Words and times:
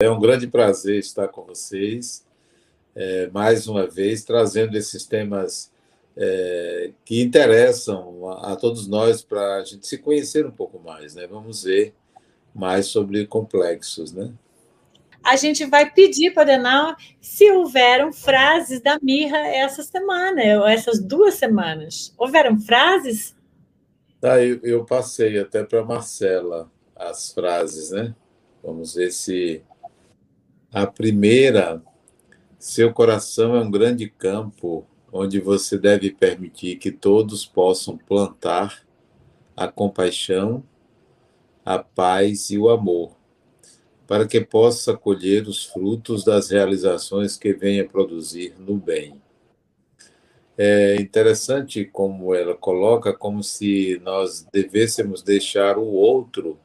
É 0.00 0.08
um 0.08 0.20
grande 0.20 0.46
prazer 0.46 0.96
estar 1.00 1.26
com 1.26 1.42
vocês, 1.42 2.24
é, 2.94 3.28
mais 3.32 3.66
uma 3.66 3.84
vez, 3.84 4.22
trazendo 4.22 4.78
esses 4.78 5.04
temas 5.04 5.72
é, 6.16 6.92
que 7.04 7.20
interessam 7.20 8.30
a, 8.30 8.52
a 8.52 8.56
todos 8.56 8.86
nós 8.86 9.22
para 9.22 9.56
a 9.56 9.64
gente 9.64 9.88
se 9.88 9.98
conhecer 9.98 10.46
um 10.46 10.52
pouco 10.52 10.78
mais. 10.78 11.16
Né? 11.16 11.26
Vamos 11.26 11.64
ver 11.64 11.96
mais 12.54 12.86
sobre 12.86 13.26
complexos. 13.26 14.12
Né? 14.12 14.32
A 15.20 15.34
gente 15.34 15.64
vai 15.64 15.90
pedir 15.90 16.32
para 16.32 16.44
Denal 16.44 16.94
se 17.20 17.50
houveram 17.50 18.12
frases 18.12 18.80
da 18.80 19.00
Mirra 19.02 19.48
essa 19.48 19.82
semana, 19.82 20.60
ou 20.60 20.68
essas 20.68 21.02
duas 21.02 21.34
semanas. 21.34 22.14
Houveram 22.16 22.56
frases? 22.56 23.34
Ah, 24.22 24.38
eu, 24.38 24.60
eu 24.62 24.84
passei 24.84 25.40
até 25.40 25.64
para 25.64 25.84
Marcela 25.84 26.70
as 26.94 27.32
frases, 27.32 27.90
né? 27.90 28.14
Vamos 28.62 28.94
ver 28.94 29.10
se 29.10 29.60
a 30.72 30.86
primeira, 30.86 31.82
seu 32.58 32.92
coração 32.92 33.56
é 33.56 33.60
um 33.60 33.70
grande 33.70 34.08
campo 34.08 34.86
onde 35.12 35.40
você 35.40 35.78
deve 35.78 36.10
permitir 36.10 36.76
que 36.76 36.90
todos 36.92 37.46
possam 37.46 37.96
plantar 37.96 38.82
a 39.56 39.66
compaixão, 39.66 40.62
a 41.64 41.78
paz 41.78 42.50
e 42.50 42.58
o 42.58 42.68
amor, 42.68 43.16
para 44.06 44.26
que 44.26 44.40
possa 44.40 44.96
colher 44.96 45.48
os 45.48 45.64
frutos 45.64 46.24
das 46.24 46.50
realizações 46.50 47.36
que 47.36 47.52
venha 47.52 47.88
produzir 47.88 48.54
no 48.58 48.76
bem. 48.76 49.20
É 50.56 50.96
interessante 51.00 51.84
como 51.84 52.34
ela 52.34 52.54
coloca, 52.54 53.12
como 53.12 53.42
se 53.42 54.00
nós 54.04 54.46
devêssemos 54.52 55.22
deixar 55.22 55.78
o 55.78 55.86
outro 55.86 56.58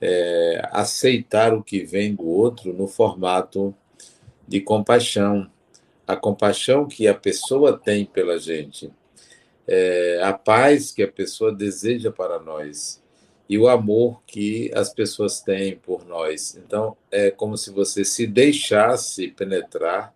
é, 0.00 0.60
aceitar 0.72 1.52
o 1.52 1.62
que 1.62 1.84
vem 1.84 2.14
do 2.14 2.26
outro 2.26 2.72
no 2.72 2.86
formato 2.86 3.74
de 4.46 4.60
compaixão. 4.60 5.50
A 6.06 6.16
compaixão 6.16 6.86
que 6.88 7.06
a 7.06 7.14
pessoa 7.14 7.76
tem 7.78 8.04
pela 8.04 8.38
gente, 8.38 8.90
é, 9.66 10.20
a 10.22 10.32
paz 10.32 10.90
que 10.90 11.02
a 11.02 11.08
pessoa 11.08 11.54
deseja 11.54 12.10
para 12.10 12.40
nós 12.40 13.00
e 13.48 13.58
o 13.58 13.68
amor 13.68 14.22
que 14.26 14.70
as 14.74 14.94
pessoas 14.94 15.40
têm 15.40 15.76
por 15.76 16.06
nós. 16.06 16.56
Então, 16.56 16.96
é 17.10 17.30
como 17.30 17.56
se 17.56 17.70
você 17.70 18.04
se 18.04 18.26
deixasse 18.26 19.28
penetrar 19.28 20.14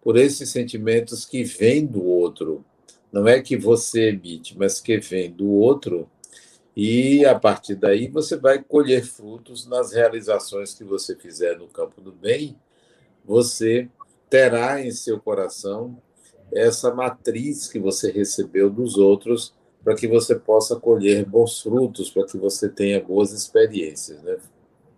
por 0.00 0.16
esses 0.16 0.50
sentimentos 0.50 1.24
que 1.24 1.44
vêm 1.44 1.86
do 1.86 2.04
outro. 2.04 2.64
Não 3.12 3.26
é 3.28 3.40
que 3.40 3.56
você 3.56 4.10
emite, 4.10 4.56
mas 4.56 4.80
que 4.80 4.98
vem 4.98 5.30
do 5.30 5.48
outro. 5.50 6.08
E 6.76 7.24
a 7.26 7.38
partir 7.38 7.74
daí 7.74 8.08
você 8.08 8.36
vai 8.36 8.62
colher 8.62 9.04
frutos 9.04 9.66
nas 9.66 9.92
realizações 9.92 10.74
que 10.74 10.84
você 10.84 11.14
fizer 11.14 11.58
no 11.58 11.68
campo 11.68 12.00
do 12.00 12.12
bem. 12.12 12.56
Você 13.24 13.88
terá 14.30 14.80
em 14.80 14.90
seu 14.90 15.20
coração 15.20 16.00
essa 16.50 16.94
matriz 16.94 17.68
que 17.68 17.78
você 17.78 18.10
recebeu 18.10 18.70
dos 18.70 18.96
outros 18.96 19.54
para 19.84 19.94
que 19.94 20.06
você 20.06 20.34
possa 20.34 20.76
colher 20.76 21.24
bons 21.26 21.60
frutos, 21.60 22.10
para 22.10 22.26
que 22.26 22.38
você 22.38 22.68
tenha 22.68 23.02
boas 23.02 23.32
experiências. 23.32 24.22
Né? 24.22 24.36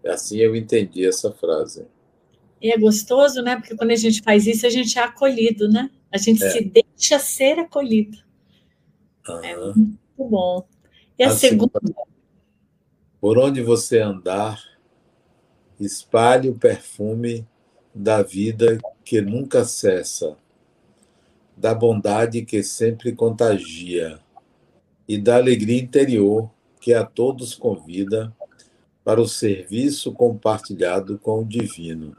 Assim 0.06 0.38
eu 0.38 0.54
entendi 0.54 1.06
essa 1.06 1.32
frase. 1.32 1.86
E 2.60 2.70
é 2.72 2.78
gostoso, 2.78 3.42
né? 3.42 3.56
Porque 3.56 3.76
quando 3.76 3.90
a 3.90 3.96
gente 3.96 4.22
faz 4.22 4.46
isso, 4.46 4.66
a 4.66 4.70
gente 4.70 4.98
é 4.98 5.02
acolhido, 5.02 5.68
né? 5.68 5.90
A 6.10 6.16
gente 6.16 6.42
é. 6.42 6.50
se 6.50 6.64
deixa 6.64 7.18
ser 7.18 7.58
acolhido. 7.58 8.16
Uhum. 9.28 9.44
É 9.44 9.56
muito 9.56 9.98
bom. 10.18 10.66
E 11.18 11.22
a, 11.22 11.28
a 11.28 11.30
segunda? 11.30 11.80
segunda? 11.80 12.02
Por 13.20 13.38
onde 13.38 13.62
você 13.62 14.00
andar, 14.00 14.62
espalhe 15.80 16.48
o 16.48 16.58
perfume 16.58 17.46
da 17.94 18.22
vida 18.22 18.78
que 19.04 19.20
nunca 19.20 19.64
cessa, 19.64 20.36
da 21.56 21.74
bondade 21.74 22.44
que 22.44 22.62
sempre 22.62 23.12
contagia 23.12 24.18
e 25.06 25.16
da 25.16 25.36
alegria 25.36 25.80
interior 25.80 26.50
que 26.80 26.92
a 26.92 27.04
todos 27.04 27.54
convida 27.54 28.34
para 29.04 29.20
o 29.20 29.28
serviço 29.28 30.12
compartilhado 30.12 31.18
com 31.18 31.40
o 31.40 31.44
divino. 31.44 32.16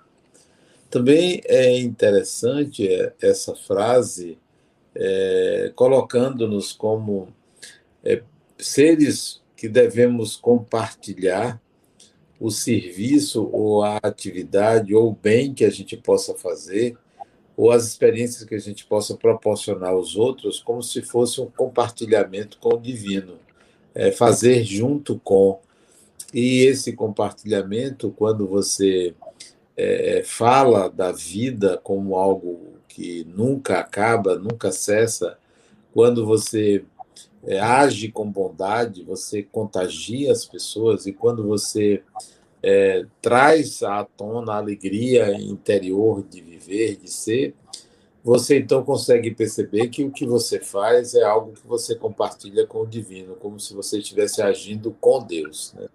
Também 0.90 1.42
é 1.46 1.78
interessante 1.80 2.88
é, 2.88 3.14
essa 3.22 3.56
frase, 3.56 4.38
é, 4.94 5.72
colocando-nos 5.76 6.72
como 6.72 7.28
é, 8.04 8.24
seres 8.58 9.42
que 9.56 9.68
devemos 9.68 10.36
compartilhar 10.36 11.62
o 12.40 12.52
serviço 12.52 13.50
ou 13.52 13.84
a 13.84 13.98
atividade 14.04 14.94
ou 14.94 15.10
o 15.10 15.16
bem 15.16 15.54
que 15.54 15.64
a 15.64 15.70
gente 15.70 15.96
possa 15.96 16.36
fazer 16.36 16.98
ou 17.56 17.72
as 17.72 17.86
experiências 17.86 18.44
que 18.44 18.56
a 18.56 18.60
gente 18.60 18.86
possa 18.86 19.16
proporcionar 19.16 19.92
aos 19.92 20.16
outros 20.16 20.60
como 20.60 20.84
se 20.84 21.02
fosse 21.02 21.40
um 21.40 21.50
compartilhamento 21.50 22.58
com 22.60 22.76
o 22.76 22.82
divino, 22.82 23.40
é, 23.94 24.12
fazer 24.12 24.64
junto 24.64 25.20
com. 25.20 25.60
E 26.34 26.66
esse 26.66 26.92
compartilhamento, 26.94 28.12
quando 28.12 28.46
você 28.46 29.16
é, 29.78 30.22
fala 30.26 30.90
da 30.90 31.12
vida 31.14 31.80
como 31.82 32.16
algo 32.16 32.74
que 32.90 33.26
nunca 33.26 33.80
acaba, 33.80 34.38
nunca 34.38 34.72
cessa. 34.72 35.38
Quando 35.94 36.26
você 36.26 36.84
é, 37.46 37.60
age 37.60 38.12
com 38.12 38.30
bondade, 38.30 39.04
você 39.04 39.44
contagia 39.44 40.32
as 40.32 40.46
pessoas, 40.46 41.06
e 41.06 41.14
quando 41.14 41.48
você 41.48 42.04
é, 42.62 43.06
traz 43.22 43.84
à 43.84 44.04
tona 44.04 44.54
a 44.54 44.58
alegria 44.58 45.32
interior 45.40 46.24
de 46.24 46.42
viver, 46.42 46.96
de 46.96 47.10
ser, 47.10 47.54
você 48.24 48.58
então 48.58 48.84
consegue 48.84 49.30
perceber 49.36 49.90
que 49.90 50.04
o 50.04 50.12
que 50.12 50.26
você 50.26 50.60
faz 50.60 51.14
é 51.14 51.22
algo 51.22 51.54
que 51.54 51.68
você 51.68 51.94
compartilha 51.94 52.66
com 52.66 52.82
o 52.82 52.88
divino, 52.88 53.36
como 53.36 53.60
se 53.60 53.72
você 53.74 54.00
estivesse 54.00 54.42
agindo 54.42 54.92
com 55.00 55.24
Deus. 55.24 55.74
Né? 55.74 55.88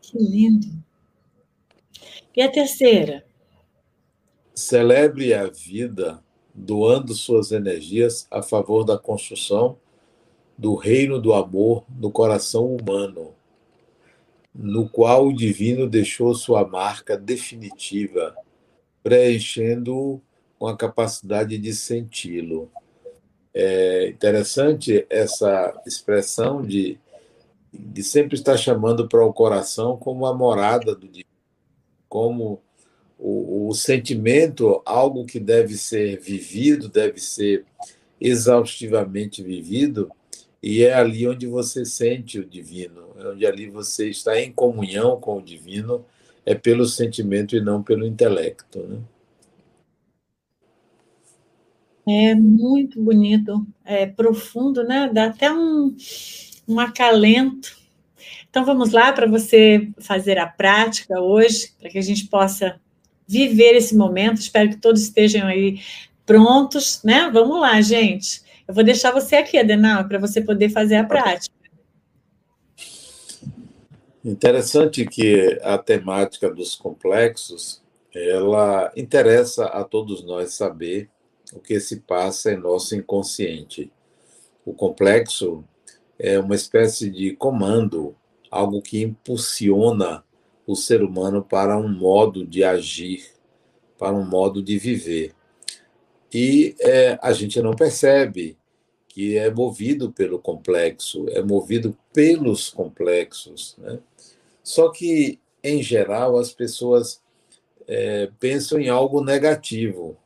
Que 0.00 0.18
lindo! 0.18 0.66
E 2.34 2.40
a 2.40 2.50
terceira? 2.50 3.22
Celebre 4.54 5.34
a 5.34 5.46
vida 5.46 6.22
doando 6.54 7.14
suas 7.14 7.52
energias 7.52 8.26
a 8.30 8.42
favor 8.42 8.84
da 8.84 8.98
construção 8.98 9.76
do 10.56 10.74
reino 10.74 11.20
do 11.20 11.32
amor 11.32 11.84
no 11.88 12.10
coração 12.10 12.76
humano, 12.76 13.34
no 14.54 14.88
qual 14.88 15.26
o 15.26 15.32
divino 15.34 15.88
deixou 15.88 16.34
sua 16.34 16.66
marca 16.66 17.16
definitiva, 17.16 18.34
preenchendo-o 19.02 20.20
com 20.58 20.66
a 20.66 20.76
capacidade 20.76 21.56
de 21.56 21.74
senti-lo. 21.74 22.70
É 23.54 24.08
interessante 24.08 25.06
essa 25.08 25.80
expressão 25.86 26.62
de, 26.62 26.98
de 27.72 28.02
sempre 28.04 28.34
estar 28.34 28.56
chamando 28.56 29.08
para 29.08 29.24
o 29.24 29.32
coração 29.32 29.96
como 29.96 30.26
a 30.26 30.34
morada 30.34 30.94
do 30.94 31.08
divino 31.08 31.30
como 32.10 32.60
o, 33.20 33.68
o 33.68 33.74
sentimento, 33.74 34.82
algo 34.84 35.24
que 35.24 35.38
deve 35.38 35.76
ser 35.76 36.18
vivido, 36.18 36.88
deve 36.88 37.20
ser 37.20 37.64
exaustivamente 38.20 39.42
vivido, 39.42 40.10
e 40.62 40.82
é 40.82 40.94
ali 40.94 41.26
onde 41.26 41.46
você 41.46 41.84
sente 41.84 42.38
o 42.38 42.44
divino, 42.44 43.08
é 43.18 43.28
onde 43.28 43.46
ali 43.46 43.68
você 43.68 44.08
está 44.10 44.40
em 44.40 44.52
comunhão 44.52 45.18
com 45.20 45.38
o 45.38 45.42
divino, 45.42 46.04
é 46.44 46.54
pelo 46.54 46.86
sentimento 46.86 47.54
e 47.54 47.60
não 47.60 47.82
pelo 47.82 48.06
intelecto. 48.06 48.80
Né? 48.80 48.98
É 52.08 52.34
muito 52.34 53.00
bonito, 53.00 53.66
é 53.84 54.06
profundo, 54.06 54.82
né? 54.82 55.10
Dá 55.12 55.26
até 55.26 55.52
um, 55.52 55.94
um 56.66 56.80
acalento 56.80 57.80
então 58.50 58.64
vamos 58.64 58.90
lá 58.90 59.12
para 59.12 59.28
você 59.28 59.88
fazer 60.00 60.36
a 60.36 60.46
prática 60.46 61.20
hoje, 61.20 61.72
para 61.78 61.88
que 61.88 61.98
a 61.98 62.02
gente 62.02 62.26
possa 62.26 62.80
viver 63.30 63.76
esse 63.76 63.96
momento. 63.96 64.40
Espero 64.40 64.70
que 64.70 64.76
todos 64.76 65.02
estejam 65.02 65.46
aí 65.46 65.80
prontos, 66.26 67.00
né? 67.04 67.30
Vamos 67.32 67.60
lá, 67.60 67.80
gente. 67.80 68.42
Eu 68.66 68.74
vou 68.74 68.82
deixar 68.82 69.12
você 69.12 69.36
aqui, 69.36 69.56
Adenal, 69.56 70.08
para 70.08 70.18
você 70.18 70.40
poder 70.40 70.68
fazer 70.70 70.96
a 70.96 71.04
prática. 71.04 71.54
Interessante 74.24 75.06
que 75.06 75.58
a 75.62 75.78
temática 75.78 76.50
dos 76.50 76.74
complexos, 76.74 77.80
ela 78.12 78.92
interessa 78.96 79.66
a 79.66 79.84
todos 79.84 80.24
nós 80.24 80.52
saber 80.52 81.08
o 81.54 81.60
que 81.60 81.78
se 81.78 82.00
passa 82.00 82.52
em 82.52 82.56
nosso 82.56 82.96
inconsciente. 82.96 83.92
O 84.66 84.74
complexo 84.74 85.64
é 86.18 86.38
uma 86.38 86.54
espécie 86.54 87.08
de 87.08 87.34
comando 87.36 88.14
algo 88.50 88.82
que 88.82 89.02
impulsiona 89.02 90.24
o 90.72 90.76
ser 90.76 91.02
humano 91.02 91.42
para 91.42 91.76
um 91.76 91.88
modo 91.88 92.46
de 92.46 92.62
agir, 92.62 93.24
para 93.98 94.14
um 94.14 94.24
modo 94.24 94.62
de 94.62 94.78
viver. 94.78 95.34
E 96.32 96.74
é, 96.80 97.18
a 97.22 97.32
gente 97.32 97.60
não 97.60 97.74
percebe 97.74 98.56
que 99.08 99.36
é 99.36 99.50
movido 99.50 100.12
pelo 100.12 100.38
complexo, 100.38 101.26
é 101.30 101.42
movido 101.42 101.96
pelos 102.12 102.70
complexos. 102.70 103.76
Né? 103.78 103.98
Só 104.62 104.90
que 104.90 105.40
em 105.62 105.82
geral, 105.82 106.38
as 106.38 106.52
pessoas 106.52 107.22
é, 107.86 108.30
pensam 108.38 108.78
em 108.78 108.88
algo 108.88 109.22
negativo, 109.22 110.16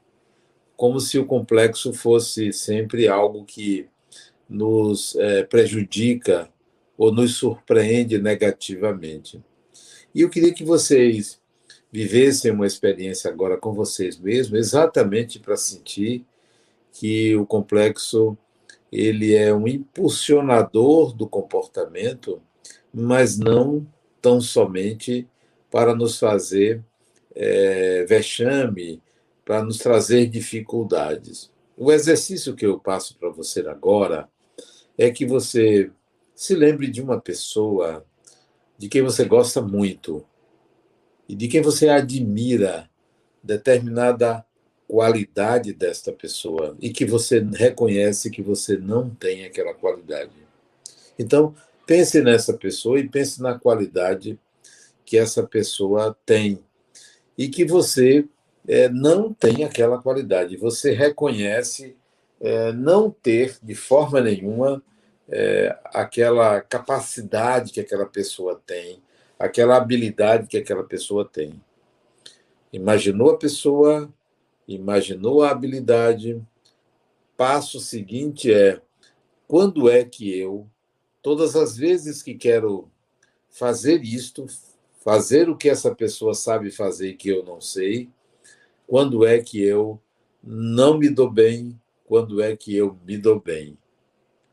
como 0.77 1.01
se 1.01 1.19
o 1.19 1.27
complexo 1.27 1.93
fosse 1.93 2.53
sempre 2.53 3.09
algo 3.09 3.45
que 3.45 3.89
nos 4.49 5.17
é, 5.17 5.43
prejudica 5.43 6.49
ou 6.97 7.13
nos 7.13 7.37
surpreende 7.37 8.19
negativamente. 8.19 9.43
E 10.15 10.21
eu 10.21 10.31
queria 10.31 10.55
que 10.55 10.65
vocês 10.65 11.41
vivessem 11.91 12.51
uma 12.51 12.67
experiência 12.67 13.31
agora 13.31 13.57
com 13.57 13.73
vocês 13.73 14.19
mesmos, 14.19 14.59
exatamente 14.59 15.39
para 15.39 15.57
sentir 15.57 16.25
que 16.93 17.35
o 17.37 17.45
complexo 17.45 18.37
ele 18.91 19.35
é 19.35 19.53
um 19.53 19.67
impulsionador 19.67 21.13
do 21.13 21.29
comportamento, 21.29 22.41
mas 22.93 23.37
não 23.37 23.85
tão 24.23 24.41
somente 24.41 25.29
para 25.71 25.95
nos 25.95 26.19
fazer 26.19 26.81
é, 27.35 28.05
vexame, 28.05 29.03
para 29.45 29.63
nos 29.65 29.79
trazer 29.79 30.29
dificuldades. 30.29 31.51
O 31.77 31.91
exercício 31.91 32.55
que 32.55 32.65
eu 32.65 32.79
passo 32.79 33.19
para 33.19 33.31
você 33.31 33.61
agora 33.69 34.29
é 34.97 35.11
que 35.11 35.27
você 35.27 35.91
se 36.35 36.55
lembre 36.55 36.89
de 36.89 37.03
uma 37.03 37.21
pessoa 37.21 38.07
de 38.77 38.89
quem 38.89 39.03
você 39.03 39.25
gosta 39.25 39.63
muito 39.63 40.25
e 41.29 41.35
de 41.35 41.49
quem 41.49 41.63
você 41.63 41.89
admira 41.89 42.89
determinada 43.43 44.45
qualidade 44.87 45.73
desta 45.73 46.13
pessoa 46.13 46.77
e 46.81 46.91
que 46.91 47.05
você 47.05 47.41
reconhece 47.41 48.31
que 48.31 48.43
você 48.43 48.77
não 48.77 49.11
tem 49.11 49.45
aquela 49.45 49.75
qualidade. 49.75 50.33
Então, 51.19 51.55
pense 51.87 52.21
nessa 52.21 52.53
pessoa 52.53 52.99
e 52.99 53.09
pense 53.09 53.41
na 53.41 53.59
qualidade 53.59 54.39
que 55.05 55.17
essa 55.17 55.43
pessoa 55.43 56.17
tem 56.25 56.61
e 57.37 57.49
que 57.49 57.65
você 57.65 58.27
é, 58.67 58.89
não 58.89 59.33
tem 59.33 59.65
aquela 59.65 60.01
qualidade. 60.01 60.57
Você 60.57 60.93
reconhece 60.93 61.97
é, 62.41 62.73
não 62.73 63.11
ter 63.11 63.57
de 63.63 63.75
forma 63.75 64.21
nenhuma 64.21 64.83
é, 65.29 65.79
aquela 65.87 66.61
capacidade 66.61 67.73
que 67.73 67.81
aquela 67.81 68.07
pessoa 68.07 68.61
tem, 68.67 69.03
aquela 69.39 69.77
habilidade 69.77 70.47
que 70.47 70.57
aquela 70.57 70.85
pessoa 70.85 71.25
tem. 71.25 71.61
Imaginou 72.73 73.31
a 73.31 73.39
pessoa, 73.39 74.13
imaginou 74.67 75.43
a 75.43 75.51
habilidade. 75.51 76.41
Passo 77.37 77.81
seguinte 77.81 78.53
é: 78.53 78.81
quando 79.47 79.89
é 79.89 80.05
que 80.05 80.37
eu, 80.39 80.69
todas 81.23 81.57
as 81.57 81.77
vezes 81.77 82.23
que 82.23 82.35
quero 82.35 82.91
fazer 83.51 84.03
isto, 84.03 84.47
fazer 85.05 85.49
o 85.49 85.57
que 85.57 85.69
essa 85.69 85.95
pessoa 85.95 86.35
sabe 86.35 86.71
fazer 86.71 87.11
e 87.11 87.17
que 87.17 87.29
eu 87.29 87.45
não 87.45 87.61
sei, 87.61 88.09
quando 88.87 89.25
é 89.25 89.41
que 89.41 89.63
eu 89.63 90.01
não 90.43 90.99
me 90.99 91.09
dou 91.09 91.31
bem, 91.31 91.81
quando 92.05 92.43
é 92.43 92.57
que 92.57 92.75
eu 92.77 92.99
me 93.07 93.17
dou 93.17 93.41
bem? 93.41 93.79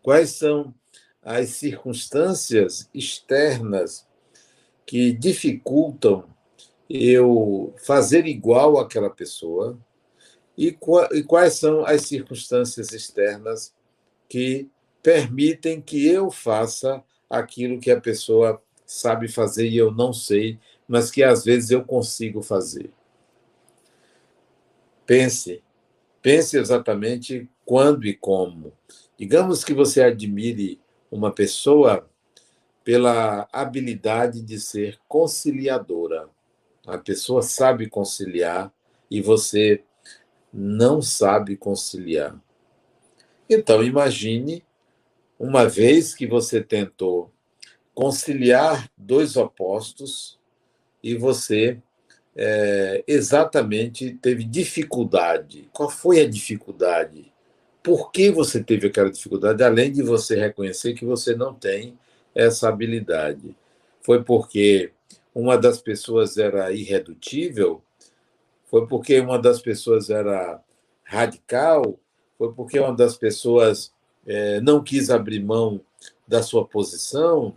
Quais 0.01 0.31
são 0.31 0.73
as 1.21 1.49
circunstâncias 1.49 2.89
externas 2.93 4.07
que 4.85 5.11
dificultam 5.11 6.25
eu 6.89 7.73
fazer 7.85 8.25
igual 8.25 8.79
àquela 8.79 9.09
pessoa 9.09 9.79
e, 10.57 10.71
quais 11.25 11.53
são 11.53 11.85
as 11.85 12.01
circunstâncias 12.01 12.91
externas 12.91 13.73
que 14.27 14.69
permitem 15.01 15.81
que 15.81 16.05
eu 16.05 16.29
faça 16.29 17.03
aquilo 17.29 17.79
que 17.79 17.89
a 17.89 17.99
pessoa 17.99 18.61
sabe 18.85 19.27
fazer 19.27 19.67
e 19.69 19.77
eu 19.77 19.91
não 19.91 20.11
sei, 20.11 20.59
mas 20.87 21.09
que 21.09 21.23
às 21.23 21.45
vezes 21.45 21.71
eu 21.71 21.83
consigo 21.83 22.41
fazer. 22.41 22.91
Pense, 25.05 25.63
pense 26.21 26.57
exatamente 26.57 27.49
quando 27.65 28.05
e 28.05 28.13
como. 28.13 28.73
Digamos 29.21 29.63
que 29.63 29.71
você 29.71 30.01
admire 30.01 30.81
uma 31.11 31.31
pessoa 31.31 32.09
pela 32.83 33.47
habilidade 33.53 34.41
de 34.41 34.59
ser 34.59 34.97
conciliadora. 35.07 36.27
A 36.87 36.97
pessoa 36.97 37.43
sabe 37.43 37.87
conciliar 37.87 38.73
e 39.11 39.21
você 39.21 39.83
não 40.51 41.03
sabe 41.03 41.55
conciliar. 41.55 42.35
Então, 43.47 43.83
imagine 43.83 44.65
uma 45.37 45.69
vez 45.69 46.15
que 46.15 46.25
você 46.25 46.59
tentou 46.59 47.31
conciliar 47.93 48.89
dois 48.97 49.37
opostos 49.37 50.39
e 51.03 51.13
você 51.13 51.79
é, 52.35 53.03
exatamente 53.05 54.15
teve 54.15 54.43
dificuldade. 54.43 55.69
Qual 55.71 55.91
foi 55.91 56.21
a 56.21 56.27
dificuldade? 56.27 57.30
Por 57.83 58.11
que 58.11 58.29
você 58.29 58.63
teve 58.63 58.87
aquela 58.87 59.11
dificuldade, 59.11 59.63
além 59.63 59.91
de 59.91 60.03
você 60.03 60.35
reconhecer 60.39 60.93
que 60.93 61.05
você 61.05 61.35
não 61.35 61.53
tem 61.53 61.97
essa 62.35 62.69
habilidade? 62.69 63.55
Foi 64.01 64.23
porque 64.23 64.91
uma 65.33 65.57
das 65.57 65.81
pessoas 65.81 66.37
era 66.37 66.71
irredutível? 66.71 67.81
Foi 68.65 68.87
porque 68.87 69.19
uma 69.19 69.39
das 69.39 69.61
pessoas 69.61 70.09
era 70.09 70.61
radical? 71.03 71.99
Foi 72.37 72.53
porque 72.53 72.79
uma 72.79 72.95
das 72.95 73.17
pessoas 73.17 73.91
é, 74.25 74.61
não 74.61 74.83
quis 74.83 75.09
abrir 75.09 75.43
mão 75.43 75.81
da 76.27 76.43
sua 76.43 76.65
posição? 76.65 77.55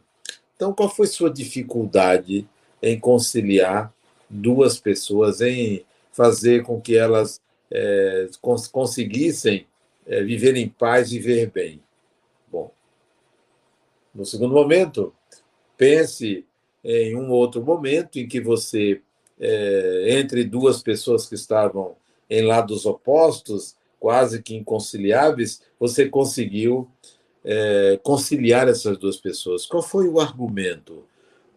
Então, 0.57 0.73
qual 0.73 0.89
foi 0.89 1.07
sua 1.07 1.31
dificuldade 1.31 2.49
em 2.83 2.99
conciliar 2.99 3.93
duas 4.29 4.79
pessoas, 4.79 5.41
em 5.41 5.85
fazer 6.13 6.63
com 6.63 6.81
que 6.81 6.97
elas 6.97 7.41
é, 7.71 8.29
cons 8.41 8.67
conseguissem 8.67 9.67
é, 10.07 10.23
viver 10.23 10.57
em 10.57 10.69
paz 10.69 11.13
e 11.13 11.19
viver 11.19 11.51
bem? 11.51 11.83
Bom, 12.51 12.71
no 14.15 14.25
segundo 14.25 14.55
momento, 14.55 15.15
pense 15.77 16.45
em 16.83 17.17
um 17.17 17.31
outro 17.31 17.63
momento 17.63 18.19
em 18.19 18.29
que 18.29 18.41
você, 18.41 19.01
é, 19.41 20.19
entre 20.19 20.45
duas 20.45 20.83
pessoas 20.83 21.27
que 21.27 21.35
estavam 21.35 21.97
em 22.29 22.43
lados 22.43 22.85
opostos, 22.87 23.77
quase 23.99 24.43
que 24.43 24.55
inconciliáveis, 24.55 25.63
você 25.79 26.09
conseguiu 26.09 26.89
é, 27.45 27.99
conciliar 28.03 28.69
essas 28.69 28.99
duas 28.99 29.17
pessoas? 29.17 29.67
Qual 29.67 29.83
foi 29.83 30.09
o 30.09 30.21
argumento? 30.21 31.05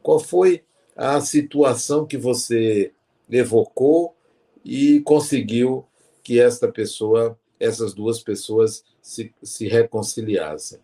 Qual 0.02 0.20
foi 0.20 0.64
a 0.96 1.20
situação 1.22 2.06
que 2.06 2.18
você 2.18 2.92
evocou 3.30 4.16
e 4.64 5.02
conseguiu 5.02 5.86
que 6.24 6.40
esta 6.40 6.68
pessoa, 6.68 7.38
essas 7.60 7.94
duas 7.94 8.22
pessoas 8.22 8.84
se, 9.02 9.34
se 9.42 9.68
reconciliassem? 9.68 10.80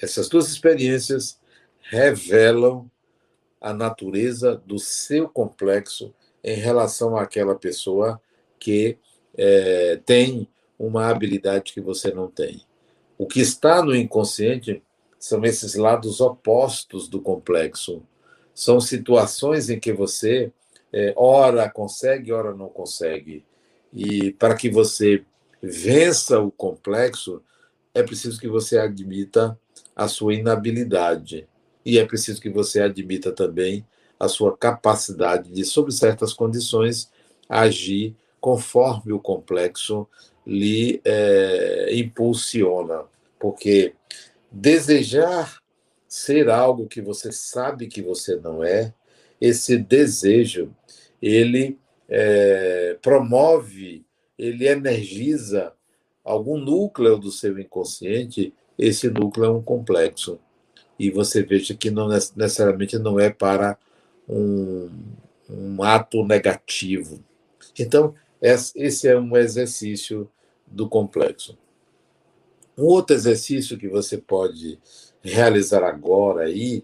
Essas 0.00 0.28
duas 0.28 0.48
experiências 0.48 1.38
revelam 1.80 2.90
a 3.60 3.74
natureza 3.74 4.56
do 4.64 4.78
seu 4.78 5.28
complexo 5.28 6.14
em 6.42 6.54
relação 6.54 7.16
àquela 7.16 7.54
pessoa 7.54 8.20
que 8.58 8.96
é, 9.36 10.00
tem 10.04 10.48
uma 10.78 11.08
habilidade 11.08 11.72
que 11.72 11.80
você 11.80 12.12
não 12.12 12.28
tem. 12.28 12.64
O 13.18 13.26
que 13.26 13.40
está 13.40 13.82
no 13.82 13.94
inconsciente 13.94 14.82
são 15.18 15.44
esses 15.44 15.74
lados 15.74 16.20
opostos 16.22 17.06
do 17.06 17.20
complexo. 17.20 18.02
São 18.54 18.80
situações 18.80 19.68
em 19.68 19.78
que 19.78 19.92
você, 19.92 20.50
é, 20.90 21.12
ora 21.14 21.68
consegue, 21.68 22.32
ora 22.32 22.54
não 22.54 22.68
consegue. 22.68 23.44
E 23.92 24.32
para 24.32 24.54
que 24.54 24.70
você 24.70 25.22
vença 25.62 26.38
o 26.40 26.50
complexo, 26.50 27.42
é 27.94 28.02
preciso 28.02 28.40
que 28.40 28.48
você 28.48 28.78
admita 28.78 29.58
a 29.94 30.08
sua 30.08 30.34
inabilidade. 30.34 31.46
E 31.84 31.98
é 31.98 32.04
preciso 32.04 32.40
que 32.40 32.50
você 32.50 32.80
admita 32.80 33.32
também 33.32 33.86
a 34.18 34.28
sua 34.28 34.56
capacidade 34.56 35.50
de, 35.50 35.64
sob 35.64 35.90
certas 35.92 36.32
condições, 36.32 37.10
agir 37.48 38.14
conforme 38.40 39.12
o 39.12 39.18
complexo 39.18 40.06
lhe 40.46 41.00
é, 41.04 41.88
impulsiona, 41.94 43.04
porque 43.38 43.94
desejar 44.50 45.60
ser 46.08 46.50
algo 46.50 46.86
que 46.86 47.00
você 47.00 47.30
sabe 47.30 47.86
que 47.86 48.02
você 48.02 48.36
não 48.36 48.64
é, 48.64 48.92
esse 49.40 49.78
desejo, 49.78 50.74
ele 51.22 51.78
é, 52.08 52.98
promove, 53.00 54.04
ele 54.40 54.66
energiza 54.66 55.74
algum 56.24 56.56
núcleo 56.56 57.18
do 57.18 57.30
seu 57.30 57.58
inconsciente, 57.58 58.54
esse 58.78 59.10
núcleo 59.10 59.44
é 59.44 59.50
um 59.50 59.62
complexo. 59.62 60.40
E 60.98 61.10
você 61.10 61.42
veja 61.42 61.74
que 61.74 61.90
não 61.90 62.08
necessariamente 62.08 62.98
não 62.98 63.20
é 63.20 63.28
para 63.28 63.78
um, 64.26 64.90
um 65.48 65.82
ato 65.82 66.24
negativo. 66.24 67.22
Então, 67.78 68.14
esse 68.40 69.06
é 69.08 69.18
um 69.18 69.36
exercício 69.36 70.30
do 70.66 70.88
complexo. 70.88 71.58
Um 72.78 72.84
outro 72.84 73.14
exercício 73.14 73.76
que 73.76 73.88
você 73.88 74.16
pode 74.16 74.78
realizar 75.22 75.84
agora 75.84 76.44
aí 76.44 76.82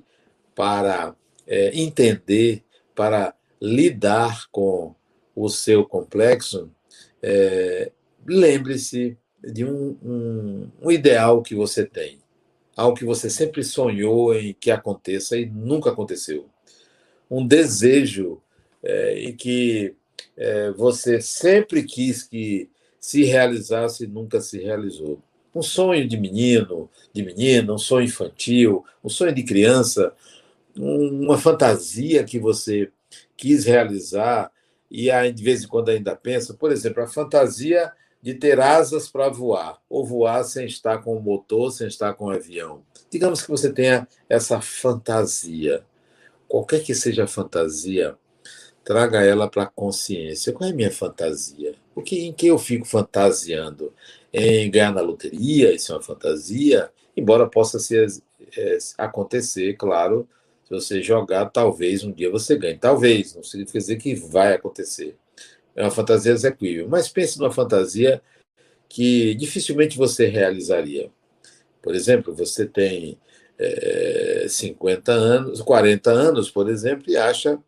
para 0.55 1.17
é, 1.47 1.71
entender 1.79 2.63
para 2.95 3.35
lidar 3.61 4.49
com 4.51 4.95
o 5.35 5.49
seu 5.49 5.85
complexo, 5.85 6.71
é, 7.29 7.91
lembre-se 8.25 9.19
de 9.43 9.65
um, 9.65 9.99
um, 10.01 10.71
um, 10.81 10.91
ideal 10.93 11.43
que 11.43 11.57
você 11.57 11.85
tem, 11.85 12.21
algo 12.77 12.97
que 12.97 13.05
você 13.05 13.29
sempre 13.29 13.65
sonhou 13.65 14.33
em 14.33 14.55
que 14.55 14.71
aconteça 14.71 15.37
e 15.37 15.45
nunca 15.45 15.91
aconteceu, 15.91 16.47
um 17.29 17.45
desejo 17.45 18.41
é, 18.81 19.25
em 19.25 19.35
que 19.35 19.93
é, 20.37 20.71
você 20.71 21.21
sempre 21.21 21.83
quis 21.83 22.23
que 22.23 22.71
se 23.01 23.25
realizasse 23.25 24.05
e 24.05 24.09
nunca 24.09 24.41
se 24.41 24.61
realizou. 24.61 25.21
Um 25.53 25.63
sonho 25.63 26.07
de 26.07 26.17
menino, 26.17 26.89
de 27.13 27.25
menina, 27.25 27.73
um 27.73 27.79
sonho 27.79 28.05
infantil, 28.05 28.85
um 29.03 29.09
sonho 29.09 29.35
de 29.35 29.43
criança, 29.43 30.15
uma 30.77 31.39
fantasia 31.39 32.23
que 32.23 32.39
você 32.39 32.89
quis 33.37 33.65
realizar 33.65 34.53
e 34.91 35.11
aí, 35.11 35.33
de 35.33 35.43
vez 35.43 35.65
em 35.65 35.69
quando 35.69 35.89
ainda 35.89 36.15
pensa, 36.15 36.55
por 36.55 36.71
exemplo, 36.71 37.03
a 37.03 37.07
fantasia 37.07 37.93
de 38.23 38.35
ter 38.35 38.61
asas 38.61 39.09
para 39.09 39.29
voar, 39.29 39.81
ou 39.89 40.05
voar 40.05 40.43
sem 40.45 40.67
estar 40.67 40.99
com 40.99 41.17
o 41.17 41.23
motor, 41.23 41.71
sem 41.71 41.87
estar 41.87 42.15
com 42.15 42.27
o 42.27 42.31
avião. 42.31 42.83
Digamos 43.11 43.43
que 43.43 43.49
você 43.49 43.73
tenha 43.73 44.09
essa 44.29 44.61
fantasia. 44.61 45.85
Qualquer 46.49 46.83
que 46.83 46.95
seja 46.95 47.25
a 47.25 47.29
fantasia, 47.29 48.17
traga 48.85 49.23
ela 49.23 49.49
para 49.49 49.65
a 49.65 49.67
consciência. 49.67 50.53
Qual 50.53 50.69
é 50.69 50.73
a 50.73 50.75
minha 50.77 50.91
fantasia? 50.91 51.75
O 51.95 52.03
que, 52.03 52.27
em 52.27 52.33
que 52.33 52.47
eu 52.47 52.59
fico 52.59 52.87
fantasiando? 52.87 53.93
Em 54.33 54.71
ganhar 54.71 54.93
na 54.93 55.01
loteria, 55.01 55.73
isso 55.73 55.93
é 55.93 55.95
uma 55.97 56.03
fantasia, 56.03 56.91
embora 57.17 57.49
possa 57.49 57.79
ser, 57.79 58.07
é, 58.57 58.79
acontecer, 58.99 59.75
claro, 59.75 60.29
se 60.67 60.71
você 60.75 61.01
jogar, 61.01 61.47
talvez 61.47 62.03
um 62.03 62.11
dia 62.11 62.29
você 62.29 62.57
ganhe. 62.59 62.77
Talvez, 62.77 63.37
não 63.37 63.43
significa 63.45 63.79
dizer 63.79 63.97
que 63.97 64.17
vai 64.17 64.53
acontecer. 64.53 65.17
É 65.77 65.83
uma 65.83 65.93
fantasia 65.93 66.33
execuível. 66.33 66.89
Mas 66.89 67.09
pense 67.09 67.39
numa 67.39 67.53
fantasia 67.53 68.21
que 68.89 69.37
dificilmente 69.37 69.97
você 69.97 70.27
realizaria. 70.27 71.09
Por 71.81 71.95
exemplo, 71.95 72.35
você 72.35 72.67
tem 72.67 73.17
é, 73.57 74.47
50 74.49 75.13
anos, 75.13 75.63
40 75.63 76.11
anos, 76.11 76.51
por 76.51 76.69
exemplo, 76.69 77.05
e 77.09 77.17
acha 77.17 77.59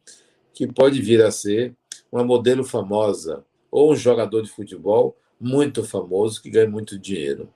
que 0.52 0.66
pode 0.66 1.00
vir 1.00 1.22
a 1.22 1.30
ser 1.30 1.72
uma 2.10 2.24
modelo 2.24 2.64
famosa 2.64 3.44
ou 3.70 3.92
um 3.92 3.96
jogador 3.96 4.42
de 4.42 4.50
futebol 4.50 5.16
muito 5.40 5.84
famoso 5.84 6.42
que 6.42 6.50
ganhe 6.50 6.66
muito 6.66 6.98
dinheiro, 6.98 7.48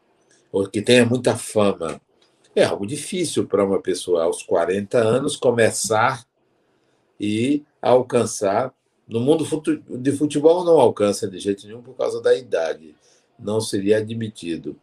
ou 0.53 0.69
que 0.69 0.81
tenha 0.81 1.05
muita 1.05 1.37
fama. 1.37 2.01
É 2.55 2.65
algo 2.65 2.87
difícil 2.87 3.47
para 3.47 3.65
uma 3.65 3.81
pessoa 3.81 4.25
aos 4.25 4.43
40 4.43 4.99
anos 4.99 5.37
começar 5.37 6.27
e 7.19 7.65
alcançar. 7.81 8.75
No 9.09 9.21
mundo 9.21 9.45
de 9.99 10.13
futebol 10.13 10.65
não 10.65 10.79
alcança 10.79 11.29
de 11.29 11.39
jeito 11.39 11.67
nenhum 11.67 11.83
por 11.83 11.97
causa 11.97 12.21
da 12.21 12.35
idade, 12.35 12.95
não 13.39 13.61
seria 13.61 13.99
admitido. 13.99 14.79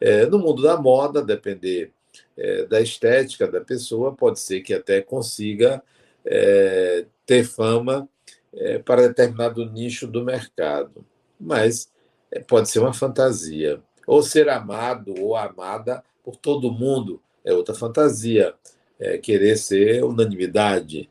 É, 0.00 0.24
no 0.26 0.38
mundo 0.38 0.62
da 0.62 0.76
moda, 0.78 1.22
depender 1.22 1.92
é, 2.36 2.64
da 2.64 2.80
estética 2.80 3.46
da 3.46 3.60
pessoa, 3.60 4.14
pode 4.14 4.40
ser 4.40 4.62
que 4.62 4.72
até 4.72 5.02
consiga 5.02 5.82
é, 6.24 7.04
ter 7.26 7.44
fama 7.44 8.08
é, 8.52 8.78
para 8.78 9.08
determinado 9.08 9.64
nicho 9.70 10.06
do 10.06 10.24
mercado, 10.24 11.04
mas 11.38 11.90
é, 12.30 12.40
pode 12.40 12.70
ser 12.70 12.78
uma 12.78 12.94
fantasia. 12.94 13.80
Ou 14.06 14.22
ser 14.22 14.48
amado 14.48 15.14
ou 15.20 15.36
amada 15.36 16.02
por 16.22 16.36
todo 16.36 16.72
mundo 16.72 17.20
é 17.44 17.52
outra 17.52 17.74
fantasia. 17.74 18.54
É, 18.98 19.16
querer 19.16 19.56
ser 19.56 20.04
unanimidade. 20.04 21.08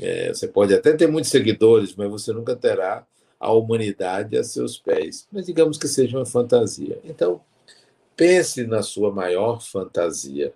É, 0.00 0.28
você 0.28 0.48
pode 0.48 0.74
até 0.74 0.92
ter 0.94 1.06
muitos 1.06 1.30
seguidores, 1.30 1.94
mas 1.94 2.10
você 2.10 2.32
nunca 2.32 2.56
terá 2.56 3.06
a 3.38 3.52
humanidade 3.52 4.36
a 4.36 4.44
seus 4.44 4.76
pés. 4.78 5.26
Mas 5.30 5.46
digamos 5.46 5.78
que 5.78 5.86
seja 5.86 6.16
uma 6.16 6.26
fantasia. 6.26 6.98
Então, 7.04 7.40
pense 8.16 8.66
na 8.66 8.82
sua 8.82 9.12
maior 9.12 9.60
fantasia. 9.60 10.52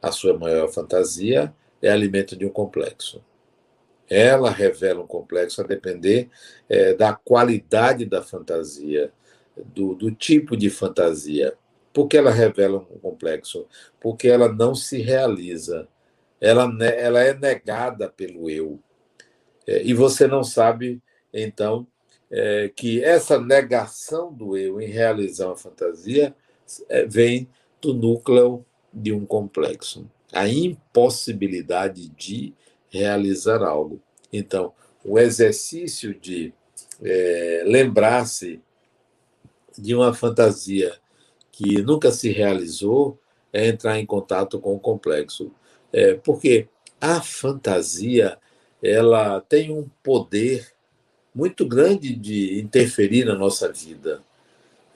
A 0.00 0.12
sua 0.12 0.36
maior 0.38 0.68
fantasia 0.68 1.54
é 1.80 1.90
alimento 1.90 2.36
de 2.36 2.44
um 2.44 2.50
complexo. 2.50 3.22
Ela 4.08 4.50
revela 4.50 5.02
um 5.02 5.06
complexo 5.06 5.60
a 5.60 5.64
depender 5.64 6.28
é, 6.68 6.94
da 6.94 7.14
qualidade 7.14 8.04
da 8.04 8.22
fantasia, 8.22 9.12
do, 9.56 9.94
do 9.94 10.10
tipo 10.10 10.56
de 10.56 10.68
fantasia. 10.70 11.56
Por 11.94 12.08
que 12.08 12.16
ela 12.16 12.32
revela 12.32 12.78
um 12.90 12.98
complexo? 12.98 13.68
Porque 14.00 14.26
ela 14.28 14.52
não 14.52 14.74
se 14.74 15.00
realiza. 15.00 15.88
Ela, 16.40 16.68
ela 16.84 17.22
é 17.22 17.32
negada 17.32 18.08
pelo 18.08 18.50
eu. 18.50 18.80
É, 19.64 19.80
e 19.82 19.94
você 19.94 20.26
não 20.26 20.42
sabe, 20.42 21.00
então, 21.32 21.86
é, 22.30 22.68
que 22.74 23.02
essa 23.02 23.38
negação 23.38 24.32
do 24.32 24.56
eu 24.56 24.80
em 24.80 24.88
realizar 24.88 25.46
uma 25.46 25.56
fantasia 25.56 26.34
é, 26.88 27.06
vem 27.06 27.48
do 27.80 27.94
núcleo 27.94 28.66
de 28.92 29.12
um 29.12 29.24
complexo. 29.24 30.10
A 30.32 30.48
impossibilidade 30.48 32.08
de 32.08 32.52
realizar 32.88 33.62
algo. 33.62 34.02
Então, 34.32 34.72
o 35.04 35.16
exercício 35.16 36.12
de 36.12 36.52
é, 37.00 37.62
lembrar-se 37.64 38.60
de 39.78 39.94
uma 39.94 40.12
fantasia 40.12 40.98
que 41.56 41.80
nunca 41.82 42.10
se 42.10 42.32
realizou 42.32 43.16
é 43.52 43.68
entrar 43.68 44.00
em 44.00 44.04
contato 44.04 44.58
com 44.58 44.74
o 44.74 44.80
complexo. 44.80 45.52
É, 45.92 46.14
porque 46.14 46.66
a 47.00 47.22
fantasia 47.22 48.36
ela 48.82 49.40
tem 49.40 49.70
um 49.70 49.88
poder 50.02 50.66
muito 51.32 51.64
grande 51.64 52.14
de 52.14 52.60
interferir 52.60 53.24
na 53.24 53.36
nossa 53.36 53.72
vida. 53.72 54.20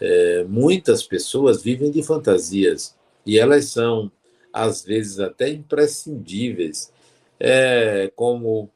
É, 0.00 0.44
muitas 0.48 1.04
pessoas 1.04 1.62
vivem 1.62 1.92
de 1.92 2.02
fantasias 2.02 2.96
e 3.24 3.38
elas 3.38 3.66
são, 3.66 4.10
às 4.52 4.84
vezes, 4.84 5.20
até 5.20 5.48
imprescindíveis, 5.48 6.92
é, 7.38 8.10
como 8.16 8.68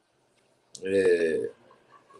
é, 0.81 1.49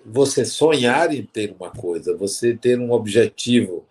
você 0.05 0.43
sonhar 0.43 1.13
em 1.13 1.23
ter 1.23 1.55
uma 1.57 1.71
coisa, 1.71 2.15
você 2.17 2.53
ter 2.53 2.77
um 2.77 2.91
objetivo, 2.91 3.85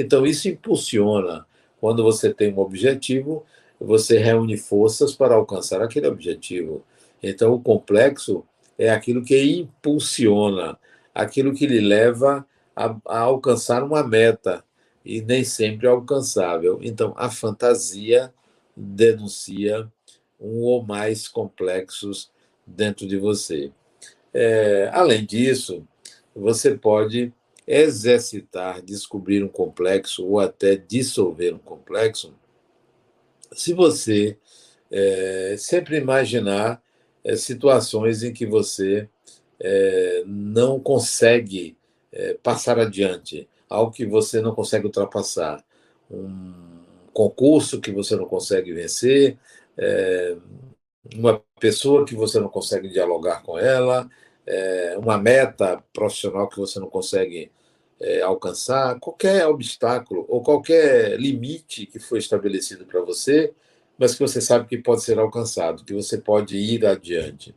então, 0.00 0.24
isso 0.24 0.48
impulsiona. 0.48 1.44
Quando 1.80 2.04
você 2.04 2.32
tem 2.32 2.54
um 2.54 2.60
objetivo, 2.60 3.44
você 3.80 4.16
reúne 4.16 4.56
forças 4.56 5.12
para 5.12 5.34
alcançar 5.34 5.82
aquele 5.82 6.06
objetivo. 6.06 6.84
Então, 7.20 7.52
o 7.52 7.60
complexo 7.60 8.44
é 8.78 8.90
aquilo 8.90 9.24
que 9.24 9.42
impulsiona, 9.42 10.78
aquilo 11.12 11.52
que 11.52 11.66
lhe 11.66 11.80
leva 11.80 12.46
a, 12.76 12.96
a 13.06 13.18
alcançar 13.18 13.82
uma 13.82 14.04
meta 14.04 14.64
e 15.04 15.20
nem 15.20 15.42
sempre 15.42 15.88
é 15.88 15.90
alcançável. 15.90 16.78
Então, 16.80 17.12
a 17.16 17.28
fantasia 17.28 18.32
denuncia 18.76 19.90
um 20.40 20.60
ou 20.60 20.80
mais 20.80 21.26
complexos 21.26 22.30
dentro 22.64 23.04
de 23.04 23.16
você. 23.16 23.72
É, 24.32 24.90
além 24.92 25.26
disso, 25.26 25.84
você 26.36 26.76
pode 26.76 27.32
exercitar, 27.68 28.80
descobrir 28.80 29.44
um 29.44 29.48
complexo 29.48 30.26
ou 30.26 30.40
até 30.40 30.74
dissolver 30.74 31.54
um 31.54 31.58
complexo, 31.58 32.34
se 33.52 33.74
você 33.74 34.38
é, 34.90 35.54
sempre 35.58 35.98
imaginar 35.98 36.82
é, 37.22 37.36
situações 37.36 38.22
em 38.22 38.32
que 38.32 38.46
você 38.46 39.06
é, 39.60 40.22
não 40.26 40.80
consegue 40.80 41.76
é, 42.10 42.34
passar 42.42 42.78
adiante, 42.78 43.46
algo 43.68 43.92
que 43.92 44.06
você 44.06 44.40
não 44.40 44.54
consegue 44.54 44.86
ultrapassar, 44.86 45.62
um 46.10 46.54
concurso 47.12 47.80
que 47.82 47.92
você 47.92 48.16
não 48.16 48.24
consegue 48.24 48.72
vencer, 48.72 49.36
é, 49.76 50.36
uma 51.14 51.42
pessoa 51.60 52.06
que 52.06 52.14
você 52.14 52.40
não 52.40 52.48
consegue 52.48 52.88
dialogar 52.88 53.42
com 53.42 53.58
ela, 53.58 54.08
é, 54.46 54.96
uma 54.96 55.18
meta 55.18 55.82
profissional 55.92 56.48
que 56.48 56.58
você 56.58 56.80
não 56.80 56.88
consegue 56.88 57.50
é, 58.00 58.22
alcançar, 58.22 58.98
qualquer 59.00 59.46
obstáculo 59.46 60.24
ou 60.28 60.42
qualquer 60.42 61.18
limite 61.18 61.86
que 61.86 61.98
foi 61.98 62.18
estabelecido 62.18 62.84
para 62.86 63.00
você, 63.00 63.52
mas 63.98 64.14
que 64.14 64.20
você 64.20 64.40
sabe 64.40 64.68
que 64.68 64.78
pode 64.78 65.02
ser 65.02 65.18
alcançado, 65.18 65.84
que 65.84 65.92
você 65.92 66.18
pode 66.18 66.56
ir 66.56 66.86
adiante. 66.86 67.54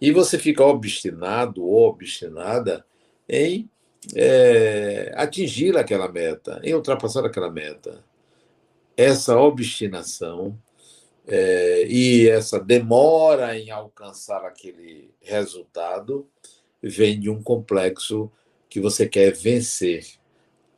E 0.00 0.12
você 0.12 0.38
fica 0.38 0.64
obstinado 0.64 1.64
ou 1.64 1.88
obstinada 1.88 2.84
em 3.28 3.68
é, 4.14 5.12
atingir 5.14 5.76
aquela 5.76 6.10
meta, 6.10 6.60
em 6.62 6.74
ultrapassar 6.74 7.24
aquela 7.24 7.50
meta. 7.50 8.02
Essa 8.96 9.38
obstinação 9.38 10.58
é, 11.26 11.86
e 11.86 12.28
essa 12.28 12.58
demora 12.58 13.58
em 13.58 13.70
alcançar 13.70 14.44
aquele 14.44 15.14
resultado 15.20 16.28
vem 16.82 17.20
de 17.20 17.30
um 17.30 17.42
complexo 17.42 18.30
que 18.70 18.80
você 18.80 19.06
quer 19.08 19.34
vencer, 19.34 20.06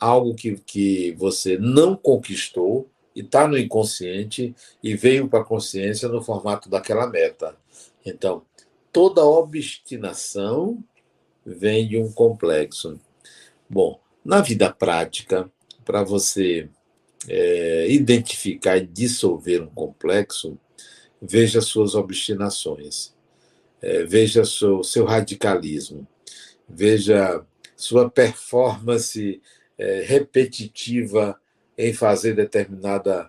algo 0.00 0.34
que, 0.34 0.56
que 0.56 1.12
você 1.12 1.58
não 1.58 1.94
conquistou 1.94 2.90
e 3.14 3.20
está 3.20 3.46
no 3.46 3.58
inconsciente 3.58 4.54
e 4.82 4.96
veio 4.96 5.28
para 5.28 5.40
a 5.40 5.44
consciência 5.44 6.08
no 6.08 6.22
formato 6.22 6.68
daquela 6.70 7.06
meta. 7.06 7.54
Então, 8.04 8.42
toda 8.90 9.25
obstinação 9.25 10.82
vem 11.44 11.87
de 11.87 11.99
um 11.99 12.11
complexo. 12.11 12.99
Bom, 13.68 14.00
na 14.25 14.40
vida 14.40 14.72
prática, 14.72 15.50
para 15.84 16.02
você 16.02 16.68
é, 17.28 17.87
identificar 17.90 18.78
e 18.78 18.87
dissolver 18.87 19.62
um 19.62 19.66
complexo, 19.66 20.58
veja 21.20 21.61
suas 21.61 21.94
obstinações, 21.94 23.14
é, 23.80 24.04
veja 24.04 24.44
seu, 24.44 24.82
seu 24.82 25.04
radicalismo, 25.04 26.06
veja 26.68 27.44
sua 27.82 28.08
performance 28.08 29.42
é, 29.76 30.02
repetitiva 30.02 31.36
em 31.76 31.92
fazer 31.92 32.32
determinada 32.36 33.28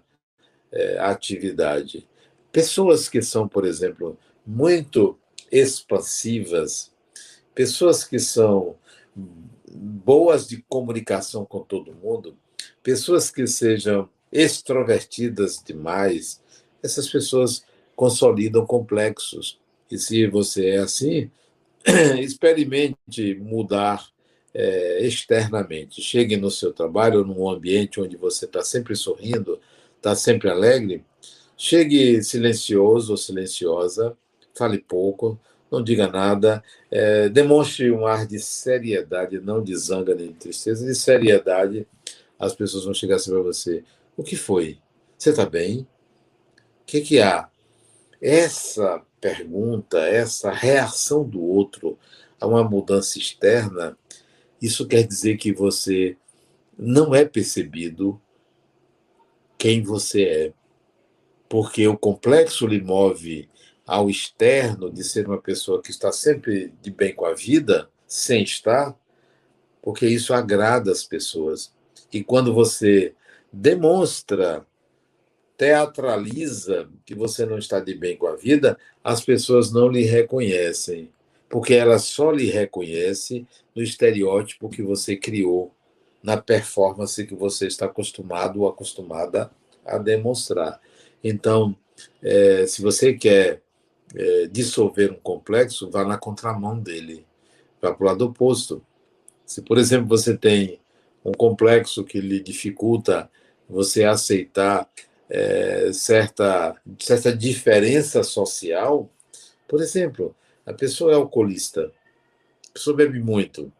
é, 0.72 1.00
atividade. 1.00 2.08
Pessoas 2.52 3.10
que 3.10 3.20
são, 3.20 3.48
por 3.48 3.66
exemplo, 3.66 4.16
muito 4.46 5.18
expansivas, 5.52 6.92
pessoas 7.56 8.04
que 8.04 8.20
são 8.20 8.76
boas 9.16 10.48
de 10.48 10.64
comunicação 10.70 11.46
com 11.46 11.62
todo 11.62 11.96
mundo, 11.96 12.38
pessoas 12.84 13.32
que 13.32 13.48
sejam 13.48 14.08
extrovertidas 14.32 15.64
demais, 15.66 16.40
essas 16.84 17.10
pessoas 17.10 17.66
consolidam 17.96 18.68
complexos. 18.68 19.60
E 19.90 19.98
se 19.98 20.28
você 20.28 20.70
é 20.70 20.78
assim, 20.78 21.32
experimente 22.22 23.34
mudar 23.42 24.13
é, 24.54 25.06
externamente. 25.06 26.02
Chegue 26.02 26.38
no 26.38 26.52
seu 26.52 26.72
trabalho, 26.72 27.26
num 27.26 27.50
ambiente 27.50 28.00
onde 28.00 28.16
você 28.16 28.46
está 28.46 28.64
sempre 28.64 28.96
sorrindo, 28.96 29.60
está 29.98 30.16
sempre 30.16 30.50
alegre. 30.50 31.04
Chegue 31.58 32.22
silencioso 32.24 33.12
ou 33.12 33.18
silenciosa, 33.18 34.18
fale 34.54 34.80
pouco, 34.80 35.40
não 35.72 35.84
diga 35.84 36.08
nada, 36.08 36.64
é, 36.92 37.30
demonstre 37.30 37.90
um 37.92 38.06
ar 38.06 38.28
de 38.28 38.40
seriedade, 38.40 39.40
não 39.40 39.64
de 39.64 39.76
zanga 39.76 40.14
nem 40.14 40.28
de 40.28 40.36
tristeza, 40.36 40.86
de 40.86 40.94
seriedade. 40.94 41.88
As 42.38 42.54
pessoas 42.54 42.86
vão 42.86 42.94
chegar 42.94 43.16
assim 43.16 43.32
para 43.32 43.42
você: 43.42 43.84
o 44.16 44.24
que 44.24 44.36
foi? 44.36 44.78
Você 45.18 45.32
está 45.32 45.46
bem? 45.46 45.88
O 46.82 46.86
que, 46.86 47.02
que 47.02 47.20
há? 47.20 47.50
Essa 48.22 49.02
pergunta, 49.20 50.00
essa 50.00 50.52
reação 50.52 51.24
do 51.24 51.42
outro 51.42 51.98
a 52.40 52.46
uma 52.46 52.64
mudança 52.64 53.18
externa, 53.18 53.98
isso 54.64 54.88
quer 54.88 55.06
dizer 55.06 55.36
que 55.36 55.52
você 55.52 56.16
não 56.80 57.14
é 57.14 57.26
percebido 57.26 58.20
quem 59.58 59.84
você 59.84 60.24
é. 60.24 60.54
Porque 61.50 61.86
o 61.86 61.98
complexo 61.98 62.66
lhe 62.66 62.82
move 62.82 63.50
ao 63.86 64.10
externo 64.10 64.90
de 64.90 65.04
ser 65.04 65.28
uma 65.28 65.42
pessoa 65.42 65.82
que 65.82 65.92
está 65.92 66.14
sempre 66.14 66.74
de 66.82 66.90
bem 66.90 67.14
com 67.14 67.26
a 67.26 67.34
vida, 67.34 67.90
sem 68.08 68.42
estar, 68.42 68.98
porque 69.82 70.08
isso 70.08 70.34
agrada 70.34 70.94
as 70.94 71.04
pessoas. 71.04 71.74
E 72.12 72.24
quando 72.24 72.54
você 72.54 73.14
demonstra, 73.52 74.66
teatraliza 75.58 76.90
que 77.06 77.14
você 77.14 77.46
não 77.46 77.58
está 77.58 77.82
de 77.82 77.94
bem 77.94 78.16
com 78.16 78.28
a 78.28 78.38
vida, 78.38 78.78
as 79.04 79.20
pessoas 79.26 79.74
não 79.74 79.90
lhe 79.90 80.04
reconhecem, 80.04 81.12
porque 81.54 81.76
elas 81.76 82.06
só 82.06 82.32
lhe 82.32 82.50
reconhecem 82.50 83.48
no 83.76 83.84
estereótipo 83.84 84.70
que 84.70 84.82
você 84.82 85.16
criou, 85.16 85.72
na 86.24 86.36
performance 86.36 87.28
que 87.28 87.36
você 87.36 87.68
está 87.68 87.86
acostumado 87.86 88.62
ou 88.62 88.68
acostumada 88.68 89.52
a 89.86 90.00
demonstrar. 90.00 90.82
Então, 91.24 91.78
é, 92.24 92.66
se 92.66 92.82
você 92.82 93.14
quer 93.14 93.62
é, 94.16 94.48
dissolver 94.48 95.12
um 95.12 95.20
complexo, 95.20 95.92
vá 95.92 96.04
na 96.04 96.18
contramão 96.18 96.80
dele, 96.80 97.24
vá 97.80 97.94
para 97.94 98.04
o 98.04 98.08
lado 98.08 98.26
oposto. 98.26 98.84
Se, 99.46 99.62
por 99.62 99.78
exemplo, 99.78 100.08
você 100.08 100.36
tem 100.36 100.80
um 101.24 101.34
complexo 101.34 102.04
que 102.04 102.20
lhe 102.20 102.40
dificulta 102.40 103.30
você 103.70 104.06
aceitar 104.06 104.90
é, 105.30 105.92
certa, 105.94 106.76
certa 106.98 107.32
diferença 107.32 108.24
social, 108.24 109.08
por 109.68 109.84
exemplo, 109.84 110.36
a 110.66 110.74
pessoa 110.74 111.12
é 111.12 111.16
alcoolista, 111.16 111.92
a 112.70 112.74
pessoa 112.74 112.96
bebe 112.96 113.20
muito, 113.20 113.72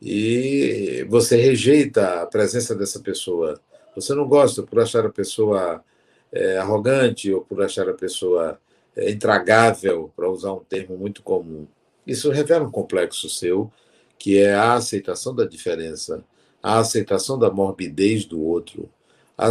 e 0.00 1.04
você 1.08 1.36
rejeita 1.36 2.22
a 2.22 2.26
presença 2.26 2.74
dessa 2.74 3.00
pessoa. 3.00 3.60
Você 3.94 4.14
não 4.14 4.26
gosta 4.26 4.62
por 4.62 4.80
achar 4.80 5.04
a 5.04 5.10
pessoa 5.10 5.84
é, 6.32 6.56
arrogante 6.56 7.32
ou 7.32 7.42
por 7.42 7.62
achar 7.62 7.88
a 7.88 7.94
pessoa 7.94 8.58
é, 8.96 9.10
intragável, 9.10 10.10
para 10.16 10.28
usar 10.28 10.52
um 10.52 10.64
termo 10.64 10.96
muito 10.96 11.22
comum. 11.22 11.66
Isso 12.06 12.30
revela 12.30 12.64
um 12.64 12.70
complexo 12.70 13.28
seu, 13.28 13.70
que 14.18 14.38
é 14.38 14.54
a 14.54 14.74
aceitação 14.74 15.34
da 15.34 15.44
diferença, 15.44 16.24
a 16.62 16.78
aceitação 16.78 17.38
da 17.38 17.50
morbidez 17.50 18.24
do 18.24 18.40
outro, 18.42 18.88
a 19.36 19.50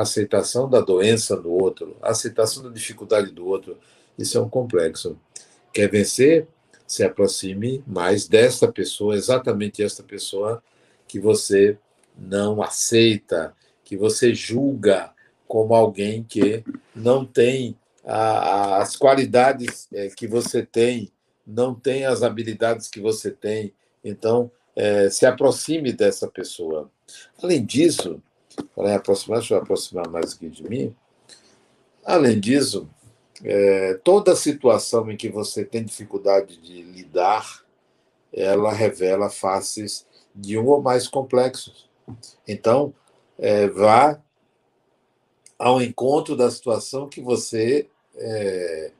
aceitação 0.00 0.68
da 0.68 0.80
doença 0.80 1.36
do 1.36 1.50
outro, 1.50 1.96
a 2.02 2.10
aceitação 2.10 2.62
da 2.62 2.70
dificuldade 2.70 3.30
do 3.30 3.46
outro. 3.46 3.78
Isso 4.18 4.36
é 4.36 4.40
um 4.40 4.48
complexo. 4.48 5.18
Quer 5.76 5.90
vencer? 5.90 6.48
Se 6.86 7.04
aproxime 7.04 7.84
mais 7.86 8.26
desta 8.26 8.66
pessoa, 8.72 9.14
exatamente 9.14 9.82
esta 9.82 10.02
pessoa 10.02 10.62
que 11.06 11.20
você 11.20 11.76
não 12.16 12.62
aceita, 12.62 13.54
que 13.84 13.94
você 13.94 14.34
julga 14.34 15.12
como 15.46 15.74
alguém 15.74 16.24
que 16.24 16.64
não 16.94 17.26
tem 17.26 17.76
a, 18.06 18.78
as 18.78 18.96
qualidades 18.96 19.86
é, 19.92 20.08
que 20.08 20.26
você 20.26 20.64
tem, 20.64 21.12
não 21.46 21.74
tem 21.74 22.06
as 22.06 22.22
habilidades 22.22 22.88
que 22.88 22.98
você 22.98 23.30
tem. 23.30 23.70
Então, 24.02 24.50
é, 24.74 25.10
se 25.10 25.26
aproxime 25.26 25.92
dessa 25.92 26.26
pessoa. 26.26 26.90
Além 27.42 27.62
disso, 27.62 28.22
para 28.74 28.96
aproximar, 28.96 29.40
deixa 29.40 29.52
eu 29.52 29.58
aproximar 29.58 30.08
mais 30.08 30.32
aqui 30.32 30.48
de 30.48 30.62
mim. 30.62 30.96
Além 32.02 32.40
disso, 32.40 32.88
é, 33.44 33.94
toda 34.02 34.36
situação 34.36 35.10
em 35.10 35.16
que 35.16 35.28
você 35.28 35.64
tem 35.64 35.84
dificuldade 35.84 36.56
de 36.56 36.82
lidar, 36.82 37.64
ela 38.32 38.72
revela 38.72 39.30
faces 39.30 40.06
de 40.34 40.58
um 40.58 40.66
ou 40.66 40.82
mais 40.82 41.08
complexos. 41.08 41.88
Então, 42.46 42.94
é, 43.38 43.66
vá 43.66 44.20
ao 45.58 45.80
encontro 45.80 46.36
da 46.36 46.50
situação 46.50 47.08
que 47.08 47.20
você 47.20 47.88
é, 48.14 48.92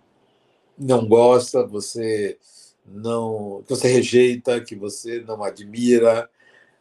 não 0.78 1.06
gosta, 1.06 1.66
você 1.66 2.38
não, 2.84 3.62
que 3.62 3.70
você 3.70 3.88
rejeita, 3.88 4.60
que 4.60 4.74
você 4.74 5.20
não 5.20 5.42
admira. 5.42 6.28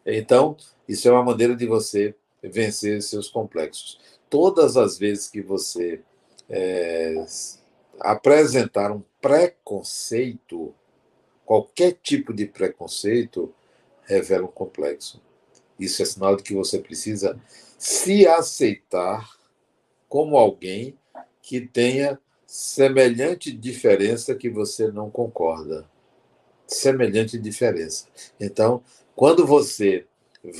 Então, 0.05 0.55
isso 0.87 1.07
é 1.07 1.11
uma 1.11 1.23
maneira 1.23 1.55
de 1.55 1.65
você 1.65 2.15
vencer 2.41 3.01
seus 3.01 3.29
complexos. 3.29 3.99
Todas 4.29 4.77
as 4.77 4.97
vezes 4.97 5.29
que 5.29 5.41
você 5.41 6.01
é, 6.49 7.25
apresentar 7.99 8.91
um 8.91 9.03
preconceito, 9.21 10.73
qualquer 11.45 11.93
tipo 12.01 12.33
de 12.33 12.45
preconceito, 12.45 13.53
revela 14.03 14.45
um 14.45 14.51
complexo. 14.51 15.21
Isso 15.79 16.01
é 16.01 16.05
sinal 16.05 16.35
de 16.35 16.43
que 16.43 16.53
você 16.53 16.79
precisa 16.79 17.39
se 17.77 18.27
aceitar 18.27 19.29
como 20.07 20.37
alguém 20.37 20.97
que 21.41 21.61
tenha 21.61 22.19
semelhante 22.45 23.51
diferença 23.51 24.35
que 24.35 24.49
você 24.49 24.89
não 24.91 25.09
concorda. 25.09 25.89
Semelhante 26.67 27.37
diferença. 27.37 28.07
Então, 28.39 28.83
quando 29.15 29.45
você 29.45 30.05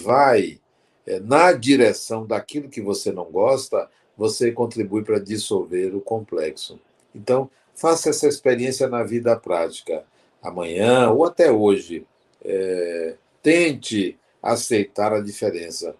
vai 0.03 0.59
é, 1.05 1.19
na 1.19 1.51
direção 1.53 2.25
daquilo 2.25 2.69
que 2.69 2.81
você 2.81 3.11
não 3.11 3.25
gosta, 3.25 3.89
você 4.17 4.51
contribui 4.51 5.03
para 5.03 5.19
dissolver 5.19 5.95
o 5.95 6.01
complexo. 6.01 6.79
Então, 7.13 7.49
faça 7.73 8.09
essa 8.09 8.27
experiência 8.27 8.87
na 8.87 9.03
vida 9.03 9.35
prática. 9.35 10.03
Amanhã 10.41 11.09
ou 11.09 11.25
até 11.25 11.51
hoje, 11.51 12.05
é, 12.43 13.15
tente 13.41 14.17
aceitar 14.41 15.13
a 15.13 15.19
diferença. 15.19 15.95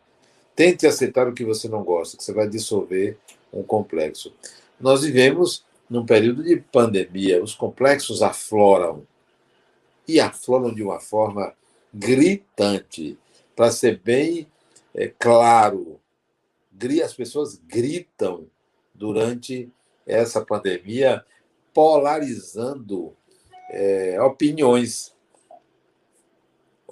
Tente 0.56 0.88
aceitar 0.88 1.28
o 1.28 1.34
que 1.34 1.44
você 1.44 1.68
não 1.68 1.84
gosta, 1.84 2.16
que 2.16 2.24
você 2.24 2.32
vai 2.32 2.48
dissolver 2.48 3.18
um 3.52 3.64
complexo. 3.64 4.34
Nós 4.80 5.04
vivemos 5.04 5.66
num 5.90 6.06
período 6.06 6.44
de 6.44 6.58
pandemia, 6.58 7.44
os 7.44 7.54
complexos 7.54 8.22
afloram. 8.22 9.06
E 10.08 10.20
afloram 10.20 10.74
de 10.74 10.84
uma 10.84 11.00
forma 11.00 11.54
gritante. 11.94 13.18
Para 13.56 13.72
ser 13.72 14.00
bem 14.00 14.48
é, 14.94 15.12
claro, 15.20 16.00
as 17.04 17.14
pessoas 17.14 17.56
gritam 17.56 18.48
durante 18.94 19.72
essa 20.06 20.44
pandemia, 20.44 21.26
polarizando 21.74 23.16
é, 23.70 24.22
opiniões. 24.22 25.14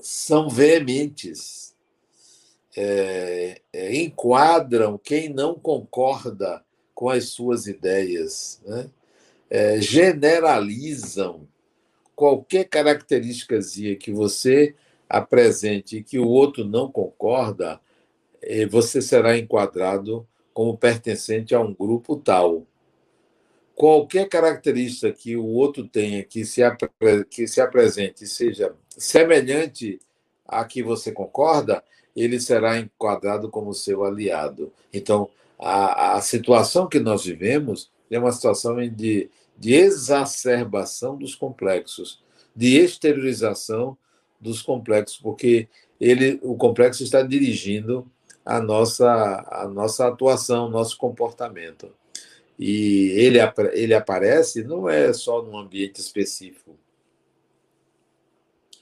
São 0.01 0.49
veementes, 0.49 1.75
é, 2.75 3.61
é, 3.71 3.95
enquadram 3.95 4.97
quem 4.97 5.29
não 5.29 5.55
concorda 5.55 6.63
com 6.93 7.09
as 7.09 7.29
suas 7.29 7.67
ideias. 7.67 8.61
Né? 8.65 8.89
é, 9.53 9.79
generalizam 9.79 11.47
qualquer 12.15 12.63
característica 12.63 13.59
que 13.99 14.11
você 14.11 14.73
apresente 15.07 15.97
e 15.97 16.03
que 16.03 16.17
o 16.17 16.27
outro 16.27 16.65
não 16.65 16.91
concorda, 16.91 17.79
você 18.69 19.01
será 19.01 19.37
enquadrado 19.37 20.27
como 20.53 20.77
pertencente 20.77 21.55
a 21.55 21.59
um 21.59 21.73
grupo 21.73 22.15
tal. 22.15 22.65
Qualquer 23.75 24.29
característica 24.29 25.11
que 25.11 25.35
o 25.35 25.45
outro 25.45 25.87
tenha 25.87 26.23
que 26.23 26.45
se, 26.45 26.61
que 27.29 27.47
se 27.47 27.59
apresente 27.59 28.27
seja 28.27 28.75
semelhante 28.89 29.99
à 30.47 30.63
que 30.63 30.83
você 30.83 31.11
concorda, 31.11 31.83
ele 32.15 32.39
será 32.39 32.77
enquadrado 32.77 33.49
como 33.49 33.73
seu 33.73 34.03
aliado. 34.03 34.71
Então, 34.93 35.29
a, 35.57 36.17
a 36.17 36.21
situação 36.21 36.87
que 36.87 36.99
nós 36.99 37.25
vivemos 37.25 37.91
é 38.11 38.19
uma 38.19 38.31
situação 38.31 38.75
de, 38.87 39.29
de 39.57 39.73
exacerbação 39.73 41.17
dos 41.17 41.33
complexos, 41.33 42.21
de 42.55 42.77
exteriorização 42.77 43.97
dos 44.39 44.61
complexos, 44.61 45.17
porque 45.17 45.67
ele, 45.99 46.39
o 46.43 46.55
complexo 46.55 47.01
está 47.03 47.23
dirigindo 47.23 48.05
a 48.45 48.59
nossa, 48.59 49.45
a 49.49 49.67
nossa 49.67 50.07
atuação, 50.07 50.69
nosso 50.69 50.97
comportamento. 50.97 51.93
E 52.57 53.11
ele, 53.15 53.39
ele 53.73 53.93
aparece 53.93 54.63
não 54.63 54.87
é 54.87 55.11
só 55.13 55.41
num 55.41 55.57
ambiente 55.57 55.99
específico. 55.99 56.77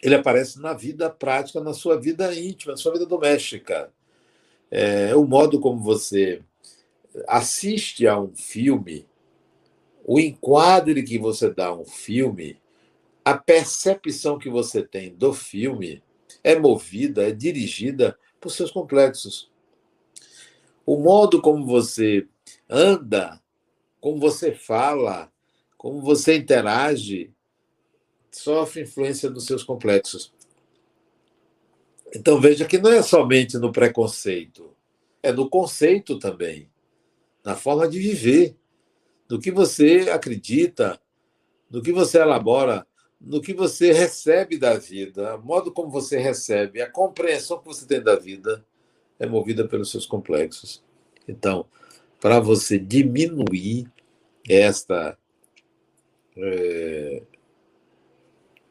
Ele 0.02 0.16
aparece 0.16 0.60
na 0.60 0.74
vida 0.74 1.10
prática, 1.10 1.62
na 1.62 1.74
sua 1.74 2.00
vida 2.00 2.34
íntima, 2.34 2.74
na 2.74 2.78
sua 2.78 2.94
vida 2.94 3.06
doméstica. 3.06 3.92
É, 4.70 5.16
o 5.16 5.26
modo 5.26 5.60
como 5.60 5.80
você 5.80 6.42
assiste 7.28 8.08
a 8.08 8.20
um 8.20 8.34
filme, 8.34 9.06
o 10.04 10.20
enquadre 10.20 11.04
que 11.04 11.20
você 11.20 11.54
dá 11.54 11.68
a 11.68 11.76
um 11.76 11.86
filme, 11.86 12.58
a 13.24 13.38
percepção 13.38 14.40
que 14.40 14.50
você 14.50 14.82
tem 14.82 15.14
do 15.14 15.34
filme 15.34 16.02
é 16.44 16.58
movida, 16.58 17.28
é 17.28 17.32
dirigida 17.32 18.18
por 18.40 18.50
seus 18.50 18.72
complexos. 18.72 19.51
O 20.86 20.98
modo 20.98 21.42
como 21.42 21.66
você 21.66 22.28
anda, 22.70 23.42
como 24.00 24.20
você 24.20 24.54
fala, 24.54 25.32
como 25.78 26.02
você 26.02 26.36
interage, 26.38 27.32
sofre 28.32 28.82
influência 28.82 29.30
dos 29.30 29.46
seus 29.46 29.64
complexos. 29.64 30.34
Então 32.14 32.42
veja 32.42 32.66
que 32.66 32.78
não 32.78 32.92
é 32.92 33.02
somente 33.02 33.58
no 33.58 33.72
preconceito, 33.72 34.76
é 35.24 35.32
no 35.32 35.50
conceito 35.50 36.20
também, 36.20 36.70
na 37.44 37.56
forma 37.56 37.88
de 37.88 38.00
viver, 38.00 38.58
no 39.30 39.40
que 39.40 39.52
você 39.52 40.10
acredita, 40.12 41.00
no 41.70 41.82
que 41.82 41.92
você 41.92 42.20
elabora, 42.20 42.86
no 43.20 43.40
que 43.40 43.54
você 43.54 43.94
recebe 43.94 44.58
da 44.58 44.78
vida, 44.78 45.38
o 45.38 45.42
modo 45.42 45.72
como 45.72 45.90
você 45.90 46.18
recebe, 46.18 46.82
a 46.82 46.90
compreensão 46.90 47.60
que 47.60 47.66
você 47.66 47.86
tem 47.86 48.02
da 48.02 48.16
vida 48.16 48.66
é 49.22 49.28
movida 49.28 49.68
pelos 49.68 49.92
seus 49.92 50.08
complexos. 50.08 50.84
Então, 51.28 51.68
para 52.20 52.40
você 52.40 52.80
diminuir 52.80 53.88
esta, 54.50 55.16
é, 56.36 57.22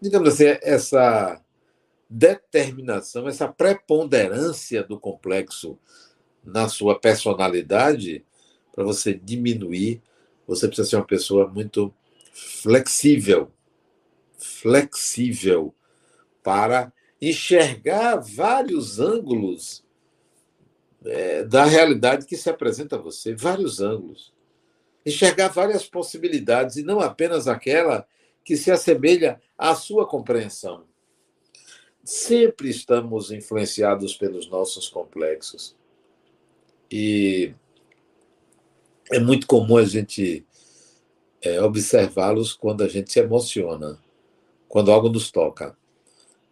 digamos 0.01 0.29
assim, 0.31 0.47
essa 0.61 1.41
determinação, 2.09 3.29
essa 3.29 3.47
preponderância 3.47 4.83
do 4.83 4.99
complexo 4.99 5.79
na 6.43 6.69
sua 6.69 6.99
personalidade, 6.99 8.25
para 8.73 8.83
você 8.83 9.15
diminuir, 9.15 10.03
você 10.49 10.67
precisa 10.67 10.89
ser 10.89 10.97
uma 10.97 11.07
pessoa 11.07 11.47
muito 11.47 11.95
flexível, 12.33 13.53
flexível 14.37 15.73
para 16.43 16.93
enxergar 17.23 18.17
vários 18.17 18.99
ângulos 18.99 19.85
é, 21.05 21.45
da 21.45 21.65
realidade 21.65 22.27
que 22.27 22.37
se 22.37 22.49
apresenta 22.51 22.97
a 22.97 22.99
você, 22.99 23.35
vários 23.35 23.81
ângulos. 23.81 24.33
Enxergar 25.05 25.49
várias 25.49 25.87
possibilidades 25.87 26.77
e 26.77 26.83
não 26.83 27.01
apenas 27.01 27.49
aquela 27.49 28.07
que 28.45 28.57
se 28.57 28.71
assemelha 28.71 29.41
à 29.57 29.75
sua 29.75 30.07
compreensão. 30.07 30.85
Sempre 32.05 32.69
estamos 32.69 33.31
influenciados 33.31 34.17
pelos 34.17 34.49
nossos 34.49 34.89
complexos. 34.89 35.77
E 36.91 37.55
é 39.11 39.19
muito 39.19 39.47
comum 39.47 39.77
a 39.77 39.85
gente 39.85 40.45
é, 41.43 41.61
observá-los 41.63 42.53
quando 42.53 42.83
a 42.83 42.89
gente 42.89 43.13
se 43.13 43.21
emociona 43.21 43.99
quando 44.71 44.93
algo 44.93 45.09
nos 45.09 45.33
toca. 45.33 45.77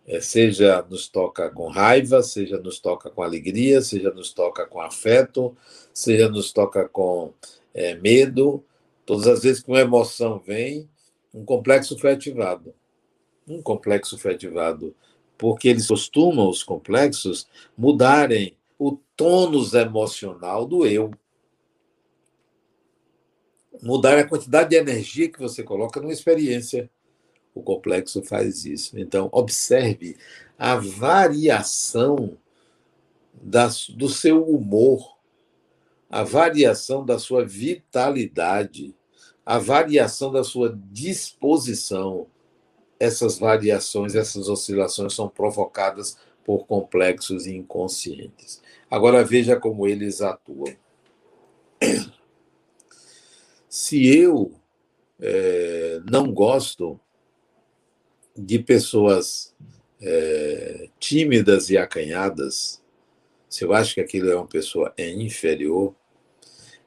É, 0.08 0.22
seja 0.22 0.82
nos 0.88 1.06
toca 1.06 1.50
com 1.50 1.68
raiva, 1.68 2.22
seja 2.22 2.58
nos 2.58 2.80
toca 2.80 3.10
com 3.10 3.22
alegria, 3.22 3.82
seja 3.82 4.10
nos 4.10 4.32
toca 4.32 4.64
com 4.64 4.80
afeto, 4.80 5.54
seja 5.92 6.30
nos 6.30 6.50
toca 6.50 6.88
com 6.88 7.34
é, 7.74 7.94
medo. 7.94 8.64
Todas 9.04 9.26
as 9.26 9.42
vezes 9.42 9.62
que 9.62 9.70
uma 9.70 9.80
emoção 9.80 10.38
vem, 10.38 10.88
um 11.34 11.44
complexo 11.44 11.98
foi 11.98 12.12
ativado. 12.12 12.74
Um 13.46 13.60
complexo 13.60 14.16
foi 14.16 14.32
ativado. 14.32 14.96
Porque 15.36 15.68
eles 15.68 15.86
costumam, 15.86 16.48
os 16.48 16.62
complexos, 16.62 17.46
mudarem 17.76 18.56
o 18.78 18.98
tônus 19.14 19.74
emocional 19.74 20.64
do 20.64 20.86
eu. 20.86 21.10
Mudar 23.82 24.18
a 24.18 24.26
quantidade 24.26 24.70
de 24.70 24.76
energia 24.76 25.30
que 25.30 25.38
você 25.38 25.62
coloca 25.62 26.00
numa 26.00 26.12
experiência. 26.14 26.90
O 27.58 27.62
complexo 27.62 28.22
faz 28.22 28.64
isso. 28.64 28.96
Então, 28.96 29.28
observe 29.32 30.16
a 30.56 30.76
variação 30.76 32.38
das, 33.34 33.88
do 33.88 34.08
seu 34.08 34.44
humor, 34.44 35.18
a 36.08 36.22
variação 36.22 37.04
da 37.04 37.18
sua 37.18 37.44
vitalidade, 37.44 38.94
a 39.44 39.58
variação 39.58 40.30
da 40.30 40.44
sua 40.44 40.78
disposição. 40.92 42.28
Essas 43.00 43.38
variações, 43.38 44.14
essas 44.14 44.48
oscilações 44.48 45.14
são 45.14 45.28
provocadas 45.28 46.16
por 46.44 46.64
complexos 46.64 47.48
inconscientes. 47.48 48.62
Agora 48.88 49.24
veja 49.24 49.58
como 49.58 49.88
eles 49.88 50.20
atuam. 50.20 50.76
Se 53.68 54.06
eu 54.06 54.52
é, 55.20 56.00
não 56.08 56.32
gosto 56.32 56.98
de 58.38 58.60
pessoas 58.60 59.52
é, 60.00 60.88
tímidas 61.00 61.70
e 61.70 61.76
acanhadas, 61.76 62.80
se 63.48 63.64
eu 63.64 63.72
acho 63.72 63.94
que 63.94 64.00
aquilo 64.00 64.30
é 64.30 64.36
uma 64.36 64.46
pessoa 64.46 64.94
inferior, 64.96 65.92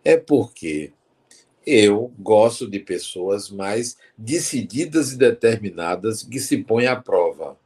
é 0.03 0.15
porque 0.15 0.93
eu 1.67 2.11
gosto 2.17 2.69
de 2.69 2.79
pessoas 2.79 3.49
mais 3.49 3.97
decididas 4.17 5.11
e 5.11 5.17
determinadas 5.17 6.23
que 6.23 6.39
se 6.39 6.57
põem 6.59 6.87
à 6.87 6.95
prova. 6.95 7.57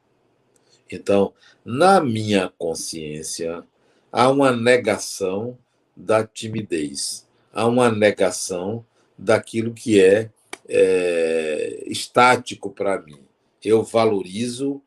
Então, 0.92 1.34
na 1.64 2.02
minha 2.02 2.52
consciência, 2.58 3.64
há 4.12 4.30
uma 4.30 4.52
negação 4.52 5.58
da 5.96 6.26
timidez, 6.26 7.28
há 7.54 7.68
uma 7.68 7.92
negação 7.92 8.86
daquilo 9.18 9.74
que 9.74 10.02
é, 10.02 10.32
é 10.68 11.84
estático 11.88 12.72
para 12.72 13.00
mim 13.02 13.25
eu 13.66 13.84
valorizo 13.84 14.80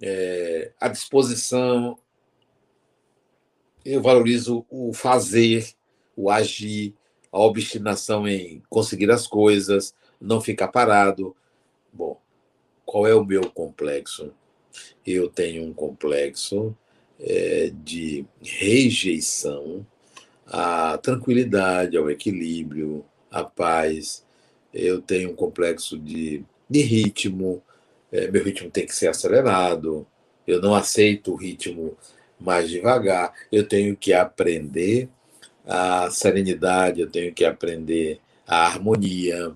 é, 0.00 0.70
a 0.80 0.86
disposição, 0.86 1.98
eu 3.84 4.00
valorizo 4.00 4.64
o 4.70 4.92
fazer, 4.92 5.74
o 6.16 6.30
agir, 6.30 6.94
a 7.32 7.40
obstinação 7.40 8.26
em 8.28 8.62
conseguir 8.70 9.10
as 9.10 9.26
coisas, 9.26 9.92
não 10.20 10.40
ficar 10.40 10.68
parado. 10.68 11.34
Bom, 11.92 12.20
qual 12.86 13.04
é 13.06 13.14
o 13.14 13.24
meu 13.24 13.50
complexo? 13.50 14.32
Eu 15.04 15.28
tenho 15.28 15.64
um 15.64 15.74
complexo 15.74 16.76
é, 17.18 17.72
de 17.82 18.24
rejeição 18.40 19.84
à 20.46 20.96
tranquilidade, 20.98 21.96
ao 21.96 22.08
equilíbrio, 22.08 23.04
à 23.28 23.42
paz. 23.42 24.24
Eu 24.72 25.02
tenho 25.02 25.32
um 25.32 25.36
complexo 25.36 25.98
de, 25.98 26.44
de 26.70 26.80
ritmo, 26.82 27.62
é, 28.14 28.30
meu 28.30 28.44
ritmo 28.44 28.70
tem 28.70 28.86
que 28.86 28.94
ser 28.94 29.08
acelerado, 29.08 30.06
eu 30.46 30.60
não 30.62 30.72
aceito 30.72 31.32
o 31.32 31.36
ritmo 31.36 31.96
mais 32.38 32.70
devagar, 32.70 33.34
eu 33.50 33.66
tenho 33.66 33.96
que 33.96 34.12
aprender 34.12 35.08
a 35.66 36.08
serenidade, 36.10 37.00
eu 37.00 37.10
tenho 37.10 37.34
que 37.34 37.44
aprender 37.44 38.20
a 38.46 38.66
harmonia. 38.66 39.52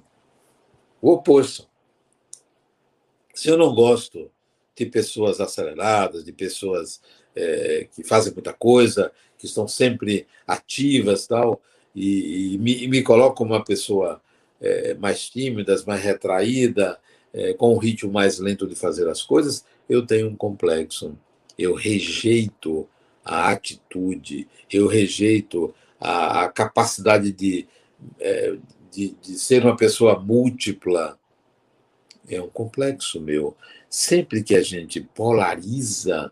O 1.00 1.12
oposto. 1.12 1.68
Se 3.32 3.48
eu 3.48 3.56
não 3.56 3.72
gosto 3.72 4.28
de 4.74 4.86
pessoas 4.86 5.40
aceleradas, 5.40 6.24
de 6.24 6.32
pessoas 6.32 7.00
é, 7.36 7.86
que 7.94 8.02
fazem 8.02 8.32
muita 8.32 8.52
coisa, 8.52 9.12
que 9.38 9.46
estão 9.46 9.68
sempre 9.68 10.26
ativas 10.44 11.28
tal, 11.28 11.62
e, 11.94 12.54
e 12.54 12.58
me, 12.58 12.88
me 12.88 13.02
coloco 13.02 13.36
como 13.36 13.54
uma 13.54 13.64
pessoa 13.64 14.20
é, 14.60 14.94
mais 14.94 15.28
tímidas, 15.30 15.84
mais 15.84 16.02
retraídas, 16.02 16.96
é, 17.32 17.52
com 17.52 17.74
um 17.74 17.78
ritmo 17.78 18.12
mais 18.12 18.38
lento 18.38 18.66
de 18.66 18.74
fazer 18.74 19.08
as 19.08 19.22
coisas, 19.22 19.64
eu 19.88 20.04
tenho 20.06 20.28
um 20.28 20.36
complexo. 20.36 21.16
Eu 21.58 21.74
rejeito 21.74 22.88
a 23.24 23.50
atitude, 23.50 24.48
eu 24.72 24.86
rejeito 24.86 25.74
a, 26.00 26.44
a 26.44 26.48
capacidade 26.48 27.32
de, 27.32 27.66
é, 28.20 28.56
de, 28.90 29.14
de 29.20 29.38
ser 29.38 29.64
uma 29.64 29.76
pessoa 29.76 30.18
múltipla. 30.18 31.18
É 32.28 32.40
um 32.40 32.48
complexo 32.48 33.20
meu. 33.20 33.56
Sempre 33.88 34.42
que 34.42 34.54
a 34.54 34.62
gente 34.62 35.00
polariza 35.00 36.30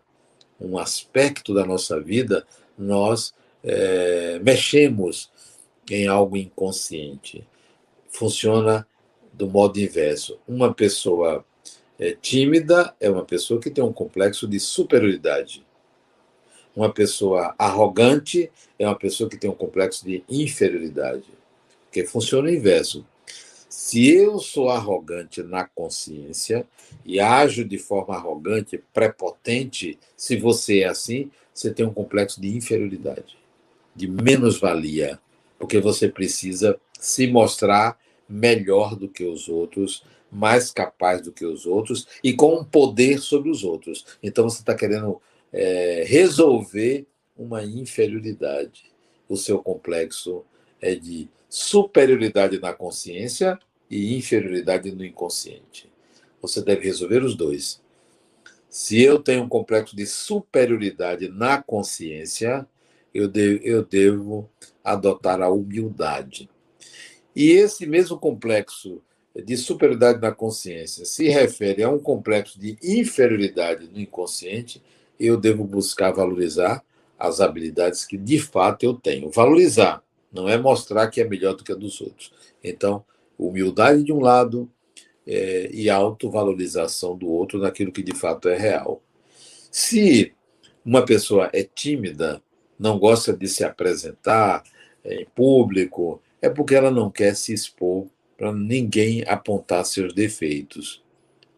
um 0.59 0.77
aspecto 0.77 1.53
da 1.53 1.65
nossa 1.65 1.99
vida, 1.99 2.45
nós 2.77 3.33
é, 3.63 4.39
mexemos 4.39 5.31
em 5.89 6.07
algo 6.07 6.37
inconsciente. 6.37 7.47
Funciona 8.09 8.87
do 9.37 9.47
modo 9.47 9.79
inverso. 9.79 10.39
Uma 10.47 10.73
pessoa 10.73 11.45
é, 11.99 12.11
tímida 12.19 12.95
é 12.99 13.09
uma 13.09 13.23
pessoa 13.23 13.59
que 13.61 13.69
tem 13.69 13.83
um 13.83 13.93
complexo 13.93 14.47
de 14.47 14.59
superioridade. 14.59 15.65
Uma 16.75 16.91
pessoa 16.91 17.55
arrogante 17.57 18.51
é 18.77 18.85
uma 18.85 18.97
pessoa 18.97 19.29
que 19.29 19.37
tem 19.37 19.49
um 19.49 19.55
complexo 19.55 20.03
de 20.05 20.23
inferioridade. 20.27 21.25
Porque 21.85 22.05
funciona 22.05 22.49
o 22.49 22.53
inverso. 22.53 23.05
Se 23.69 24.09
eu 24.09 24.39
sou 24.39 24.69
arrogante 24.69 25.43
na 25.43 25.65
consciência 25.65 26.65
e 27.05 27.19
ajo 27.19 27.63
de 27.63 27.77
forma 27.77 28.15
arrogante, 28.15 28.83
prepotente, 28.93 29.99
se 30.15 30.35
você 30.35 30.79
é 30.79 30.87
assim, 30.87 31.29
você 31.53 31.71
tem 31.71 31.85
um 31.85 31.93
complexo 31.93 32.41
de 32.41 32.55
inferioridade, 32.55 33.37
de 33.95 34.07
menos-valia, 34.07 35.19
porque 35.59 35.79
você 35.79 36.07
precisa 36.07 36.79
se 36.99 37.27
mostrar 37.27 37.97
melhor 38.29 38.95
do 38.95 39.07
que 39.07 39.23
os 39.23 39.47
outros, 39.47 40.03
mais 40.31 40.71
capaz 40.71 41.21
do 41.21 41.31
que 41.31 41.45
os 41.45 41.65
outros 41.65 42.07
e 42.23 42.33
com 42.33 42.59
um 42.59 42.63
poder 42.63 43.19
sobre 43.19 43.49
os 43.49 43.63
outros. 43.63 44.05
Então 44.21 44.49
você 44.49 44.59
está 44.59 44.75
querendo 44.75 45.21
é, 45.51 46.03
resolver 46.05 47.05
uma 47.37 47.63
inferioridade. 47.63 48.91
O 49.29 49.37
seu 49.37 49.59
complexo 49.59 50.43
é 50.81 50.95
de 50.95 51.29
superioridade 51.49 52.59
na 52.59 52.73
consciência 52.73 53.57
e 53.89 54.17
inferioridade 54.17 54.91
no 54.91 55.05
inconsciente. 55.05 55.89
Você 56.41 56.61
deve 56.61 56.85
resolver 56.85 57.23
os 57.23 57.35
dois. 57.35 57.81
Se 58.69 59.01
eu 59.01 59.19
tenho 59.19 59.43
um 59.43 59.49
complexo 59.49 59.95
de 59.95 60.05
superioridade 60.05 61.29
na 61.29 61.61
consciência, 61.61 62.67
eu 63.13 63.31
eu 63.63 63.83
devo 63.83 64.49
adotar 64.83 65.41
a 65.41 65.49
humildade. 65.49 66.49
E 67.37 67.51
esse 67.51 67.85
mesmo 67.85 68.17
complexo 68.17 68.99
de 69.35 69.55
superioridade 69.55 70.19
na 70.19 70.31
consciência 70.31 71.05
se 71.05 71.29
refere 71.29 71.83
a 71.83 71.89
um 71.91 71.99
complexo 71.99 72.59
de 72.59 72.75
inferioridade 72.81 73.87
no 73.93 73.99
inconsciente, 73.99 74.81
eu 75.19 75.37
devo 75.37 75.63
buscar 75.63 76.11
valorizar 76.11 76.83
as 77.15 77.39
habilidades 77.39 78.07
que 78.07 78.17
de 78.17 78.39
fato 78.39 78.81
eu 78.81 78.95
tenho. 78.95 79.29
Valorizar 79.29 80.03
não 80.33 80.49
é 80.49 80.57
mostrar 80.57 81.09
que 81.09 81.21
é 81.21 81.29
melhor 81.29 81.53
do 81.53 81.63
que 81.63 81.71
a 81.71 81.75
dos 81.75 82.01
outros. 82.01 82.33
Então, 82.63 83.05
humildade 83.37 84.03
de 84.03 84.11
um 84.11 84.19
lado 84.19 84.67
é, 85.27 85.69
e 85.71 85.91
autovalorização 85.91 87.15
do 87.15 87.27
outro 87.27 87.59
naquilo 87.59 87.91
que 87.91 88.01
de 88.01 88.15
fato 88.15 88.49
é 88.49 88.57
real. 88.57 88.99
Se 89.69 90.33
uma 90.83 91.05
pessoa 91.05 91.51
é 91.53 91.61
tímida, 91.61 92.41
não 92.79 92.97
gosta 92.97 93.31
de 93.31 93.47
se 93.47 93.63
apresentar 93.63 94.63
é, 95.03 95.21
em 95.21 95.25
público, 95.35 96.19
é 96.41 96.49
porque 96.49 96.75
ela 96.75 96.91
não 96.91 97.09
quer 97.09 97.35
se 97.35 97.53
expor 97.53 98.07
para 98.37 98.53
ninguém 98.53 99.23
apontar 99.27 99.85
seus 99.85 100.13
defeitos. 100.13 101.03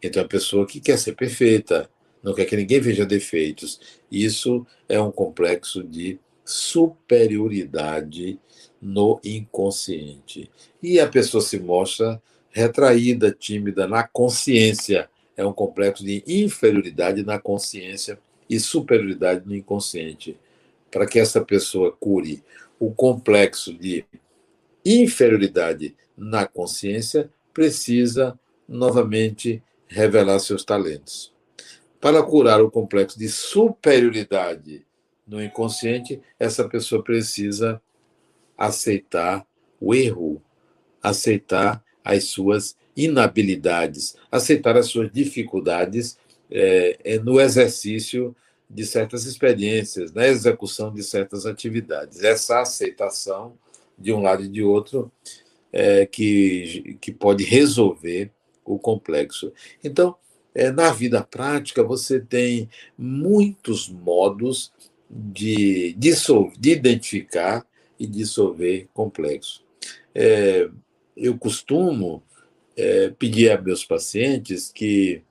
Então, 0.02 0.24
a 0.24 0.28
pessoa 0.28 0.66
que 0.66 0.80
quer 0.80 0.98
ser 0.98 1.14
perfeita, 1.14 1.90
não 2.24 2.34
quer 2.34 2.46
que 2.46 2.56
ninguém 2.56 2.80
veja 2.80 3.06
defeitos. 3.06 3.80
Isso 4.10 4.66
é 4.88 5.00
um 5.00 5.12
complexo 5.12 5.84
de 5.84 6.20
superioridade 6.46 8.40
no 8.82 9.20
inconsciente. 9.24 10.50
E 10.82 11.00
a 11.00 11.08
pessoa 11.08 11.42
se 11.42 11.60
mostra 11.60 12.22
retraída, 12.50 13.32
tímida 13.32 13.88
na 13.88 14.04
consciência. 14.04 15.10
É 15.36 15.46
um 15.46 15.54
complexo 15.54 16.04
de 16.04 16.24
inferioridade 16.26 17.24
na 17.24 17.40
consciência 17.40 18.18
e 18.50 18.60
superioridade 18.60 19.46
no 19.46 19.56
inconsciente. 19.56 20.38
Para 20.90 21.06
que 21.06 21.20
essa 21.20 21.42
pessoa 21.42 21.92
cure 21.92 22.44
o 22.80 22.92
complexo 22.92 23.74
de 23.74 24.06
inferioridade 24.86 25.96
na 26.18 26.46
consciência, 26.46 27.30
precisa 27.54 28.40
novamente 28.68 29.62
revelar 29.88 30.40
seus 30.40 30.64
talentos. 30.64 31.34
Para 32.00 32.24
curar 32.24 32.62
o 32.62 32.72
complexo 32.72 33.18
de 33.20 33.28
superioridade 33.28 34.86
no 35.28 35.44
inconsciente, 35.44 36.22
essa 36.40 36.68
pessoa 36.68 37.04
precisa 37.04 37.82
aceitar 38.58 39.46
o 39.80 39.94
erro, 39.94 40.42
aceitar 41.02 41.84
as 42.04 42.26
suas 42.26 42.78
inabilidades, 42.96 44.16
aceitar 44.32 44.78
as 44.78 44.88
suas 44.88 45.12
dificuldades 45.12 46.18
é, 46.52 47.20
no 47.24 47.40
exercício 47.40 48.36
de 48.70 48.86
certas 48.86 49.26
experiências, 49.26 50.14
na 50.14 50.28
execução 50.28 50.94
de 50.94 51.04
certas 51.04 51.46
atividades. 51.46 52.24
Essa 52.24 52.62
aceitação, 52.62 53.58
de 54.00 54.14
um 54.14 54.22
lado 54.22 54.44
e 54.44 54.48
de 54.48 54.64
outro, 54.64 55.12
é, 55.72 56.06
que, 56.06 56.98
que 57.00 57.12
pode 57.12 57.44
resolver 57.44 58.32
o 58.66 58.80
complexo. 58.80 59.52
Então, 59.84 60.16
é, 60.54 60.72
na 60.72 60.92
vida 60.92 61.24
prática, 61.24 61.84
você 61.84 62.20
tem 62.20 62.70
muitos 62.98 63.90
modos 63.90 64.72
de, 65.10 65.94
dissolver, 65.98 66.54
de 66.60 66.72
identificar 66.72 67.66
e 68.00 68.08
dissolver 68.08 68.88
complexo. 68.94 69.64
É, 70.14 70.70
eu 71.16 71.38
costumo 71.38 72.24
é, 72.76 73.10
pedir 73.10 73.52
a 73.52 73.62
meus 73.62 73.84
pacientes 73.84 74.72
que 74.72 75.22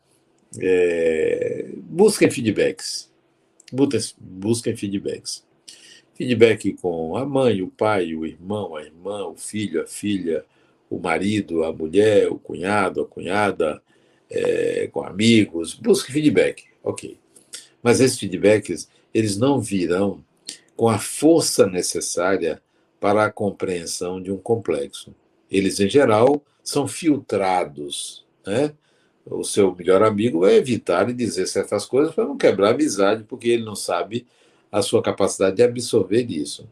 é, 0.61 1.71
busquem 1.77 2.31
feedbacks. 2.31 3.11
Busquem 4.19 4.77
feedbacks. 4.77 5.45
Feedback 6.19 6.73
com 6.75 7.17
a 7.17 7.25
mãe, 7.25 7.63
o 7.63 7.69
pai, 7.69 8.13
o 8.13 8.27
irmão, 8.27 8.75
a 8.75 8.83
irmã, 8.83 9.25
o 9.27 9.37
filho, 9.37 9.81
a 9.81 9.87
filha, 9.87 10.45
o 10.91 10.99
marido, 10.99 11.63
a 11.63 11.73
mulher, 11.73 12.29
o 12.29 12.37
cunhado, 12.37 13.01
a 13.01 13.07
cunhada, 13.07 13.81
é, 14.29 14.89
com 14.89 15.05
amigos. 15.05 15.75
Busque 15.75 16.11
feedback, 16.11 16.65
ok. 16.83 17.17
Mas 17.81 18.01
esses 18.01 18.19
feedbacks, 18.19 18.89
eles 19.15 19.37
não 19.37 19.61
virão 19.61 20.25
com 20.77 20.89
a 20.89 20.99
força 20.99 21.69
necessária 21.69 22.61
para 22.99 23.27
a 23.27 23.31
compreensão 23.31 24.21
de 24.21 24.33
um 24.33 24.39
complexo. 24.39 25.15
Eles, 25.49 25.79
em 25.79 25.89
geral, 25.89 26.43
são 26.65 26.89
filtrados. 26.89 28.27
Né? 28.45 28.73
O 29.25 29.45
seu 29.45 29.73
melhor 29.73 30.03
amigo 30.03 30.41
vai 30.41 30.55
evitar 30.55 31.09
e 31.09 31.13
dizer 31.13 31.47
certas 31.47 31.87
coisas 31.87 32.13
para 32.13 32.25
não 32.25 32.37
quebrar 32.37 32.69
a 32.69 32.71
amizade, 32.73 33.23
porque 33.23 33.51
ele 33.51 33.65
não 33.65 33.77
sabe 33.77 34.27
a 34.71 34.83
sua 34.83 35.03
capacidade 35.03 35.57
de 35.57 35.63
absorver 35.63 36.27
isso. 36.31 36.69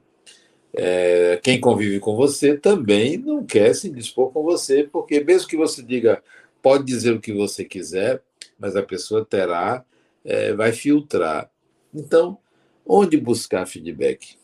É, 0.73 1.41
quem 1.43 1.61
convive 1.61 1.99
com 2.01 2.15
você 2.15 2.57
também 2.57 3.17
não 3.17 3.45
quer 3.45 3.75
se 3.75 3.89
dispor 3.89 4.31
com 4.31 4.43
você, 4.43 4.85
porque 4.85 5.25
mesmo 5.25 5.49
que 5.49 5.57
você 5.57 5.83
diga, 5.83 6.23
pode 6.63 6.85
dizer 6.85 7.13
o 7.13 7.21
que 7.21 7.33
você 7.33 7.65
quiser, 7.65 8.23
mas 8.59 8.77
a 8.77 8.83
pessoa 8.83 9.25
terá, 9.25 9.85
é, 10.25 10.53
vai 10.53 10.73
filtrar. 10.73 11.51
Então, 11.95 12.39
onde 12.85 13.17
buscar 13.17 13.67
feedback? 13.67 14.37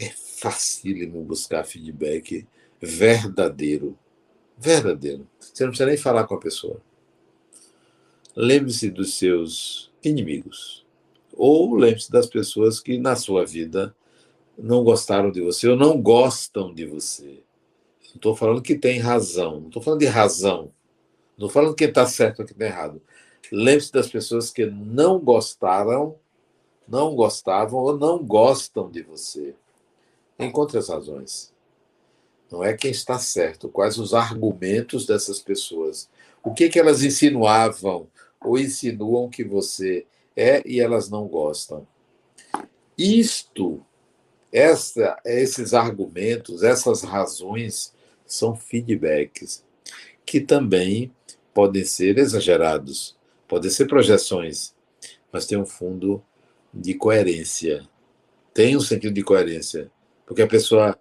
É 0.00 0.10
facílimo 0.10 1.24
buscar 1.24 1.64
feedback 1.64 2.46
verdadeiro. 2.80 3.98
Verdadeiro. 4.56 5.26
Você 5.40 5.64
não 5.64 5.70
precisa 5.70 5.88
nem 5.88 5.96
falar 5.96 6.24
com 6.24 6.34
a 6.34 6.40
pessoa. 6.40 6.80
Lembre-se 8.36 8.90
dos 8.90 9.14
seus 9.14 9.90
inimigos. 10.04 10.86
Ou 11.38 11.76
lembre-se 11.76 12.10
das 12.10 12.26
pessoas 12.26 12.80
que 12.80 12.98
na 12.98 13.14
sua 13.14 13.46
vida 13.46 13.94
não 14.58 14.82
gostaram 14.82 15.30
de 15.30 15.40
você 15.40 15.68
ou 15.68 15.76
não 15.76 16.02
gostam 16.02 16.74
de 16.74 16.84
você. 16.84 17.44
Não 18.08 18.16
estou 18.16 18.34
falando 18.34 18.60
que 18.60 18.74
tem 18.74 18.98
razão, 18.98 19.60
não 19.60 19.68
estou 19.68 19.80
falando 19.80 20.00
de 20.00 20.06
razão. 20.06 20.72
Não 21.38 21.46
estou 21.46 21.50
falando 21.50 21.76
que 21.76 21.84
está 21.84 22.04
certo 22.06 22.40
ou 22.40 22.44
que 22.44 22.50
está 22.50 22.64
errado. 22.64 23.00
Lembre-se 23.52 23.92
das 23.92 24.08
pessoas 24.08 24.50
que 24.50 24.66
não 24.66 25.20
gostaram, 25.20 26.16
não 26.88 27.14
gostavam 27.14 27.78
ou 27.78 27.96
não 27.96 28.18
gostam 28.18 28.90
de 28.90 29.02
você. 29.02 29.54
Encontre 30.40 30.76
as 30.76 30.88
razões. 30.88 31.54
Não 32.50 32.64
é 32.64 32.76
quem 32.76 32.90
está 32.90 33.16
certo, 33.16 33.68
quais 33.68 33.96
os 33.96 34.12
argumentos 34.12 35.06
dessas 35.06 35.38
pessoas. 35.38 36.10
O 36.42 36.52
que, 36.52 36.68
que 36.68 36.80
elas 36.80 37.04
insinuavam 37.04 38.08
ou 38.40 38.58
insinuam 38.58 39.28
que 39.28 39.44
você 39.44 40.04
é 40.38 40.62
e 40.64 40.80
elas 40.80 41.10
não 41.10 41.26
gostam. 41.26 41.86
Isto, 42.96 43.84
essa, 44.52 45.20
esses 45.24 45.74
argumentos, 45.74 46.62
essas 46.62 47.02
razões 47.02 47.92
são 48.24 48.54
feedbacks, 48.54 49.64
que 50.24 50.40
também 50.40 51.12
podem 51.52 51.84
ser 51.84 52.18
exagerados, 52.18 53.16
podem 53.48 53.70
ser 53.70 53.86
projeções, 53.86 54.74
mas 55.32 55.46
tem 55.46 55.58
um 55.58 55.66
fundo 55.66 56.22
de 56.72 56.94
coerência. 56.94 57.88
Tem 58.54 58.76
um 58.76 58.80
sentido 58.80 59.14
de 59.14 59.22
coerência. 59.22 59.90
Porque 60.26 60.42
a 60.42 60.46
pessoa, 60.46 60.98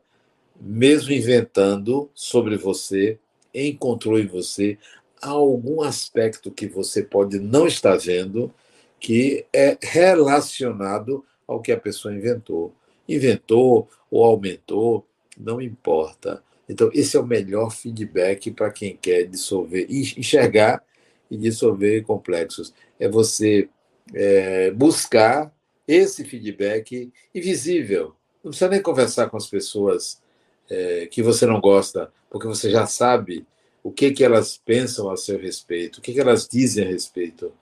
mesmo 0.60 1.12
inventando 1.12 2.10
sobre 2.13 2.58
você, 2.58 3.19
encontrou 3.54 4.19
em 4.19 4.26
você 4.28 4.78
algum 5.21 5.82
aspecto 5.82 6.52
que 6.52 6.67
você 6.67 7.04
pode 7.04 7.39
não 7.39 7.67
estar 7.67 7.97
vendo 7.97 8.54
que 9.00 9.46
é 9.54 9.78
relacionado 9.82 11.24
ao 11.48 11.62
que 11.62 11.72
a 11.72 11.80
pessoa 11.80 12.14
inventou. 12.14 12.74
Inventou 13.08 13.90
ou 14.12 14.26
aumentou, 14.26 15.06
não 15.38 15.62
importa. 15.62 16.44
Então, 16.68 16.90
esse 16.94 17.16
é 17.16 17.20
o 17.20 17.26
melhor 17.26 17.72
feedback 17.72 18.52
para 18.52 18.72
quem 18.72 18.98
quer 18.98 19.24
dissolver, 19.24 19.88
enxergar 19.90 20.84
e 21.32 21.38
dissolver 21.38 22.04
complexos. 22.04 22.74
É 23.00 23.08
você 23.08 23.70
é, 24.14 24.72
buscar 24.72 25.54
esse 25.88 26.26
feedback 26.26 27.12
invisível. 27.34 28.16
Não 28.44 28.52
precisa 28.52 28.70
nem 28.70 28.82
conversar 28.82 29.30
com 29.30 29.38
as 29.38 29.48
pessoas 29.48 30.22
é, 30.70 31.08
que 31.08 31.24
você 31.24 31.46
não 31.46 31.62
gosta, 31.62 32.12
porque 32.30 32.48
você 32.48 32.70
já 32.70 32.86
sabe 32.86 33.46
o 33.82 33.92
que, 33.92 34.12
que 34.12 34.24
elas 34.24 34.58
pensam 34.58 35.10
a 35.10 35.16
seu 35.16 35.40
respeito, 35.40 35.98
o 35.98 36.02
que, 36.02 36.14
que 36.14 36.20
elas 36.20 36.48
dizem 36.48 36.86
a 36.86 36.88
respeito 36.88 37.54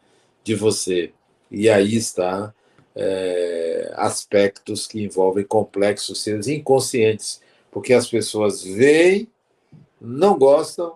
de 0.43 0.55
você. 0.55 1.13
E 1.51 1.69
aí 1.69 1.95
está 1.95 2.53
é, 2.95 3.91
aspectos 3.95 4.87
que 4.87 5.03
envolvem 5.03 5.45
complexos 5.45 6.21
seres 6.21 6.47
inconscientes, 6.47 7.41
porque 7.71 7.93
as 7.93 8.07
pessoas 8.07 8.63
veem, 8.63 9.27
não 9.99 10.37
gostam 10.37 10.95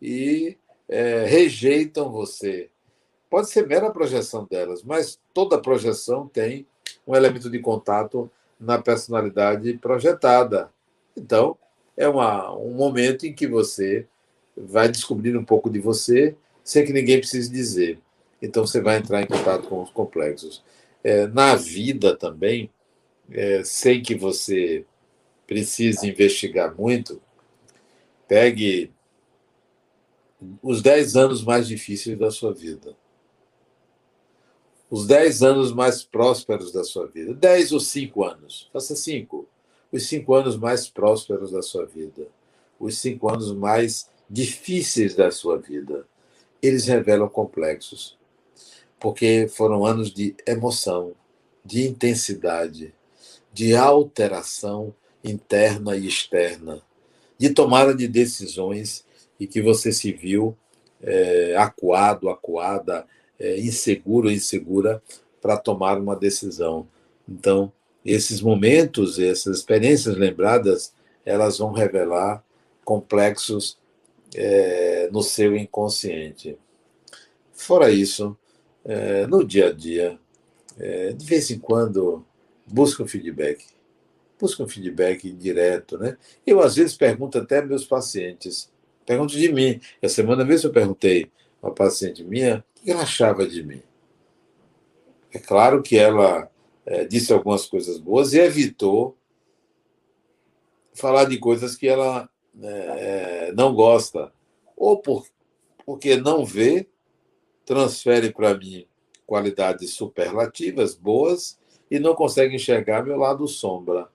e 0.00 0.56
é, 0.88 1.24
rejeitam 1.24 2.10
você. 2.10 2.68
Pode 3.28 3.50
ser 3.50 3.66
mera 3.66 3.90
projeção 3.90 4.46
delas, 4.48 4.82
mas 4.82 5.18
toda 5.32 5.60
projeção 5.60 6.28
tem 6.28 6.66
um 7.06 7.14
elemento 7.16 7.50
de 7.50 7.58
contato 7.58 8.30
na 8.60 8.80
personalidade 8.80 9.76
projetada. 9.78 10.70
Então, 11.16 11.56
é 11.96 12.08
uma, 12.08 12.56
um 12.56 12.74
momento 12.74 13.26
em 13.26 13.32
que 13.32 13.46
você 13.46 14.06
vai 14.56 14.88
descobrir 14.88 15.36
um 15.36 15.44
pouco 15.44 15.68
de 15.68 15.80
você 15.80 16.36
sem 16.62 16.84
que 16.84 16.92
ninguém 16.92 17.18
precise 17.18 17.50
dizer. 17.50 17.98
Então, 18.40 18.66
você 18.66 18.80
vai 18.80 18.98
entrar 18.98 19.22
em 19.22 19.26
contato 19.26 19.68
com 19.68 19.82
os 19.82 19.90
complexos. 19.90 20.62
É, 21.02 21.26
na 21.26 21.54
vida 21.54 22.16
também, 22.16 22.70
é, 23.30 23.62
sem 23.64 24.02
que 24.02 24.14
você 24.14 24.84
precise 25.46 26.08
investigar 26.08 26.74
muito, 26.74 27.20
pegue 28.26 28.92
os 30.62 30.82
10 30.82 31.16
anos 31.16 31.44
mais 31.44 31.66
difíceis 31.66 32.18
da 32.18 32.30
sua 32.30 32.52
vida. 32.52 32.96
Os 34.90 35.06
10 35.06 35.42
anos 35.42 35.72
mais 35.72 36.04
prósperos 36.04 36.72
da 36.72 36.84
sua 36.84 37.06
vida. 37.06 37.34
10 37.34 37.72
ou 37.72 37.80
5 37.80 38.24
anos. 38.24 38.68
Faça 38.72 38.94
5. 38.94 39.46
Os 39.90 40.06
5 40.06 40.34
anos 40.34 40.56
mais 40.56 40.88
prósperos 40.88 41.50
da 41.50 41.62
sua 41.62 41.86
vida. 41.86 42.26
Os 42.78 42.98
5 42.98 43.28
anos 43.28 43.52
mais 43.52 44.08
difíceis 44.28 45.14
da 45.14 45.30
sua 45.30 45.58
vida. 45.58 46.06
Eles 46.62 46.86
revelam 46.86 47.28
complexos. 47.28 48.16
Porque 49.04 49.48
foram 49.48 49.84
anos 49.84 50.10
de 50.10 50.34
emoção, 50.46 51.12
de 51.62 51.86
intensidade, 51.86 52.94
de 53.52 53.76
alteração 53.76 54.94
interna 55.22 55.94
e 55.94 56.06
externa, 56.08 56.80
de 57.36 57.50
tomada 57.50 57.94
de 57.94 58.08
decisões 58.08 59.04
e 59.38 59.46
que 59.46 59.60
você 59.60 59.92
se 59.92 60.10
viu 60.10 60.56
é, 61.02 61.54
acuado, 61.54 62.30
acuada, 62.30 63.06
é, 63.38 63.60
inseguro, 63.60 64.30
insegura 64.30 65.02
para 65.38 65.58
tomar 65.58 65.98
uma 65.98 66.16
decisão. 66.16 66.88
Então, 67.28 67.70
esses 68.06 68.40
momentos, 68.40 69.18
essas 69.18 69.58
experiências 69.58 70.16
lembradas, 70.16 70.94
elas 71.26 71.58
vão 71.58 71.72
revelar 71.72 72.42
complexos 72.82 73.76
é, 74.34 75.10
no 75.12 75.22
seu 75.22 75.54
inconsciente. 75.54 76.56
Fora 77.52 77.90
isso, 77.90 78.34
é, 78.84 79.26
no 79.26 79.44
dia 79.44 79.68
a 79.68 79.72
dia, 79.72 80.18
é, 80.78 81.12
de 81.12 81.24
vez 81.24 81.50
em 81.50 81.58
quando, 81.58 82.24
busca 82.66 83.02
um 83.02 83.06
feedback. 83.06 83.64
Busca 84.38 84.62
um 84.62 84.68
feedback 84.68 85.30
direto, 85.32 85.98
né? 85.98 86.16
Eu, 86.46 86.60
às 86.60 86.74
vezes, 86.74 86.96
pergunto 86.96 87.38
até 87.38 87.64
meus 87.64 87.84
pacientes, 87.84 88.70
pergunto 89.06 89.34
de 89.36 89.52
mim. 89.52 89.80
Essa 90.02 90.16
semana 90.16 90.44
mesmo 90.44 90.68
eu 90.68 90.72
perguntei 90.72 91.30
a 91.62 91.68
uma 91.68 91.74
paciente 91.74 92.22
minha 92.24 92.64
o 92.76 92.84
que 92.84 92.90
ela 92.90 93.02
achava 93.02 93.46
de 93.46 93.62
mim. 93.62 93.82
É 95.32 95.38
claro 95.38 95.82
que 95.82 95.96
ela 95.96 96.50
é, 96.84 97.04
disse 97.04 97.32
algumas 97.32 97.66
coisas 97.66 97.98
boas 97.98 98.34
e 98.34 98.38
evitou 98.38 99.16
falar 100.92 101.24
de 101.24 101.38
coisas 101.38 101.74
que 101.74 101.88
ela 101.88 102.28
é, 102.62 103.52
não 103.52 103.74
gosta, 103.74 104.32
ou 104.76 104.98
por, 104.98 105.26
porque 105.84 106.16
não 106.16 106.44
vê, 106.44 106.88
transfere 107.64 108.32
para 108.32 108.56
mim 108.56 108.86
qualidades 109.26 109.94
superlativas, 109.94 110.94
boas, 110.94 111.58
e 111.90 111.98
não 111.98 112.14
consegue 112.14 112.56
enxergar 112.56 113.04
meu 113.04 113.16
lado 113.16 113.46
sombra. 113.46 114.08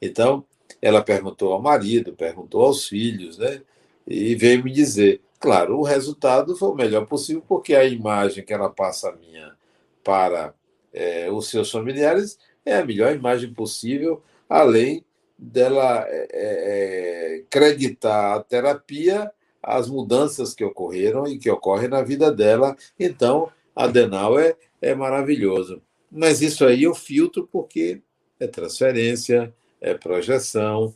Então, 0.00 0.44
ela 0.80 1.02
perguntou 1.02 1.52
ao 1.52 1.62
marido, 1.62 2.12
perguntou 2.12 2.62
aos 2.62 2.86
filhos, 2.86 3.38
né? 3.38 3.62
E 4.06 4.34
veio 4.34 4.62
me 4.62 4.70
dizer: 4.70 5.20
claro, 5.40 5.78
o 5.78 5.82
resultado 5.82 6.56
foi 6.56 6.68
o 6.68 6.74
melhor 6.74 7.06
possível, 7.06 7.42
porque 7.46 7.74
a 7.74 7.84
imagem 7.84 8.44
que 8.44 8.52
ela 8.52 8.68
passa 8.68 9.12
minha 9.12 9.54
para 10.02 10.54
é, 10.92 11.30
os 11.30 11.48
seus 11.48 11.70
familiares 11.70 12.38
é 12.64 12.76
a 12.76 12.84
melhor 12.84 13.14
imagem 13.14 13.52
possível, 13.52 14.22
além 14.48 15.04
dela 15.36 16.04
é, 16.08 16.28
é, 16.32 17.42
acreditar 17.46 18.36
a 18.36 18.42
terapia 18.42 19.30
as 19.64 19.88
mudanças 19.88 20.54
que 20.54 20.64
ocorreram 20.64 21.26
e 21.26 21.38
que 21.38 21.50
ocorrem 21.50 21.88
na 21.88 22.02
vida 22.02 22.30
dela. 22.30 22.76
Então, 22.98 23.50
a 23.74 23.86
Denal 23.86 24.38
é, 24.38 24.54
é 24.80 24.94
maravilhoso. 24.94 25.82
Mas 26.10 26.42
isso 26.42 26.64
aí 26.64 26.84
eu 26.84 26.94
filtro 26.94 27.48
porque 27.50 28.02
é 28.38 28.46
transferência, 28.46 29.52
é 29.80 29.94
projeção, 29.94 30.94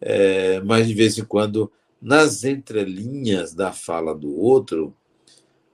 é, 0.00 0.60
mas 0.60 0.86
de 0.86 0.94
vez 0.94 1.16
em 1.18 1.24
quando, 1.24 1.70
nas 2.00 2.44
entrelinhas 2.44 3.54
da 3.54 3.72
fala 3.72 4.14
do 4.14 4.36
outro, 4.38 4.94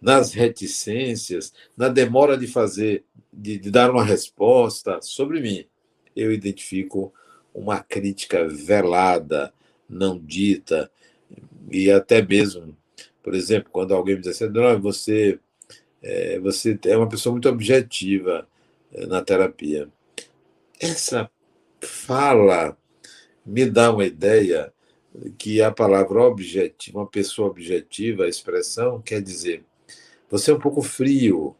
nas 0.00 0.32
reticências, 0.32 1.52
na 1.76 1.88
demora 1.88 2.36
de 2.36 2.46
fazer, 2.46 3.04
de, 3.32 3.58
de 3.58 3.70
dar 3.70 3.90
uma 3.90 4.04
resposta 4.04 5.00
sobre 5.00 5.40
mim, 5.40 5.66
eu 6.14 6.32
identifico 6.32 7.12
uma 7.54 7.80
crítica 7.80 8.46
velada, 8.46 9.52
não 9.88 10.18
dita, 10.18 10.90
e 11.70 11.90
até 11.90 12.22
mesmo, 12.22 12.76
por 13.22 13.34
exemplo, 13.34 13.70
quando 13.72 13.94
alguém 13.94 14.16
me 14.16 14.20
diz 14.20 14.40
assim, 14.40 14.52
não, 14.52 14.80
você, 14.80 15.38
é, 16.02 16.38
você 16.38 16.78
é 16.86 16.96
uma 16.96 17.08
pessoa 17.08 17.32
muito 17.32 17.48
objetiva 17.48 18.46
é, 18.92 19.06
na 19.06 19.22
terapia. 19.22 19.88
Essa 20.80 21.30
fala 21.80 22.76
me 23.44 23.66
dá 23.66 23.92
uma 23.92 24.04
ideia 24.04 24.72
que 25.38 25.62
a 25.62 25.70
palavra 25.70 26.22
objetivo, 26.22 26.98
uma 26.98 27.06
pessoa 27.06 27.48
objetiva, 27.48 28.24
a 28.24 28.28
expressão, 28.28 29.00
quer 29.00 29.22
dizer, 29.22 29.64
você 30.28 30.50
é 30.50 30.54
um 30.54 30.58
pouco 30.58 30.82
frio, 30.82 31.54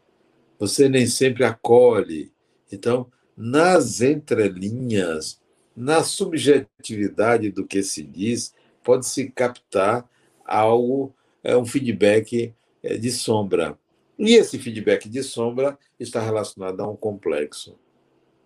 você 0.59 0.89
nem 0.89 1.07
sempre 1.07 1.43
acolhe. 1.43 2.31
Então, 2.71 3.09
nas 3.35 4.01
entrelinhas, 4.01 5.39
na 5.75 6.03
subjetividade 6.03 7.51
do 7.51 7.65
que 7.65 7.83
se 7.83 8.03
diz, 8.03 8.53
pode-se 8.85 9.31
captar 9.31 10.07
algo, 10.45 11.13
é 11.43 11.57
um 11.57 11.65
feedback 11.65 12.53
é, 12.83 12.97
de 12.97 13.11
sombra. 13.11 13.77
E 14.17 14.35
esse 14.35 14.59
feedback 14.59 15.09
de 15.09 15.23
sombra 15.23 15.77
está 15.99 16.21
relacionado 16.21 16.79
a 16.81 16.87
um 16.87 16.95
complexo. 16.95 17.75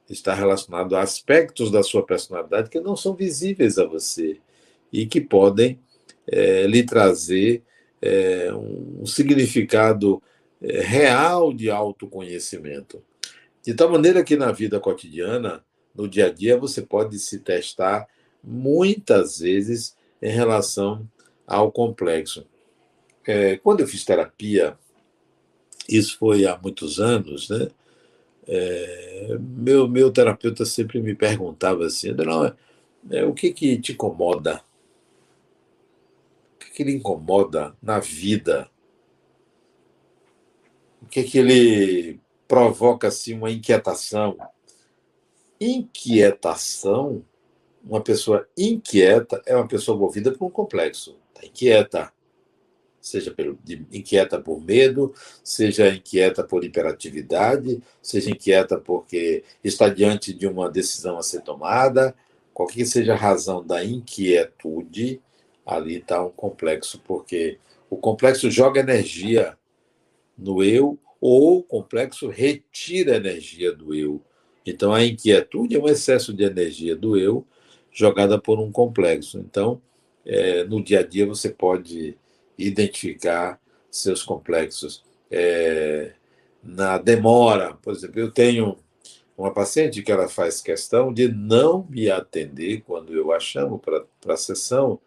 Está 0.10 0.34
relacionado 0.34 0.96
a 0.96 1.02
aspectos 1.02 1.70
da 1.70 1.84
sua 1.84 2.04
personalidade 2.04 2.70
que 2.70 2.80
não 2.80 2.96
são 2.96 3.14
visíveis 3.14 3.78
a 3.78 3.86
você 3.86 4.40
e 4.92 5.06
que 5.06 5.22
podem 5.22 5.80
é, 6.26 6.66
lhe 6.66 6.84
trazer 6.84 7.62
é, 8.02 8.52
um 8.54 9.06
significado 9.06 10.24
é, 10.62 10.82
real 10.82 11.54
de 11.54 11.70
autoconhecimento. 11.70 13.04
De 13.62 13.74
tal 13.74 13.90
maneira 13.90 14.24
que 14.24 14.38
na 14.38 14.52
vida 14.52 14.80
cotidiana, 14.80 15.64
no 15.94 16.08
dia 16.08 16.28
a 16.28 16.30
dia, 16.34 16.58
você 16.58 16.82
pode 16.82 17.20
se 17.20 17.40
testar 17.40 18.08
muitas 18.44 19.40
vezes 19.40 19.96
em 20.22 20.32
relação 20.32 21.08
ao 21.48 21.72
complexo. 21.72 22.46
É, 23.26 23.58
quando 23.58 23.82
eu 23.82 23.88
fiz 23.88 24.04
terapia, 24.04 24.78
isso 25.88 26.18
foi 26.18 26.46
há 26.46 26.58
muitos 26.58 27.00
anos, 27.00 27.50
né? 27.50 27.68
É, 28.48 29.38
meu, 29.40 29.88
meu 29.88 30.12
terapeuta 30.12 30.66
sempre 30.66 31.02
me 31.02 31.14
perguntava 31.14 31.86
assim, 31.86 32.12
não, 32.12 32.54
é, 33.12 33.24
o 33.24 33.34
que, 33.34 33.52
que 33.52 33.78
te 33.80 33.92
incomoda? 33.92 34.64
que 36.80 36.84
lhe 36.86 36.96
incomoda 36.96 37.76
na 37.84 38.00
vida? 38.00 38.72
O 41.02 41.08
que, 41.08 41.24
que 41.24 41.38
ele 41.38 42.22
provoca 42.48 43.10
assim 43.10 43.34
uma 43.34 43.52
inquietação? 43.52 44.38
Inquietação, 45.60 47.26
uma 47.84 48.02
pessoa 48.02 48.48
inquieta 48.58 49.42
é 49.46 49.56
uma 49.56 49.68
pessoa 49.68 49.98
movida 49.98 50.32
por 50.32 50.46
um 50.46 50.50
complexo, 50.50 51.18
está 51.34 51.46
inquieta. 51.46 52.14
Seja 53.02 53.32
pelo, 53.32 53.58
inquieta 53.92 54.42
por 54.42 54.62
medo, 54.62 55.14
seja 55.42 55.88
inquieta 55.88 56.44
por 56.44 56.66
hiperatividade, 56.66 57.82
seja 58.02 58.30
inquieta 58.30 58.78
porque 58.78 59.44
está 59.64 59.88
diante 59.88 60.34
de 60.34 60.46
uma 60.46 60.70
decisão 60.70 61.18
a 61.18 61.24
ser 61.24 61.42
tomada, 61.42 62.14
qualquer 62.54 62.74
que 62.74 62.86
seja 62.86 63.14
a 63.14 63.18
razão 63.18 63.66
da 63.66 63.84
inquietude, 63.86 65.22
ali 65.66 65.98
está 65.98 66.24
um 66.24 66.30
complexo, 66.30 67.02
porque 67.06 67.58
o 67.90 67.96
complexo 67.96 68.52
joga 68.52 68.82
energia 68.82 69.58
no 70.38 70.62
eu 70.62 71.00
ou 71.22 71.60
o 71.60 71.64
complexo 71.64 72.28
retira 72.28 73.16
energia 73.16 73.74
do 73.74 73.96
eu. 73.96 74.22
Então 74.66 74.94
a 74.94 75.04
inquietude 75.04 75.76
é 75.76 75.80
um 75.80 75.88
excesso 75.88 76.34
de 76.34 76.44
energia 76.44 76.96
do 76.98 77.18
eu 77.18 77.46
jogada 78.00 78.40
por 78.40 78.60
um 78.60 78.72
complexo. 78.72 79.38
Então, 79.40 79.82
é, 80.26 80.64
no 80.64 80.82
dia 80.82 81.02
a 81.02 81.04
dia 81.04 81.28
você 81.28 81.50
pode 81.50 82.18
identificar 82.58 83.60
seus 83.92 84.24
complexos. 84.24 85.04
É, 85.30 86.14
na 86.64 86.98
demora, 86.98 87.74
por 87.82 87.94
exemplo, 87.94 88.20
eu 88.20 88.32
tenho 88.32 88.78
uma 89.38 89.52
paciente 89.54 90.02
que 90.02 90.12
ela 90.12 90.30
faz 90.30 90.62
questão 90.62 91.14
de 91.14 91.28
não 91.28 91.86
me 91.90 92.10
atender 92.10 92.84
quando 92.86 93.14
eu 93.14 93.34
a 93.34 93.40
chamo 93.40 93.80
para 93.80 94.34
a 94.34 94.38
sessão 94.38 95.00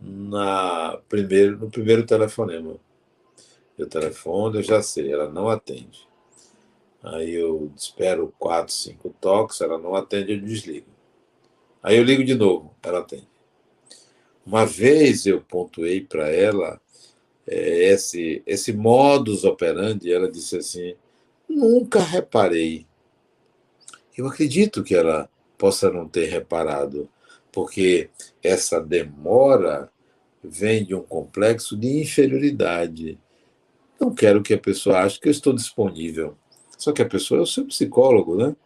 na 0.00 1.00
primeiro, 1.08 1.56
no 1.58 1.70
primeiro 1.70 2.04
telefonema. 2.04 2.76
Eu 3.78 3.88
telefono, 3.88 4.58
eu 4.58 4.62
já 4.62 4.82
sei, 4.82 5.12
ela 5.12 5.30
não 5.30 5.48
atende. 5.48 6.08
Aí 7.02 7.32
eu 7.32 7.72
espero 7.76 8.32
quatro, 8.38 8.72
cinco 8.72 9.14
toques, 9.20 9.60
ela 9.60 9.78
não 9.78 9.94
atende, 9.94 10.32
eu 10.32 10.40
desligo. 10.40 10.86
Aí 11.82 11.96
eu 11.96 12.04
ligo 12.04 12.24
de 12.24 12.34
novo, 12.34 12.74
ela 12.82 13.00
atende. 13.00 13.28
Uma 14.44 14.66
vez 14.66 15.26
eu 15.26 15.40
pontuei 15.40 16.00
para 16.00 16.28
ela 16.28 16.80
é, 17.46 17.92
esse, 17.92 18.42
esse 18.46 18.72
modus 18.72 19.44
operandi, 19.44 20.12
ela 20.12 20.30
disse 20.30 20.56
assim: 20.56 20.94
nunca 21.48 22.00
reparei. 22.00 22.86
Eu 24.16 24.26
acredito 24.26 24.82
que 24.82 24.94
ela 24.94 25.28
possa 25.56 25.90
não 25.90 26.08
ter 26.08 26.26
reparado, 26.26 27.08
porque 27.52 28.10
essa 28.42 28.80
demora 28.80 29.90
vem 30.42 30.84
de 30.84 30.94
um 30.94 31.02
complexo 31.02 31.76
de 31.76 32.00
inferioridade. 32.00 33.18
Não 33.98 34.14
quero 34.14 34.42
que 34.42 34.54
a 34.54 34.58
pessoa 34.58 35.00
ache 35.00 35.20
que 35.20 35.28
eu 35.28 35.32
estou 35.32 35.52
disponível. 35.52 36.36
Só 36.78 36.92
que 36.92 37.02
a 37.02 37.08
pessoa 37.08 37.40
é 37.40 37.42
o 37.42 37.46
seu 37.46 37.66
psicólogo, 37.66 38.36
né? 38.36 38.56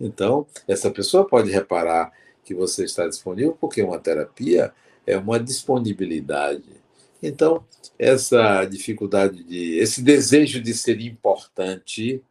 Então, 0.00 0.46
essa 0.66 0.90
pessoa 0.90 1.24
pode 1.24 1.50
reparar 1.50 2.12
que 2.52 2.58
você 2.58 2.84
está 2.84 3.08
disponível, 3.08 3.56
porque 3.58 3.82
uma 3.82 3.98
terapia 3.98 4.72
é 5.06 5.16
uma 5.16 5.40
disponibilidade. 5.40 6.82
Então, 7.22 7.64
essa 7.98 8.64
dificuldade 8.64 9.42
de. 9.42 9.78
esse 9.78 10.02
desejo 10.02 10.60
de 10.60 10.74
ser 10.74 11.00
importante 11.00 12.22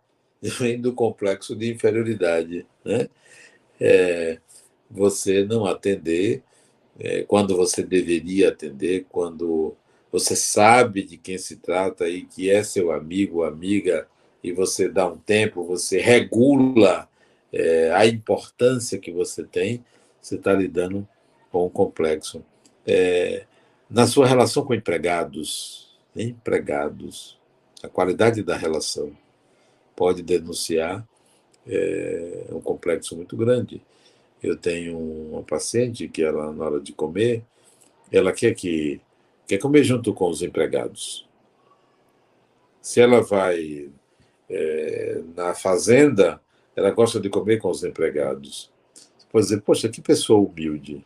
vem 0.42 0.80
do 0.80 0.94
complexo 0.94 1.56
de 1.56 1.72
inferioridade. 1.72 2.66
Né? 2.86 3.10
É, 3.80 4.38
você 4.90 5.44
não 5.44 5.66
atender 5.66 6.44
é, 7.00 7.24
quando 7.24 7.56
você 7.56 7.82
deveria 7.82 8.50
atender, 8.50 9.06
quando 9.10 9.76
você 10.12 10.36
sabe 10.36 11.04
de 11.04 11.18
quem 11.18 11.38
se 11.38 11.56
trata 11.56 12.08
e 12.08 12.26
que 12.26 12.50
é 12.50 12.64
seu 12.64 12.92
amigo 12.92 13.44
amiga, 13.44 14.08
e 14.44 14.52
você 14.52 14.90
dá 14.90 15.08
um 15.08 15.18
tempo, 15.18 15.64
você 15.64 16.00
regula 16.00 17.08
é, 17.54 17.92
a 17.94 18.06
importância 18.06 19.00
que 19.00 19.12
você 19.12 19.44
tem, 19.44 19.84
você 20.22 20.36
está 20.36 20.54
lidando 20.54 21.08
com 21.52 21.66
um 21.66 21.70
complexo. 21.70 22.44
É, 22.86 23.46
na 23.90 24.08
sua 24.08 24.26
relação 24.26 24.64
com 24.64 24.74
empregados, 24.74 26.00
empregados, 26.16 27.40
a 27.84 27.90
qualidade 27.90 28.44
da 28.44 28.56
relação 28.56 29.12
pode 29.96 30.22
denunciar 30.22 31.06
é, 31.68 32.46
um 32.52 32.62
complexo 32.62 33.16
muito 33.16 33.36
grande. 33.36 33.82
Eu 34.42 34.56
tenho 34.56 34.98
uma 34.98 35.44
paciente 35.44 36.08
que 36.08 36.24
ela, 36.24 36.52
na 36.52 36.66
hora 36.66 36.80
de 36.80 36.94
comer, 36.94 37.44
ela 38.12 38.32
quer 38.32 38.54
que 38.54 39.02
quer 39.48 39.58
comer 39.58 39.84
junto 39.84 40.14
com 40.14 40.30
os 40.30 40.42
empregados. 40.42 41.28
Se 42.82 43.02
ela 43.02 43.22
vai 43.22 43.90
é, 44.50 45.22
na 45.36 45.54
fazenda, 45.54 46.42
ela 46.76 46.92
gosta 46.92 47.20
de 47.20 47.30
comer 47.30 47.60
com 47.60 47.70
os 47.70 47.84
empregados. 47.84 48.71
Pode 49.32 49.46
dizer, 49.46 49.62
poxa, 49.62 49.90
que 49.90 50.02
pessoa 50.02 50.40
humilde. 50.40 51.06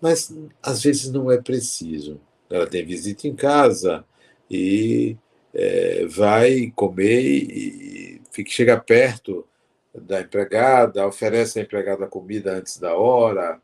Mas 0.00 0.34
às 0.62 0.82
vezes 0.82 1.10
não 1.10 1.30
é 1.30 1.40
preciso. 1.40 2.20
Ela 2.50 2.66
tem 2.66 2.84
visita 2.84 3.28
em 3.28 3.34
casa 3.34 4.04
e 4.50 5.16
é, 5.54 6.06
vai 6.06 6.72
comer 6.74 7.22
e, 7.22 8.20
e 8.36 8.44
chega 8.46 8.80
perto 8.80 9.46
da 9.94 10.20
empregada, 10.20 11.06
oferece 11.06 11.58
à 11.58 11.62
empregada 11.62 12.06
comida 12.06 12.54
antes 12.54 12.78
da 12.78 12.96
hora, 12.96 13.60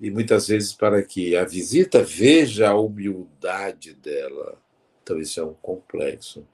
e 0.00 0.10
muitas 0.10 0.48
vezes 0.48 0.74
para 0.74 1.02
que 1.02 1.34
a 1.36 1.44
visita 1.44 2.02
veja 2.02 2.68
a 2.68 2.78
humildade 2.78 3.94
dela. 3.94 4.60
Então, 5.02 5.18
isso 5.18 5.40
é 5.40 5.44
um 5.44 5.54
complexo. 5.54 6.46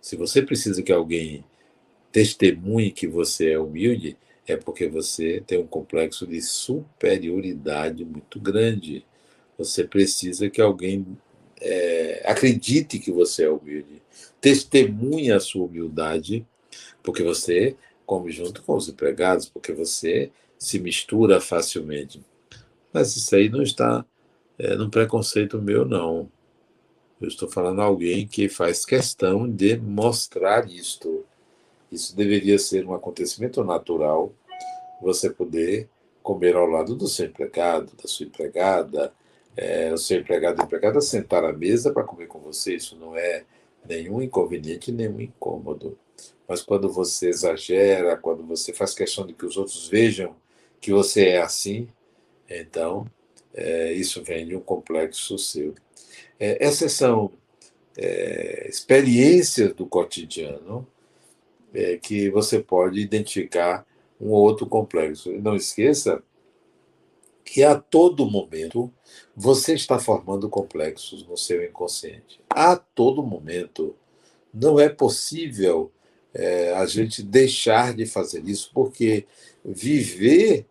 Se 0.00 0.16
você 0.16 0.42
precisa 0.42 0.82
que 0.82 0.92
alguém 0.92 1.44
testemunhe 2.10 2.90
que 2.90 3.06
você 3.06 3.52
é 3.52 3.58
humilde, 3.58 4.16
é 4.46 4.56
porque 4.56 4.88
você 4.88 5.42
tem 5.46 5.58
um 5.58 5.66
complexo 5.66 6.26
de 6.26 6.40
superioridade 6.40 8.04
muito 8.04 8.38
grande. 8.40 9.04
Você 9.58 9.84
precisa 9.84 10.48
que 10.48 10.60
alguém 10.60 11.06
é, 11.60 12.22
acredite 12.24 12.98
que 12.98 13.10
você 13.10 13.44
é 13.44 13.50
humilde, 13.50 14.02
testemunhe 14.40 15.32
a 15.32 15.40
sua 15.40 15.66
humildade, 15.66 16.46
porque 17.02 17.22
você 17.22 17.76
come 18.04 18.30
junto 18.30 18.62
com 18.62 18.76
os 18.76 18.88
empregados, 18.88 19.48
porque 19.48 19.72
você 19.72 20.30
se 20.58 20.78
mistura 20.78 21.40
facilmente. 21.40 22.22
Mas 22.92 23.16
isso 23.16 23.34
aí 23.34 23.48
não 23.48 23.62
está 23.62 24.04
é, 24.58 24.76
num 24.76 24.88
preconceito 24.88 25.60
meu, 25.60 25.84
não. 25.84 26.30
Eu 27.20 27.28
estou 27.28 27.50
falando 27.50 27.80
alguém 27.80 28.26
que 28.26 28.48
faz 28.48 28.84
questão 28.84 29.50
de 29.50 29.76
mostrar 29.76 30.70
isto. 30.70 31.24
Isso 31.96 32.14
deveria 32.14 32.58
ser 32.58 32.86
um 32.86 32.94
acontecimento 32.94 33.64
natural, 33.64 34.32
você 35.00 35.30
poder 35.30 35.88
comer 36.22 36.54
ao 36.54 36.66
lado 36.66 36.94
do 36.94 37.08
seu 37.08 37.26
empregado, 37.26 37.92
da 37.96 38.06
sua 38.06 38.26
empregada, 38.26 39.14
é, 39.56 39.90
o 39.92 39.96
seu 39.96 40.20
empregado 40.20 40.60
e 40.60 40.64
empregada 40.64 41.00
sentar 41.00 41.42
à 41.42 41.52
mesa 41.54 41.90
para 41.90 42.04
comer 42.04 42.26
com 42.26 42.38
você. 42.38 42.74
Isso 42.74 42.96
não 42.96 43.16
é 43.16 43.44
nenhum 43.88 44.20
inconveniente, 44.20 44.92
nenhum 44.92 45.20
incômodo. 45.20 45.98
Mas 46.46 46.60
quando 46.60 46.92
você 46.92 47.30
exagera, 47.30 48.16
quando 48.16 48.44
você 48.44 48.74
faz 48.74 48.92
questão 48.92 49.26
de 49.26 49.32
que 49.32 49.46
os 49.46 49.56
outros 49.56 49.88
vejam 49.88 50.36
que 50.80 50.92
você 50.92 51.28
é 51.28 51.40
assim, 51.40 51.88
então 52.48 53.06
é, 53.54 53.92
isso 53.94 54.22
vem 54.22 54.46
de 54.46 54.54
um 54.54 54.60
complexo 54.60 55.38
seu. 55.38 55.74
É, 56.38 56.62
essas 56.62 56.92
são 56.92 57.32
é, 57.96 58.68
experiências 58.68 59.72
do 59.72 59.86
cotidiano 59.86 60.86
é, 61.74 61.96
que 61.96 62.30
você 62.30 62.60
pode 62.60 63.00
identificar 63.00 63.86
um 64.20 64.30
outro 64.30 64.66
complexo. 64.66 65.30
E 65.30 65.40
não 65.40 65.54
esqueça 65.54 66.22
que 67.44 67.62
a 67.62 67.78
todo 67.78 68.28
momento 68.28 68.92
você 69.34 69.74
está 69.74 69.98
formando 69.98 70.48
complexos 70.48 71.26
no 71.26 71.36
seu 71.36 71.64
inconsciente. 71.64 72.40
A 72.50 72.76
todo 72.76 73.22
momento. 73.22 73.94
Não 74.52 74.80
é 74.80 74.88
possível 74.88 75.92
é, 76.32 76.72
a 76.72 76.86
gente 76.86 77.22
deixar 77.22 77.94
de 77.94 78.06
fazer 78.06 78.42
isso, 78.46 78.70
porque 78.72 79.26
viver 79.62 80.66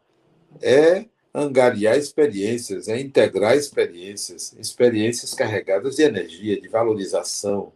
é 0.62 1.06
angariar 1.34 1.98
experiências, 1.98 2.88
é 2.88 3.00
integrar 3.00 3.56
experiências, 3.56 4.54
experiências 4.58 5.34
carregadas 5.34 5.98
de 5.98 6.04
energia, 6.04 6.60
de 6.60 6.68
valorização. 6.68 7.74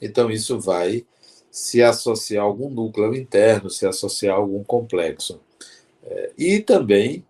Então, 0.00 0.30
isso 0.30 0.60
vai 0.60 1.06
se 1.56 1.82
associar 1.82 2.44
a 2.44 2.46
algum 2.46 2.68
núcleo 2.68 3.14
interno, 3.14 3.70
se 3.70 3.86
associar 3.86 4.34
a 4.34 4.38
algum 4.38 4.62
complexo. 4.62 5.40
É, 6.04 6.32
e 6.36 6.60
também, 6.60 7.24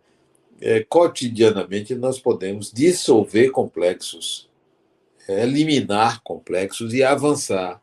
é, 0.61 0.83
cotidianamente, 0.83 1.95
nós 1.95 2.19
podemos 2.19 2.73
dissolver 2.73 3.53
complexos, 3.53 4.51
é, 5.29 5.45
eliminar 5.45 6.21
complexos 6.25 6.93
e 6.93 7.05
avançar, 7.05 7.81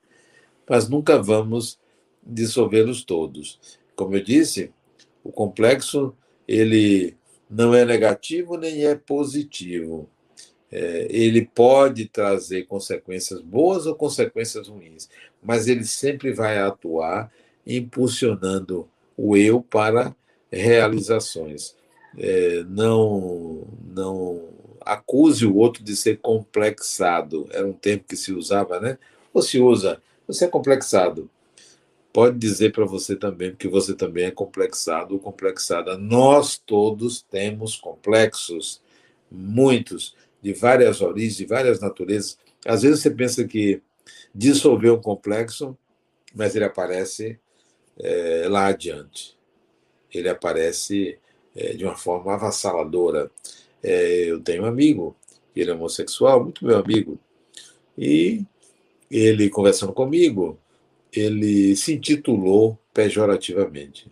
mas 0.69 0.89
nunca 0.89 1.17
vamos 1.17 1.79
dissolvê-los 2.21 3.05
todos. 3.05 3.57
Como 3.95 4.13
eu 4.13 4.21
disse, 4.21 4.69
o 5.23 5.31
complexo 5.31 6.13
ele 6.45 7.15
não 7.49 7.73
é 7.73 7.85
negativo 7.85 8.57
nem 8.57 8.85
é 8.85 8.95
positivo. 8.95 10.09
É, 10.75 11.05
ele 11.07 11.45
pode 11.45 12.07
trazer 12.07 12.63
consequências 12.63 13.39
boas 13.41 13.85
ou 13.85 13.93
consequências 13.93 14.67
ruins, 14.67 15.07
mas 15.41 15.67
ele 15.67 15.85
sempre 15.85 16.33
vai 16.33 16.57
atuar 16.57 17.31
impulsionando 17.65 18.89
o 19.15 19.37
eu 19.37 19.61
para 19.61 20.15
realizações. 20.51 21.75
É, 22.17 22.63
não, 22.67 23.67
não 23.85 24.49
acuse 24.81 25.45
o 25.45 25.55
outro 25.55 25.83
de 25.83 25.95
ser 25.95 26.17
complexado. 26.17 27.47
Era 27.51 27.67
um 27.67 27.73
termo 27.73 28.05
que 28.09 28.15
se 28.15 28.33
usava, 28.33 28.79
né? 28.79 28.97
Ou 29.31 29.43
se 29.43 29.59
usa, 29.59 30.01
você 30.27 30.45
é 30.45 30.47
complexado. 30.47 31.29
Pode 32.11 32.39
dizer 32.39 32.71
para 32.71 32.85
você 32.85 33.15
também, 33.15 33.51
porque 33.51 33.67
você 33.67 33.93
também 33.93 34.25
é 34.25 34.31
complexado 34.31 35.13
ou 35.13 35.19
complexada. 35.19 35.99
Nós 35.99 36.57
todos 36.57 37.21
temos 37.21 37.75
complexos, 37.75 38.81
muitos, 39.31 40.15
de 40.43 40.53
várias 40.53 40.99
origens, 41.01 41.37
de 41.37 41.45
várias 41.45 41.79
naturezas. 41.79 42.37
Às 42.65 42.81
vezes 42.81 42.99
você 42.99 43.09
pensa 43.09 43.47
que 43.47 43.81
dissolveu 44.35 44.95
um 44.95 45.01
complexo, 45.01 45.77
mas 46.35 46.53
ele 46.53 46.65
aparece 46.65 47.39
é, 47.97 48.45
lá 48.49 48.67
adiante. 48.67 49.37
Ele 50.13 50.27
aparece 50.27 51.17
é, 51.55 51.73
de 51.73 51.85
uma 51.85 51.95
forma 51.95 52.33
avassaladora. 52.33 53.31
É, 53.81 54.25
eu 54.25 54.41
tenho 54.41 54.63
um 54.63 54.65
amigo, 54.65 55.15
ele 55.55 55.71
é 55.71 55.73
homossexual, 55.73 56.43
muito 56.43 56.65
meu 56.65 56.77
amigo, 56.77 57.17
e 57.97 58.43
ele, 59.09 59.49
conversando 59.49 59.93
comigo, 59.93 60.59
ele 61.11 61.75
se 61.75 61.93
intitulou 61.93 62.77
pejorativamente. 62.93 64.11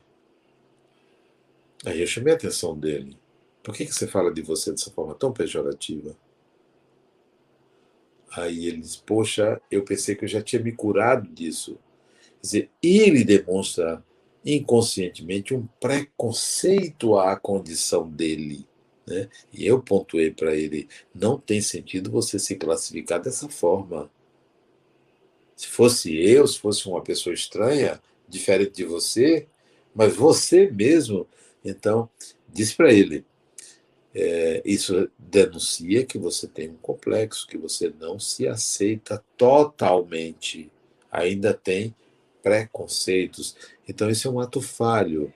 Aí 1.86 2.00
eu 2.00 2.08
chamei 2.08 2.34
a 2.34 2.36
atenção 2.38 2.78
dele. 2.78 3.18
Por 3.64 3.76
que, 3.76 3.86
que 3.86 3.94
você 3.94 4.08
fala 4.08 4.34
de 4.34 4.42
você 4.42 4.72
dessa 4.72 4.90
forma 4.92 5.14
tão 5.14 5.32
pejorativa? 5.32 6.16
Aí 8.32 8.68
ele 8.68 8.78
diz: 8.78 8.96
Poxa, 8.96 9.62
eu 9.70 9.84
pensei 9.84 10.16
que 10.16 10.24
eu 10.24 10.30
já 10.30 10.42
tinha 10.42 10.62
me 10.62 10.72
curado 10.72 11.28
disso. 11.28 11.78
Quer 12.42 12.42
dizer, 12.42 12.70
ele 12.82 13.24
demonstra 13.24 14.04
inconscientemente 14.44 15.54
um 15.54 15.68
preconceito 15.80 17.18
à 17.18 17.36
condição 17.36 18.10
dele. 18.10 18.66
Né? 19.06 19.30
E 19.52 19.66
eu 19.66 19.82
pontuei 19.82 20.32
para 20.32 20.56
ele: 20.56 20.88
não 21.14 21.38
tem 21.38 21.62
sentido 21.62 22.10
você 22.10 22.40
se 22.40 22.56
classificar 22.56 23.22
dessa 23.22 23.50
forma. 23.50 24.10
Se 25.56 25.68
fosse 25.68 26.16
eu, 26.18 26.48
se 26.48 26.58
fosse 26.58 26.88
uma 26.88 27.04
pessoa 27.04 27.34
estranha, 27.34 28.02
diferente 28.28 28.78
de 28.78 28.86
você, 28.86 29.48
mas 29.94 30.16
você 30.16 30.72
mesmo, 30.72 31.28
então, 31.64 32.10
disse 32.50 32.76
para 32.76 32.92
ele: 32.92 33.26
é, 34.14 34.62
isso 34.66 35.10
denuncia 35.18 36.06
que 36.06 36.18
você 36.18 36.48
tem 36.48 36.70
um 36.70 36.78
complexo, 36.78 37.48
que 37.48 37.58
você 37.58 37.94
não 38.00 38.20
se 38.20 38.48
aceita 38.48 39.24
totalmente, 39.38 40.70
ainda 41.10 41.54
tem 41.54 41.96
preconceitos. 42.44 43.56
Então, 43.88 44.10
isso 44.10 44.28
é 44.28 44.32
um 44.32 44.40
ato 44.40 44.62
falho. 44.62 45.34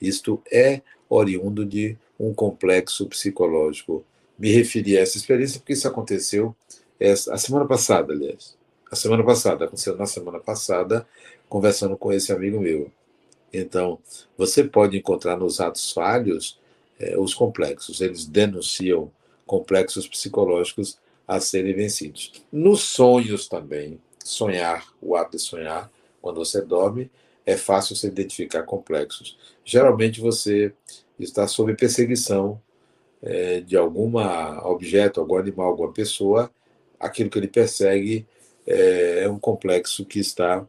Isto 0.00 0.42
é 0.50 0.80
oriundo 1.08 1.64
de 1.64 1.96
um 2.18 2.32
complexo 2.32 3.06
psicológico. 3.06 4.04
Me 4.38 4.52
referi 4.52 4.96
a 4.96 5.02
essa 5.02 5.16
experiência 5.16 5.60
porque 5.60 5.72
isso 5.72 5.88
aconteceu 5.88 6.54
essa, 6.98 7.34
a 7.34 7.38
semana 7.38 7.66
passada, 7.66 8.12
aliás. 8.12 8.56
A 8.90 8.96
semana 8.96 9.22
passada, 9.24 9.66
aconteceu 9.66 9.96
na 9.96 10.06
semana 10.06 10.40
passada, 10.40 11.06
conversando 11.48 11.96
com 11.96 12.12
esse 12.12 12.32
amigo 12.32 12.58
meu. 12.58 12.90
Então, 13.52 13.98
você 14.36 14.64
pode 14.64 14.96
encontrar 14.96 15.36
nos 15.36 15.60
atos 15.60 15.92
falhos 15.92 16.58
eh, 16.98 17.18
os 17.18 17.34
complexos. 17.34 18.00
Eles 18.00 18.26
denunciam 18.26 19.10
complexos 19.46 20.06
psicológicos 20.06 20.98
a 21.26 21.40
serem 21.40 21.74
vencidos. 21.74 22.32
Nos 22.50 22.80
sonhos 22.80 23.48
também, 23.48 24.00
sonhar, 24.24 24.86
o 25.00 25.16
ato 25.16 25.36
de 25.36 25.42
sonhar, 25.42 25.90
quando 26.20 26.36
você 26.36 26.60
dorme, 26.60 27.10
é 27.44 27.56
fácil 27.56 27.96
você 27.96 28.08
identificar 28.08 28.62
complexos. 28.62 29.38
Geralmente 29.64 30.20
você 30.20 30.72
está 31.18 31.46
sob 31.46 31.74
perseguição 31.74 32.60
é, 33.22 33.60
de 33.60 33.76
algum 33.76 34.16
objeto, 34.64 35.20
algum 35.20 35.36
animal, 35.36 35.68
alguma 35.68 35.92
pessoa, 35.92 36.50
aquilo 36.98 37.30
que 37.30 37.38
ele 37.38 37.48
persegue 37.48 38.26
é, 38.66 39.24
é 39.24 39.28
um 39.28 39.38
complexo 39.38 40.04
que 40.04 40.18
está 40.18 40.66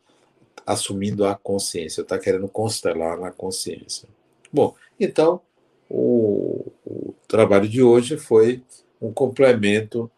assumindo 0.66 1.26
a 1.26 1.36
consciência, 1.36 2.02
está 2.02 2.18
querendo 2.18 2.48
constelar 2.48 3.20
na 3.20 3.32
consciência. 3.32 4.08
Bom, 4.52 4.76
então 5.00 5.42
o, 5.90 6.72
o 6.86 7.16
trabalho 7.28 7.68
de 7.68 7.82
hoje 7.82 8.18
foi 8.18 8.64
um 9.02 9.12
complemento 9.12 10.10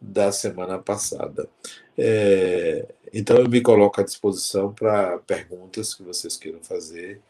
da 0.00 0.32
semana 0.32 0.78
passada. 0.78 1.48
É, 1.96 2.86
então 3.12 3.36
eu 3.36 3.48
me 3.48 3.60
coloco 3.60 4.00
à 4.00 4.04
disposição 4.04 4.72
para 4.72 5.18
perguntas 5.18 5.94
que 5.94 6.02
vocês 6.02 6.36
queiram 6.36 6.60
fazer 6.60 7.20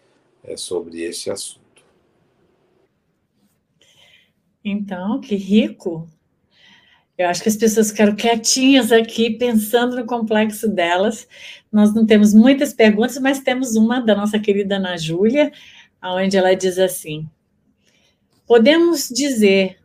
é, 0.42 0.56
sobre 0.56 1.02
este 1.02 1.30
assunto. 1.30 1.62
Então, 4.64 5.20
que 5.20 5.34
rico. 5.34 6.08
Eu 7.18 7.28
acho 7.28 7.42
que 7.42 7.48
as 7.48 7.56
pessoas 7.56 7.90
ficaram 7.90 8.16
quietinhas 8.16 8.90
aqui, 8.90 9.30
pensando 9.30 9.96
no 9.96 10.06
complexo 10.06 10.66
delas. 10.68 11.28
Nós 11.70 11.94
não 11.94 12.06
temos 12.06 12.32
muitas 12.32 12.72
perguntas, 12.72 13.18
mas 13.18 13.40
temos 13.40 13.76
uma 13.76 14.00
da 14.00 14.14
nossa 14.14 14.38
querida 14.38 14.76
Ana 14.76 14.96
Júlia, 14.96 15.52
onde 16.02 16.36
ela 16.36 16.54
diz 16.54 16.78
assim: 16.78 17.28
Podemos 18.46 19.08
dizer 19.08 19.78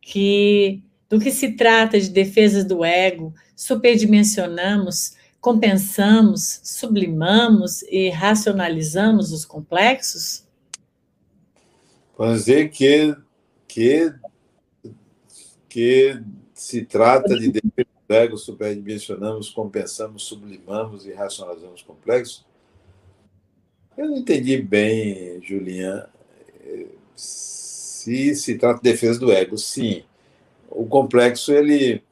que, 0.00 0.82
do 1.08 1.18
que 1.18 1.30
se 1.30 1.52
trata 1.52 2.00
de 2.00 2.08
defesas 2.08 2.64
do 2.64 2.84
ego, 2.84 3.34
superdimensionamos, 3.54 5.14
compensamos, 5.40 6.60
sublimamos 6.62 7.82
e 7.82 8.10
racionalizamos 8.10 9.32
os 9.32 9.44
complexos? 9.44 10.44
Podemos 12.16 12.40
dizer 12.40 12.70
que, 12.70 13.16
que, 13.66 14.12
que 15.68 16.20
se 16.54 16.84
trata 16.84 17.36
de 17.36 17.50
defesa 17.50 17.88
do 18.06 18.14
ego, 18.14 18.36
superdimensionamos, 18.36 19.50
compensamos, 19.50 20.24
sublimamos 20.24 21.06
e 21.06 21.12
racionalizamos 21.12 21.82
complexos? 21.82 22.44
Eu 23.96 24.08
não 24.08 24.16
entendi 24.18 24.56
bem, 24.56 25.42
Julinha. 25.42 26.08
Se 28.10 28.34
se 28.34 28.54
trata 28.56 28.80
de 28.82 28.90
defesa 28.90 29.20
do 29.20 29.30
ego, 29.30 29.56
sim. 29.56 30.02
O 30.68 30.84
complexo, 30.84 31.52
ele, 31.52 32.02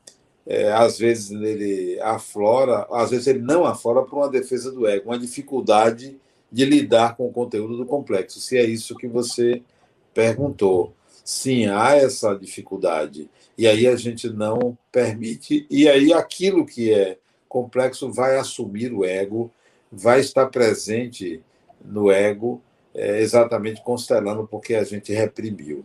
é, 0.46 0.72
às 0.72 0.96
vezes, 0.96 1.32
ele 1.32 2.00
aflora, 2.00 2.86
às 2.92 3.10
vezes 3.10 3.26
ele 3.26 3.40
não 3.40 3.64
aflora 3.64 4.02
por 4.02 4.16
uma 4.16 4.28
defesa 4.28 4.70
do 4.70 4.86
ego, 4.86 5.10
uma 5.10 5.18
dificuldade 5.18 6.16
de 6.52 6.64
lidar 6.64 7.16
com 7.16 7.26
o 7.26 7.32
conteúdo 7.32 7.76
do 7.76 7.84
complexo, 7.84 8.40
se 8.40 8.56
é 8.56 8.64
isso 8.64 8.94
que 8.94 9.08
você 9.08 9.60
perguntou. 10.14 10.94
Sim, 11.24 11.66
há 11.66 11.96
essa 11.96 12.32
dificuldade 12.34 13.28
e 13.56 13.66
aí 13.66 13.88
a 13.88 13.96
gente 13.96 14.30
não 14.30 14.78
permite, 14.92 15.66
e 15.68 15.88
aí 15.88 16.12
aquilo 16.12 16.64
que 16.64 16.94
é 16.94 17.18
complexo 17.48 18.12
vai 18.12 18.38
assumir 18.38 18.92
o 18.92 19.04
ego, 19.04 19.50
vai 19.90 20.20
estar 20.20 20.46
presente 20.46 21.42
no 21.84 22.10
ego, 22.10 22.62
é, 22.98 23.20
exatamente 23.20 23.80
constelando 23.82 24.46
porque 24.46 24.74
a 24.74 24.82
gente 24.82 25.12
reprimiu. 25.12 25.84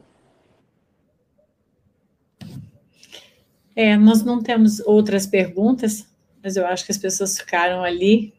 É, 3.75 3.95
nós 3.95 4.23
não 4.23 4.41
temos 4.41 4.79
outras 4.81 5.27
perguntas, 5.27 6.07
mas 6.43 6.55
eu 6.55 6.65
acho 6.65 6.85
que 6.85 6.91
as 6.91 6.97
pessoas 6.97 7.37
ficaram 7.37 7.83
ali 7.83 8.33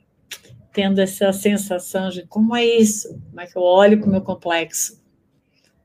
tendo 0.72 1.00
essa 1.00 1.32
sensação 1.32 2.08
de 2.08 2.26
como 2.26 2.54
é 2.54 2.64
isso, 2.64 3.08
como 3.30 3.40
é 3.40 3.46
que 3.46 3.56
eu 3.56 3.62
olho 3.62 3.98
para 3.98 4.08
o 4.08 4.10
meu 4.10 4.20
complexo. 4.20 5.00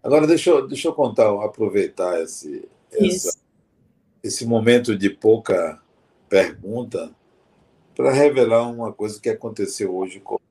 Agora, 0.02 0.26
deixa 0.26 0.50
eu, 0.50 0.68
deixa 0.68 0.88
eu 0.88 0.94
contar, 0.94 1.30
aproveitar 1.44 2.20
esse, 2.22 2.68
essa, 2.92 3.38
esse 4.24 4.46
momento 4.48 4.98
de 4.98 5.12
pouca 5.12 5.80
pergunta 6.28 7.14
para 7.96 8.12
revelar 8.12 8.68
uma 8.68 8.92
coisa 8.92 9.22
que 9.22 9.30
aconteceu 9.30 9.96
hoje 9.96 10.20
comigo. 10.20 10.49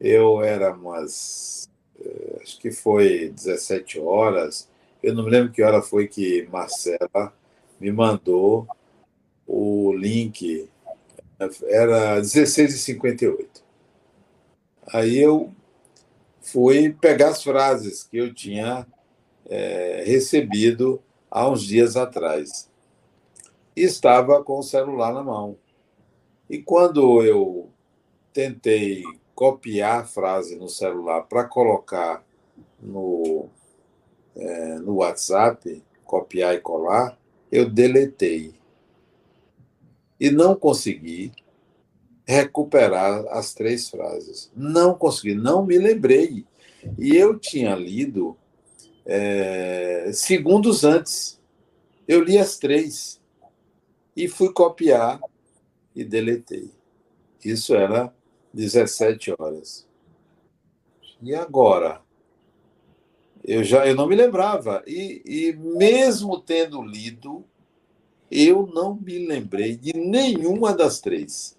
Eu 0.00 0.42
era 0.42 0.72
umas. 0.72 1.68
Eh, 2.02 2.38
acho 2.42 2.58
que 2.58 2.70
foi 2.72 3.28
17 3.28 4.00
horas. 4.00 4.68
Eu 5.02 5.14
não 5.14 5.24
me 5.24 5.30
lembro 5.30 5.52
que 5.52 5.62
hora 5.62 5.82
foi 5.82 6.08
que 6.08 6.48
Marcela 6.50 7.34
me 7.78 7.92
mandou 7.92 8.66
o 9.46 9.92
link. 9.92 10.68
Era 11.64 12.20
16h58. 12.20 13.62
Aí 14.86 15.18
eu 15.18 15.52
fui 16.40 16.92
pegar 16.92 17.28
as 17.28 17.42
frases 17.42 18.02
que 18.02 18.18
eu 18.18 18.34
tinha 18.34 18.86
é, 19.48 20.02
recebido 20.06 21.02
há 21.30 21.48
uns 21.48 21.62
dias 21.62 21.96
atrás. 21.96 22.68
Estava 23.76 24.42
com 24.42 24.58
o 24.58 24.62
celular 24.62 25.12
na 25.12 25.22
mão. 25.22 25.56
E 26.48 26.58
quando 26.58 27.22
eu 27.22 27.70
tentei 28.32 29.04
copiar 29.40 30.00
a 30.00 30.04
frase 30.04 30.54
no 30.54 30.68
celular 30.68 31.22
para 31.22 31.44
colocar 31.44 32.22
no, 32.78 33.48
é, 34.36 34.74
no 34.80 34.96
WhatsApp, 34.96 35.82
copiar 36.04 36.54
e 36.54 36.60
colar, 36.60 37.18
eu 37.50 37.66
deletei. 37.66 38.52
E 40.20 40.30
não 40.30 40.54
consegui 40.54 41.32
recuperar 42.26 43.24
as 43.30 43.54
três 43.54 43.88
frases. 43.88 44.52
Não 44.54 44.92
consegui, 44.92 45.34
não 45.34 45.64
me 45.64 45.78
lembrei. 45.78 46.44
E 46.98 47.16
eu 47.16 47.38
tinha 47.38 47.74
lido 47.74 48.36
é, 49.06 50.10
segundos 50.12 50.84
antes. 50.84 51.40
Eu 52.06 52.22
li 52.22 52.36
as 52.36 52.58
três 52.58 53.18
e 54.14 54.28
fui 54.28 54.52
copiar 54.52 55.18
e 55.96 56.04
deletei. 56.04 56.70
Isso 57.42 57.74
era 57.74 58.12
17 58.52 59.34
horas. 59.38 59.86
E 61.22 61.34
agora? 61.34 62.00
Eu 63.42 63.64
já 63.64 63.86
eu 63.86 63.94
não 63.94 64.06
me 64.06 64.16
lembrava. 64.16 64.82
E, 64.86 65.22
e 65.24 65.52
mesmo 65.52 66.40
tendo 66.40 66.82
lido, 66.82 67.44
eu 68.30 68.66
não 68.66 68.94
me 68.94 69.26
lembrei 69.26 69.76
de 69.76 69.92
nenhuma 69.92 70.74
das 70.74 71.00
três. 71.00 71.58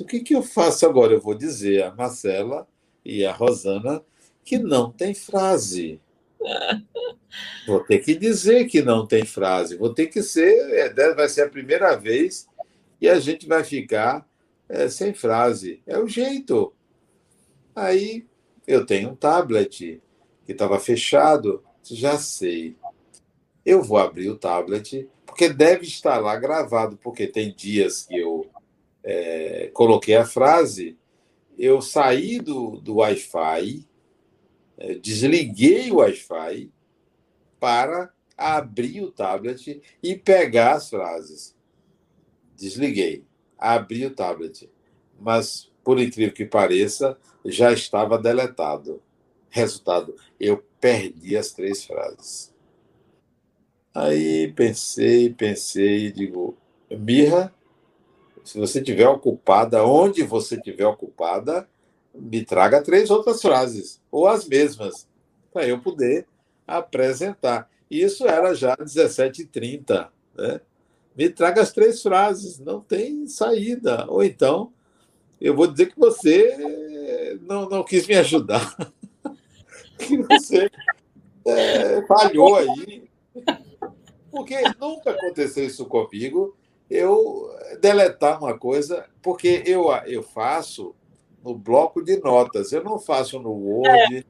O 0.00 0.04
que, 0.04 0.20
que 0.20 0.34
eu 0.34 0.42
faço 0.42 0.86
agora? 0.86 1.12
Eu 1.12 1.20
vou 1.20 1.34
dizer 1.34 1.82
a 1.82 1.94
Marcela 1.94 2.68
e 3.04 3.24
a 3.24 3.32
Rosana 3.32 4.02
que 4.44 4.58
não 4.58 4.90
tem 4.90 5.14
frase. 5.14 6.00
Vou 7.66 7.82
ter 7.84 8.00
que 8.00 8.14
dizer 8.14 8.66
que 8.66 8.82
não 8.82 9.06
tem 9.06 9.24
frase. 9.24 9.76
Vou 9.76 9.94
ter 9.94 10.08
que 10.08 10.22
ser. 10.22 10.70
É, 10.74 11.14
vai 11.14 11.28
ser 11.28 11.42
a 11.42 11.48
primeira 11.48 11.96
vez 11.96 12.46
e 13.00 13.08
a 13.08 13.18
gente 13.18 13.46
vai 13.46 13.64
ficar 13.64 14.28
é, 14.68 14.88
sem 14.88 15.12
frase. 15.14 15.82
É 15.86 15.98
o 15.98 16.06
jeito. 16.06 16.72
Aí 17.74 18.26
eu 18.66 18.84
tenho 18.86 19.10
um 19.10 19.16
tablet 19.16 20.00
que 20.44 20.52
estava 20.52 20.78
fechado. 20.78 21.62
Já 21.82 22.18
sei. 22.18 22.76
Eu 23.64 23.82
vou 23.82 23.98
abrir 23.98 24.28
o 24.28 24.38
tablet, 24.38 25.08
porque 25.24 25.48
deve 25.48 25.86
estar 25.86 26.18
lá 26.18 26.36
gravado, 26.36 26.96
porque 26.96 27.26
tem 27.26 27.54
dias 27.54 28.04
que 28.04 28.18
eu 28.18 28.50
é, 29.04 29.70
coloquei 29.72 30.16
a 30.16 30.24
frase, 30.24 30.96
eu 31.58 31.80
saí 31.80 32.38
do, 32.38 32.80
do 32.80 32.96
Wi-Fi, 32.96 33.86
é, 34.78 34.94
desliguei 34.94 35.90
o 35.90 35.96
Wi-Fi 35.96 36.70
para 37.60 38.12
abrir 38.36 39.02
o 39.02 39.12
tablet 39.12 39.80
e 40.02 40.16
pegar 40.16 40.74
as 40.74 40.90
frases. 40.90 41.54
Desliguei, 42.56 43.24
abri 43.62 44.06
o 44.06 44.10
tablet. 44.14 44.68
Mas, 45.20 45.70
por 45.84 46.00
incrível 46.00 46.34
que 46.34 46.44
pareça, 46.44 47.16
já 47.44 47.72
estava 47.72 48.18
deletado. 48.18 49.00
Resultado, 49.48 50.16
eu 50.40 50.64
perdi 50.80 51.36
as 51.36 51.52
três 51.52 51.84
frases. 51.84 52.52
Aí 53.94 54.50
pensei, 54.54 55.32
pensei, 55.32 56.10
digo, 56.10 56.56
Mirra, 56.90 57.54
se 58.42 58.58
você 58.58 58.82
tiver 58.82 59.06
ocupada, 59.06 59.84
onde 59.84 60.22
você 60.22 60.58
tiver 60.60 60.86
ocupada, 60.86 61.68
me 62.14 62.44
traga 62.44 62.82
três 62.82 63.10
outras 63.10 63.40
frases, 63.40 64.00
ou 64.10 64.26
as 64.26 64.46
mesmas, 64.46 65.06
para 65.52 65.66
eu 65.66 65.78
poder 65.80 66.26
apresentar. 66.66 67.70
Isso 67.90 68.26
era 68.26 68.54
já 68.54 68.76
17h30. 68.76 70.08
Né? 70.34 70.60
Me 71.16 71.28
traga 71.28 71.60
as 71.60 71.72
três 71.72 72.02
frases, 72.02 72.58
não 72.58 72.80
tem 72.80 73.26
saída. 73.26 74.06
Ou 74.08 74.22
então, 74.22 74.72
eu 75.40 75.54
vou 75.54 75.66
dizer 75.66 75.92
que 75.92 75.98
você 75.98 77.38
não, 77.42 77.68
não 77.68 77.84
quis 77.84 78.06
me 78.06 78.14
ajudar, 78.14 78.76
que 79.98 80.16
você 80.18 80.70
é, 81.44 82.02
falhou 82.06 82.56
aí. 82.56 83.10
Porque 84.30 84.56
nunca 84.80 85.10
aconteceu 85.10 85.66
isso 85.66 85.84
comigo 85.86 86.56
eu 86.92 87.50
deletar 87.80 88.38
uma 88.38 88.56
coisa, 88.58 89.06
porque 89.22 89.62
eu, 89.64 89.90
eu 90.06 90.22
faço 90.22 90.94
no 91.42 91.54
bloco 91.54 92.02
de 92.04 92.18
notas, 92.18 92.70
eu 92.70 92.84
não 92.84 92.98
faço 92.98 93.38
no 93.38 93.50
Word, 93.50 94.26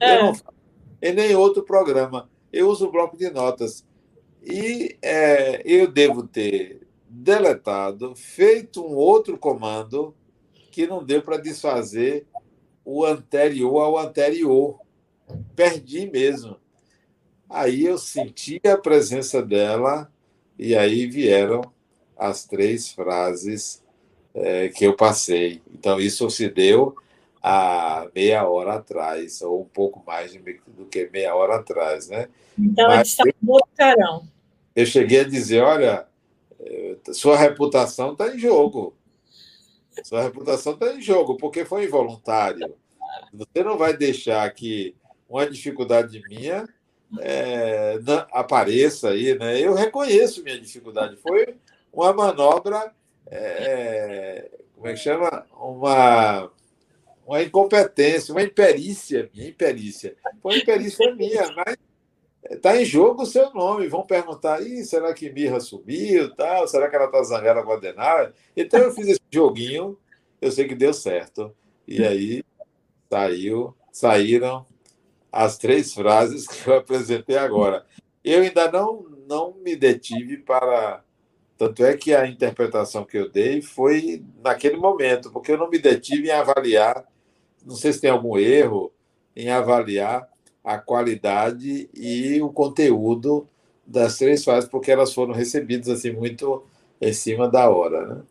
é. 0.00 0.16
eu 0.16 0.24
não 0.24 0.34
faço 0.34 0.60
em 1.00 1.14
nem 1.14 1.34
outro 1.34 1.62
programa. 1.62 2.28
Eu 2.52 2.68
uso 2.68 2.88
o 2.88 2.90
bloco 2.90 3.16
de 3.16 3.30
notas. 3.30 3.86
E 4.42 4.96
é, 5.02 5.62
eu 5.64 5.90
devo 5.90 6.26
ter 6.26 6.86
deletado, 7.08 8.14
feito 8.14 8.84
um 8.84 8.94
outro 8.94 9.36
comando 9.36 10.14
que 10.70 10.86
não 10.86 11.04
deu 11.04 11.20
para 11.20 11.36
desfazer 11.36 12.26
o 12.84 13.04
anterior 13.04 13.80
ao 13.80 13.98
anterior. 13.98 14.78
Perdi 15.54 16.10
mesmo. 16.10 16.56
Aí 17.48 17.84
eu 17.84 17.98
senti 17.98 18.60
a 18.64 18.78
presença 18.78 19.42
dela 19.42 20.10
e 20.58 20.76
aí 20.76 21.06
vieram 21.06 21.62
as 22.16 22.44
três 22.44 22.90
frases 22.90 23.82
é, 24.34 24.68
que 24.68 24.84
eu 24.84 24.94
passei. 24.94 25.60
Então, 25.72 25.98
isso 25.98 26.28
se 26.30 26.48
deu 26.48 26.94
há 27.42 28.08
meia 28.14 28.46
hora 28.48 28.74
atrás, 28.74 29.40
ou 29.42 29.62
um 29.62 29.64
pouco 29.64 30.02
mais 30.06 30.32
do 30.34 30.86
que 30.86 31.08
meia 31.12 31.34
hora 31.34 31.56
atrás, 31.56 32.08
né? 32.08 32.28
Então, 32.58 32.88
Mas, 32.88 33.08
está 33.08 33.24
muito 33.40 33.68
carão. 33.76 34.26
Eu 34.74 34.86
cheguei 34.86 35.20
a 35.20 35.28
dizer, 35.28 35.60
olha, 35.62 36.06
eh, 36.60 36.96
sua 37.12 37.36
reputação 37.36 38.12
está 38.12 38.34
em 38.34 38.38
jogo. 38.38 38.94
Sua 40.04 40.22
reputação 40.22 40.74
está 40.74 40.92
em 40.92 41.00
jogo, 41.00 41.36
porque 41.36 41.64
foi 41.64 41.84
involuntário. 41.84 42.74
Você 43.32 43.64
não 43.64 43.76
vai 43.76 43.96
deixar 43.96 44.48
que 44.52 44.94
uma 45.28 45.48
dificuldade 45.48 46.22
minha 46.28 46.66
é, 47.18 47.98
apareça 48.32 49.10
aí, 49.10 49.36
né? 49.38 49.60
Eu 49.60 49.74
reconheço 49.74 50.42
minha 50.44 50.60
dificuldade. 50.60 51.16
Foi 51.16 51.56
uma 51.92 52.12
manobra, 52.12 52.92
é, 53.26 54.50
como 54.74 54.88
é 54.88 54.92
que 54.92 54.98
chama? 54.98 55.46
Uma, 55.52 56.50
uma 57.30 57.44
incompetência, 57.44 58.34
uma 58.34 58.42
imperícia 58.42 59.30
minha, 59.32 59.48
imperícia. 59.48 60.16
Foi 60.42 60.58
imperícia 60.58 61.14
minha, 61.14 61.46
mas 61.54 61.76
está 62.50 62.76
em 62.76 62.84
jogo 62.84 63.22
o 63.22 63.26
seu 63.26 63.54
nome. 63.54 63.86
Vão 63.86 64.04
perguntar, 64.04 64.60
Ih, 64.60 64.84
será 64.84 65.14
que 65.14 65.30
Mirra 65.30 65.60
subiu? 65.60 66.34
Tal? 66.34 66.66
Será 66.66 66.90
que 66.90 66.96
ela 66.96 67.04
está 67.04 67.22
zangada 67.22 67.62
com 67.62 67.70
a 67.70 67.76
Denara? 67.76 68.34
Então 68.56 68.80
eu 68.80 68.90
fiz 68.90 69.06
esse 69.06 69.20
joguinho, 69.30 69.96
eu 70.42 70.50
sei 70.50 70.66
que 70.66 70.74
deu 70.74 70.92
certo. 70.92 71.54
E 71.86 72.04
aí 72.04 72.42
saiu, 73.08 73.76
saíram 73.92 74.66
as 75.30 75.56
três 75.56 75.94
frases 75.94 76.48
que 76.48 76.68
eu 76.68 76.78
apresentei 76.78 77.38
agora. 77.38 77.86
Eu 78.24 78.42
ainda 78.42 78.72
não, 78.72 79.04
não 79.28 79.54
me 79.54 79.76
detive 79.76 80.38
para 80.38 81.04
tanto 81.56 81.84
é 81.84 81.94
que 81.94 82.14
a 82.14 82.26
interpretação 82.26 83.04
que 83.04 83.18
eu 83.18 83.30
dei 83.30 83.60
foi 83.60 84.24
naquele 84.42 84.78
momento, 84.78 85.30
porque 85.30 85.52
eu 85.52 85.58
não 85.58 85.68
me 85.68 85.78
detive 85.78 86.28
em 86.28 86.32
avaliar, 86.32 87.06
não 87.64 87.74
sei 87.74 87.92
se 87.92 88.00
tem 88.00 88.10
algum 88.10 88.38
erro, 88.38 88.92
em 89.34 89.50
avaliar 89.50 90.28
a 90.62 90.78
qualidade 90.78 91.88
e 91.94 92.40
o 92.42 92.50
conteúdo 92.50 93.48
das 93.86 94.18
três 94.18 94.44
fases, 94.44 94.68
porque 94.68 94.90
elas 94.90 95.12
foram 95.12 95.32
recebidas 95.32 95.88
assim 95.88 96.12
muito 96.12 96.64
em 97.00 97.12
cima 97.12 97.48
da 97.48 97.68
hora. 97.68 98.06
Né? 98.06 98.22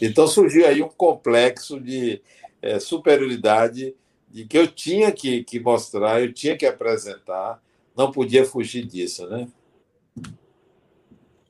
Então 0.00 0.26
surgiu 0.26 0.66
aí 0.66 0.82
um 0.82 0.88
complexo 0.88 1.80
de 1.80 2.20
é, 2.60 2.78
superioridade 2.78 3.94
de 4.28 4.44
que 4.44 4.58
eu 4.58 4.66
tinha 4.66 5.10
que, 5.12 5.42
que 5.44 5.58
mostrar, 5.58 6.20
eu 6.20 6.32
tinha 6.32 6.56
que 6.56 6.66
apresentar, 6.66 7.62
não 7.96 8.12
podia 8.12 8.44
fugir 8.44 8.84
disso, 8.84 9.26
né? 9.28 9.48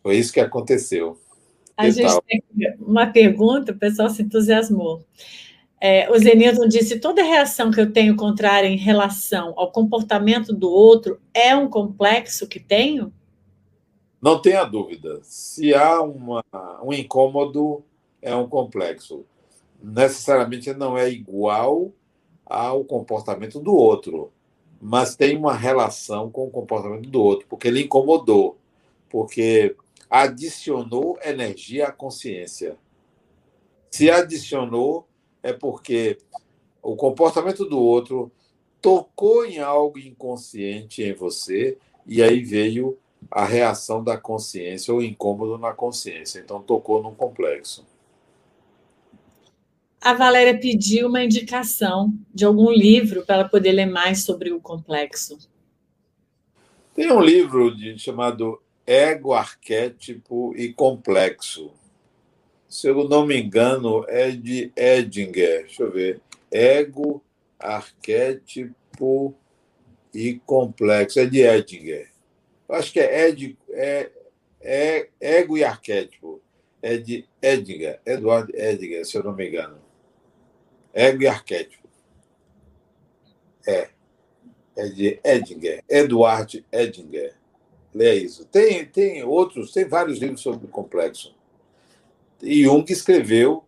Foi 0.02 0.16
isso 0.16 0.32
que 0.32 0.38
aconteceu. 0.38 1.18
A 1.76 1.90
gente 1.90 2.06
tal? 2.06 2.22
tem 2.22 2.42
uma 2.78 3.06
pergunta, 3.06 3.72
o 3.72 3.76
pessoal 3.76 4.08
se 4.08 4.22
entusiasmou. 4.22 5.04
É, 5.80 6.10
o 6.10 6.18
Zenilton 6.18 6.68
disse: 6.68 6.98
toda 6.98 7.22
reação 7.22 7.70
que 7.70 7.80
eu 7.80 7.92
tenho 7.92 8.16
contrária 8.16 8.68
em 8.68 8.76
relação 8.76 9.52
ao 9.56 9.70
comportamento 9.70 10.52
do 10.52 10.70
outro 10.70 11.20
é 11.34 11.54
um 11.54 11.68
complexo 11.68 12.46
que 12.46 12.58
tenho? 12.58 13.12
Não 14.20 14.40
tenha 14.40 14.64
dúvida. 14.64 15.20
Se 15.22 15.74
há 15.74 16.00
uma, 16.00 16.42
um 16.82 16.92
incômodo, 16.92 17.84
é 18.22 18.34
um 18.34 18.48
complexo. 18.48 19.24
Necessariamente 19.82 20.72
não 20.72 20.96
é 20.96 21.08
igual 21.10 21.92
ao 22.44 22.84
comportamento 22.84 23.60
do 23.60 23.74
outro, 23.74 24.32
mas 24.80 25.14
tem 25.14 25.36
uma 25.36 25.54
relação 25.54 26.30
com 26.30 26.46
o 26.46 26.50
comportamento 26.50 27.08
do 27.10 27.22
outro, 27.22 27.46
porque 27.48 27.68
ele 27.68 27.82
incomodou. 27.82 28.58
Porque 29.08 29.76
adicionou 30.08 31.18
energia 31.22 31.88
à 31.88 31.92
consciência. 31.92 32.76
Se 33.90 34.10
adicionou, 34.10 35.06
é 35.46 35.52
porque 35.52 36.18
o 36.82 36.96
comportamento 36.96 37.64
do 37.64 37.78
outro 37.78 38.32
tocou 38.82 39.46
em 39.46 39.60
algo 39.60 39.96
inconsciente 39.96 41.04
em 41.04 41.12
você 41.12 41.78
e 42.04 42.20
aí 42.20 42.42
veio 42.42 42.98
a 43.30 43.44
reação 43.44 44.02
da 44.02 44.16
consciência 44.16 44.92
ou 44.92 45.00
incômodo 45.00 45.56
na 45.56 45.72
consciência. 45.72 46.40
Então, 46.40 46.60
tocou 46.60 47.00
num 47.00 47.14
complexo. 47.14 47.86
A 50.00 50.14
Valéria 50.14 50.58
pediu 50.58 51.08
uma 51.08 51.22
indicação 51.22 52.12
de 52.34 52.44
algum 52.44 52.70
livro 52.70 53.24
para 53.24 53.36
ela 53.36 53.48
poder 53.48 53.72
ler 53.72 53.86
mais 53.86 54.24
sobre 54.24 54.52
o 54.52 54.60
complexo. 54.60 55.38
Tem 56.92 57.10
um 57.12 57.20
livro 57.20 57.74
de, 57.74 57.96
chamado 57.98 58.60
Ego, 58.84 59.32
Arquétipo 59.32 60.54
e 60.56 60.72
Complexo. 60.72 61.72
Se 62.76 62.88
eu 62.88 63.08
não 63.08 63.24
me 63.24 63.40
engano, 63.40 64.04
é 64.06 64.30
de 64.30 64.70
Edinger. 64.76 65.62
Deixa 65.62 65.82
eu 65.82 65.90
ver. 65.90 66.20
Ego, 66.50 67.24
Arquétipo 67.58 69.34
e 70.12 70.34
Complexo. 70.40 71.18
É 71.18 71.24
de 71.24 71.40
Edinger. 71.40 72.10
Acho 72.68 72.92
que 72.92 73.00
é, 73.00 73.28
Ed, 73.28 73.56
é, 73.70 74.10
é 74.60 75.08
Ego 75.18 75.56
e 75.56 75.64
Arquétipo. 75.64 76.42
É 76.82 76.98
de 76.98 77.26
Edinger, 77.40 77.98
Eduardo 78.04 78.54
Edinger, 78.54 79.06
se 79.06 79.16
eu 79.16 79.24
não 79.24 79.34
me 79.34 79.48
engano. 79.48 79.78
Ego 80.92 81.22
e 81.22 81.26
Arquétipo. 81.26 81.88
É. 83.66 83.88
É 84.76 84.86
de 84.86 85.18
Edinger, 85.24 85.82
Eduard 85.88 86.62
Edinger. 86.70 87.34
Leia 87.94 88.22
isso. 88.22 88.44
Tem, 88.44 88.84
tem 88.84 89.24
outros, 89.24 89.72
tem 89.72 89.86
vários 89.86 90.18
livros 90.18 90.42
sobre 90.42 90.66
o 90.66 90.68
complexo. 90.68 91.34
E 92.42 92.64
Jung 92.64 92.84
escreveu 92.90 93.64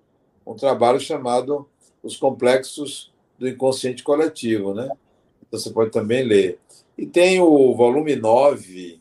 um 0.46 0.54
trabalho 0.54 1.00
chamado 1.00 1.68
Os 2.02 2.16
Complexos 2.16 3.12
do 3.38 3.48
Inconsciente 3.48 4.02
Coletivo, 4.02 4.74
né? 4.74 4.88
Então 5.46 5.58
você 5.58 5.70
pode 5.70 5.90
também 5.90 6.22
ler. 6.22 6.58
E 6.96 7.06
tem 7.06 7.40
o 7.40 7.74
volume 7.74 8.16
9 8.16 9.00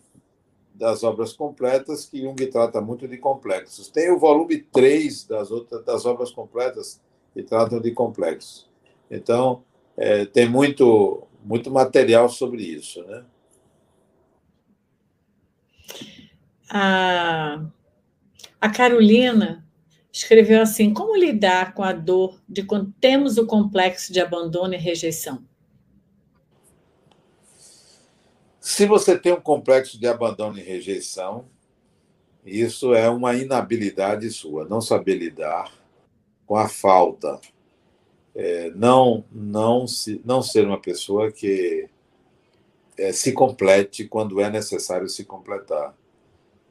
das 0.74 1.04
obras 1.04 1.34
completas, 1.34 2.06
que 2.06 2.22
Jung 2.22 2.46
trata 2.48 2.80
muito 2.80 3.08
de 3.08 3.18
complexos. 3.18 3.88
Tem 3.90 4.12
o 4.12 4.20
volume 4.20 4.60
3 4.60 5.26
das, 5.26 5.50
outras, 5.50 5.84
das 5.84 6.06
obras 6.06 6.32
completas, 6.32 7.02
que 7.34 7.42
tratam 7.42 7.82
de 7.82 7.92
complexos. 7.92 8.70
Então, 9.10 9.64
é, 9.96 10.26
tem 10.26 10.48
muito, 10.48 11.24
muito 11.44 11.72
material 11.72 12.30
sobre 12.30 12.62
isso. 12.64 13.04
Né? 13.04 13.26
A, 16.70 17.66
a 18.60 18.70
Carolina 18.70 19.66
escreveu 20.12 20.62
assim: 20.62 20.94
Como 20.94 21.16
lidar 21.16 21.74
com 21.74 21.84
a 21.84 21.94
dor 21.94 22.42
de 22.48 22.64
quando 22.64 22.92
temos 23.00 23.38
o 23.38 23.46
complexo 23.46 24.12
de 24.12 24.20
abandono 24.20 24.74
e 24.74 24.78
rejeição? 24.78 25.44
Se 28.60 28.86
você 28.86 29.18
tem 29.18 29.32
um 29.32 29.40
complexo 29.40 30.00
de 30.00 30.08
abandono 30.08 30.60
e 30.60 30.62
rejeição, 30.62 31.46
isso 32.46 32.94
é 32.94 33.10
uma 33.10 33.34
inabilidade 33.34 34.30
sua, 34.30 34.66
não 34.66 34.82
saber 34.82 35.16
lidar 35.16 35.72
com 36.46 36.56
a 36.56 36.68
falta, 36.68 37.40
é, 38.36 38.70
não 38.72 39.24
não 39.32 39.88
se, 39.88 40.22
não 40.26 40.42
ser 40.42 40.66
uma 40.66 40.80
pessoa 40.80 41.32
que 41.32 41.90
é, 42.98 43.12
se 43.12 43.32
complete 43.32 44.06
quando 44.06 44.42
é 44.42 44.50
necessário 44.50 45.08
se 45.08 45.24
completar. 45.24 45.96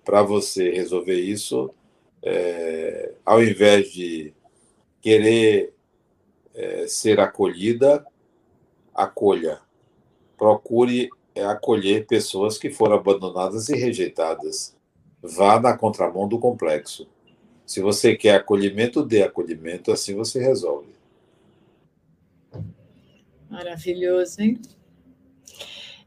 Para 0.07 0.23
você 0.23 0.71
resolver 0.71 1.21
isso, 1.21 1.71
é, 2.23 3.13
ao 3.27 3.43
invés 3.43 3.93
de 3.93 4.33
querer 5.03 5.75
é, 6.55 6.87
ser 6.87 7.21
acolhida, 7.21 8.07
acolha. 8.95 9.61
Procure 10.39 11.11
é 11.35 11.45
acolher 11.45 12.07
pessoas 12.07 12.57
que 12.57 12.71
foram 12.71 12.97
abandonadas 12.97 13.69
e 13.69 13.77
rejeitadas. 13.77 14.75
Vá 15.21 15.61
na 15.61 15.77
contramão 15.77 16.27
do 16.27 16.39
complexo. 16.39 17.07
Se 17.67 17.83
você 17.83 18.17
quer 18.17 18.37
acolhimento, 18.37 19.05
dê 19.05 19.23
acolhimento, 19.23 19.93
assim 19.93 20.15
você 20.15 20.41
resolve. 20.41 20.95
Maravilhoso, 23.51 24.41
hein? 24.41 24.59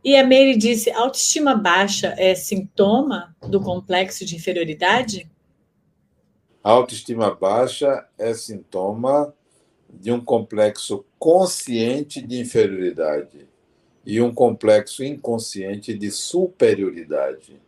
E 0.03 0.15
a 0.15 0.23
Mary 0.23 0.55
disse: 0.55 0.89
autoestima 0.91 1.55
baixa 1.55 2.15
é 2.17 2.33
sintoma 2.35 3.35
do 3.41 3.59
complexo 3.61 4.25
de 4.25 4.35
inferioridade? 4.35 5.29
Autoestima 6.63 7.33
baixa 7.33 8.07
é 8.17 8.33
sintoma 8.33 9.33
de 9.89 10.11
um 10.11 10.21
complexo 10.21 11.05
consciente 11.17 12.21
de 12.21 12.39
inferioridade 12.39 13.47
e 14.05 14.21
um 14.21 14.33
complexo 14.33 15.03
inconsciente 15.03 15.93
de 15.93 16.11
superioridade. 16.11 17.59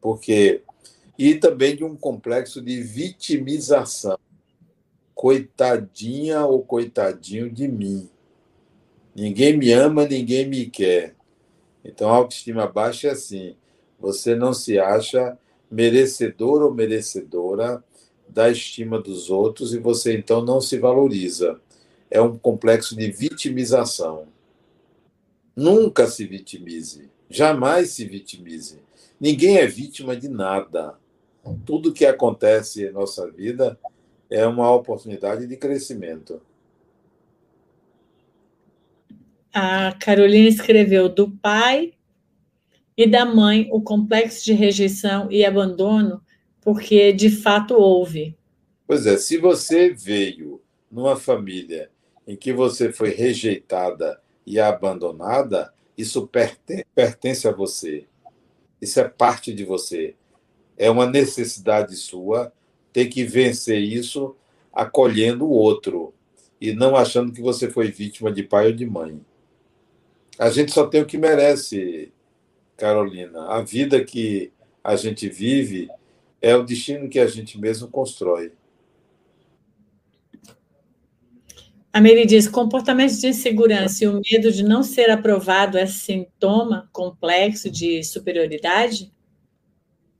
Porque 0.00 0.62
e 1.18 1.34
também 1.34 1.74
de 1.74 1.84
um 1.84 1.96
complexo 1.96 2.62
de 2.62 2.80
vitimização. 2.80 4.18
Coitadinha 5.14 6.44
ou 6.46 6.62
coitadinho 6.62 7.50
de 7.50 7.66
mim. 7.66 8.08
Ninguém 9.14 9.56
me 9.56 9.72
ama, 9.72 10.06
ninguém 10.06 10.46
me 10.46 10.66
quer. 10.66 11.17
Então, 11.88 12.10
autoestima 12.10 12.66
baixa 12.66 13.08
é 13.08 13.12
assim: 13.12 13.56
você 13.98 14.34
não 14.34 14.52
se 14.52 14.78
acha 14.78 15.38
merecedor 15.70 16.62
ou 16.62 16.72
merecedora 16.72 17.82
da 18.28 18.50
estima 18.50 19.00
dos 19.00 19.30
outros 19.30 19.72
e 19.72 19.78
você 19.78 20.14
então 20.14 20.44
não 20.44 20.60
se 20.60 20.78
valoriza. 20.78 21.58
É 22.10 22.20
um 22.20 22.38
complexo 22.38 22.94
de 22.94 23.10
vitimização. 23.10 24.28
Nunca 25.56 26.06
se 26.06 26.26
vitimize, 26.26 27.10
jamais 27.28 27.90
se 27.90 28.04
vitimize. 28.04 28.80
Ninguém 29.18 29.56
é 29.56 29.66
vítima 29.66 30.14
de 30.14 30.28
nada. 30.28 30.94
Tudo 31.64 31.92
que 31.92 32.04
acontece 32.04 32.84
em 32.84 32.92
nossa 32.92 33.28
vida 33.30 33.78
é 34.30 34.46
uma 34.46 34.70
oportunidade 34.72 35.46
de 35.46 35.56
crescimento. 35.56 36.40
A 39.52 39.92
Carolina 39.92 40.48
escreveu 40.48 41.08
do 41.08 41.30
pai 41.30 41.92
e 42.96 43.06
da 43.06 43.24
mãe 43.24 43.68
o 43.72 43.80
complexo 43.80 44.44
de 44.44 44.52
rejeição 44.52 45.30
e 45.30 45.44
abandono, 45.44 46.22
porque 46.60 47.12
de 47.12 47.30
fato 47.30 47.74
houve. 47.74 48.36
Pois 48.86 49.06
é, 49.06 49.16
se 49.16 49.38
você 49.38 49.90
veio 49.90 50.60
numa 50.90 51.16
família 51.16 51.90
em 52.26 52.36
que 52.36 52.52
você 52.52 52.92
foi 52.92 53.10
rejeitada 53.10 54.20
e 54.44 54.58
abandonada, 54.58 55.72
isso 55.96 56.28
pertence 56.94 57.46
a 57.46 57.52
você. 57.52 58.06
Isso 58.80 59.00
é 59.00 59.08
parte 59.08 59.52
de 59.52 59.64
você. 59.64 60.14
É 60.76 60.90
uma 60.90 61.06
necessidade 61.06 61.96
sua 61.96 62.52
ter 62.92 63.06
que 63.06 63.24
vencer 63.24 63.78
isso 63.80 64.36
acolhendo 64.72 65.44
o 65.44 65.50
outro 65.50 66.14
e 66.60 66.72
não 66.72 66.96
achando 66.96 67.32
que 67.32 67.40
você 67.40 67.70
foi 67.70 67.90
vítima 67.90 68.30
de 68.32 68.42
pai 68.42 68.66
ou 68.66 68.72
de 68.72 68.86
mãe. 68.86 69.20
A 70.38 70.50
gente 70.50 70.72
só 70.72 70.86
tem 70.86 71.02
o 71.02 71.06
que 71.06 71.18
merece, 71.18 72.12
Carolina. 72.76 73.46
A 73.48 73.60
vida 73.60 74.04
que 74.04 74.52
a 74.84 74.94
gente 74.94 75.28
vive 75.28 75.90
é 76.40 76.54
o 76.54 76.62
destino 76.62 77.08
que 77.08 77.18
a 77.18 77.26
gente 77.26 77.58
mesmo 77.60 77.88
constrói. 77.88 78.52
A 81.92 82.00
Mary 82.00 82.26
diz: 82.26 82.46
comportamento 82.46 83.18
de 83.18 83.26
insegurança 83.26 84.04
e 84.04 84.06
o 84.06 84.20
medo 84.30 84.52
de 84.52 84.62
não 84.62 84.84
ser 84.84 85.10
aprovado 85.10 85.76
é 85.76 85.86
sintoma 85.86 86.88
complexo 86.92 87.68
de 87.68 88.04
superioridade? 88.04 89.12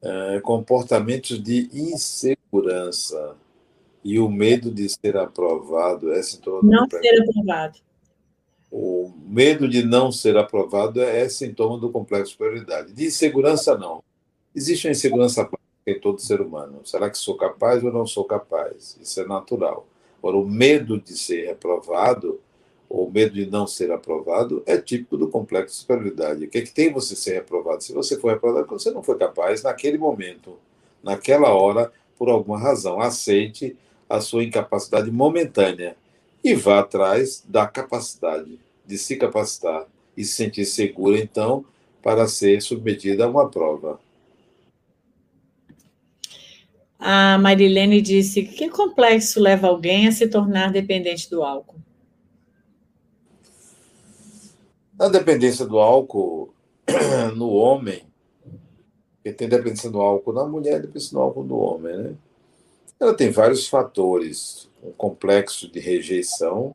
É, 0.02 0.40
comportamentos 0.40 1.40
de 1.42 1.68
insegurança 1.72 3.36
e 4.02 4.18
o 4.18 4.28
medo 4.28 4.70
de 4.70 4.88
ser 4.88 5.16
aprovado 5.16 6.12
é 6.12 6.22
sintoma 6.22 6.60
não 6.62 6.86
do 6.86 6.98
ser 6.98 7.22
aprovado. 7.22 7.78
O 8.70 9.10
medo 9.26 9.68
de 9.68 9.82
não 9.82 10.12
ser 10.12 10.36
aprovado 10.36 11.00
é 11.00 11.28
sintoma 11.28 11.78
do 11.78 11.90
complexo 11.90 12.26
de 12.26 12.32
superioridade. 12.32 12.92
De 12.92 13.06
insegurança, 13.06 13.76
não. 13.76 14.02
Existe 14.54 14.86
uma 14.86 14.92
insegurança 14.92 15.48
em 15.86 15.98
todo 15.98 16.20
ser 16.20 16.40
humano. 16.40 16.80
Será 16.84 17.08
que 17.08 17.16
sou 17.16 17.36
capaz 17.36 17.82
ou 17.82 17.92
não 17.92 18.06
sou 18.06 18.24
capaz? 18.24 18.98
Isso 19.00 19.20
é 19.20 19.26
natural. 19.26 19.86
Agora, 20.18 20.36
o 20.36 20.46
medo 20.46 21.00
de 21.00 21.16
ser 21.16 21.46
reprovado, 21.46 22.40
ou 22.88 23.10
medo 23.10 23.34
de 23.34 23.46
não 23.46 23.66
ser 23.66 23.90
aprovado, 23.90 24.62
é 24.66 24.76
típico 24.76 25.16
do 25.16 25.28
complexo 25.28 25.74
de 25.74 25.80
superioridade. 25.80 26.44
O 26.44 26.48
que, 26.48 26.58
é 26.58 26.62
que 26.62 26.72
tem 26.72 26.92
você 26.92 27.14
ser 27.14 27.34
reprovado? 27.34 27.82
Se 27.82 27.92
você 27.92 28.18
for 28.18 28.32
reprovado, 28.32 28.66
é 28.66 28.68
você 28.68 28.90
não 28.90 29.02
foi 29.02 29.16
capaz 29.16 29.62
naquele 29.62 29.96
momento, 29.96 30.58
naquela 31.02 31.50
hora, 31.54 31.92
por 32.18 32.28
alguma 32.28 32.58
razão. 32.58 33.00
Aceite 33.00 33.76
a 34.08 34.20
sua 34.20 34.42
incapacidade 34.42 35.10
momentânea 35.10 35.96
e 36.43 36.55
vá 36.55 36.80
atrás 36.80 37.45
da 37.47 37.66
capacidade 37.66 38.59
de 38.86 38.99
se 38.99 39.16
capacitar 39.16 39.86
e 40.16 40.24
se 40.24 40.32
sentir 40.32 40.64
segura, 40.64 41.18
então, 41.18 41.64
para 42.03 42.26
ser 42.26 42.61
submetida 42.62 43.24
a 43.24 43.28
uma 43.28 43.49
prova. 43.49 44.01
A 46.99 47.39
Marilene 47.39 48.01
disse: 48.01 48.43
que 48.43 48.68
complexo 48.68 49.41
leva 49.41 49.68
alguém 49.68 50.09
a 50.09 50.12
se 50.12 50.26
tornar 50.26 50.72
dependente 50.72 51.30
do 51.30 51.43
álcool? 51.43 51.78
A 54.99 55.09
dependência 55.09 55.64
do 55.64 55.78
álcool 55.78 56.53
no 57.36 57.51
homem, 57.51 58.03
porque 59.14 59.32
tem 59.32 59.49
dependência 59.49 59.89
do 59.89 60.01
álcool 60.01 60.32
na 60.32 60.45
mulher, 60.45 60.80
dependência 60.80 61.12
do 61.12 61.20
álcool 61.20 61.45
no 61.45 61.59
homem, 61.59 61.97
né? 61.97 62.14
Ela 63.01 63.14
tem 63.14 63.30
vários 63.30 63.68
fatores. 63.68 64.68
Um 64.82 64.92
complexo 64.92 65.70
de 65.70 65.80
rejeição 65.80 66.74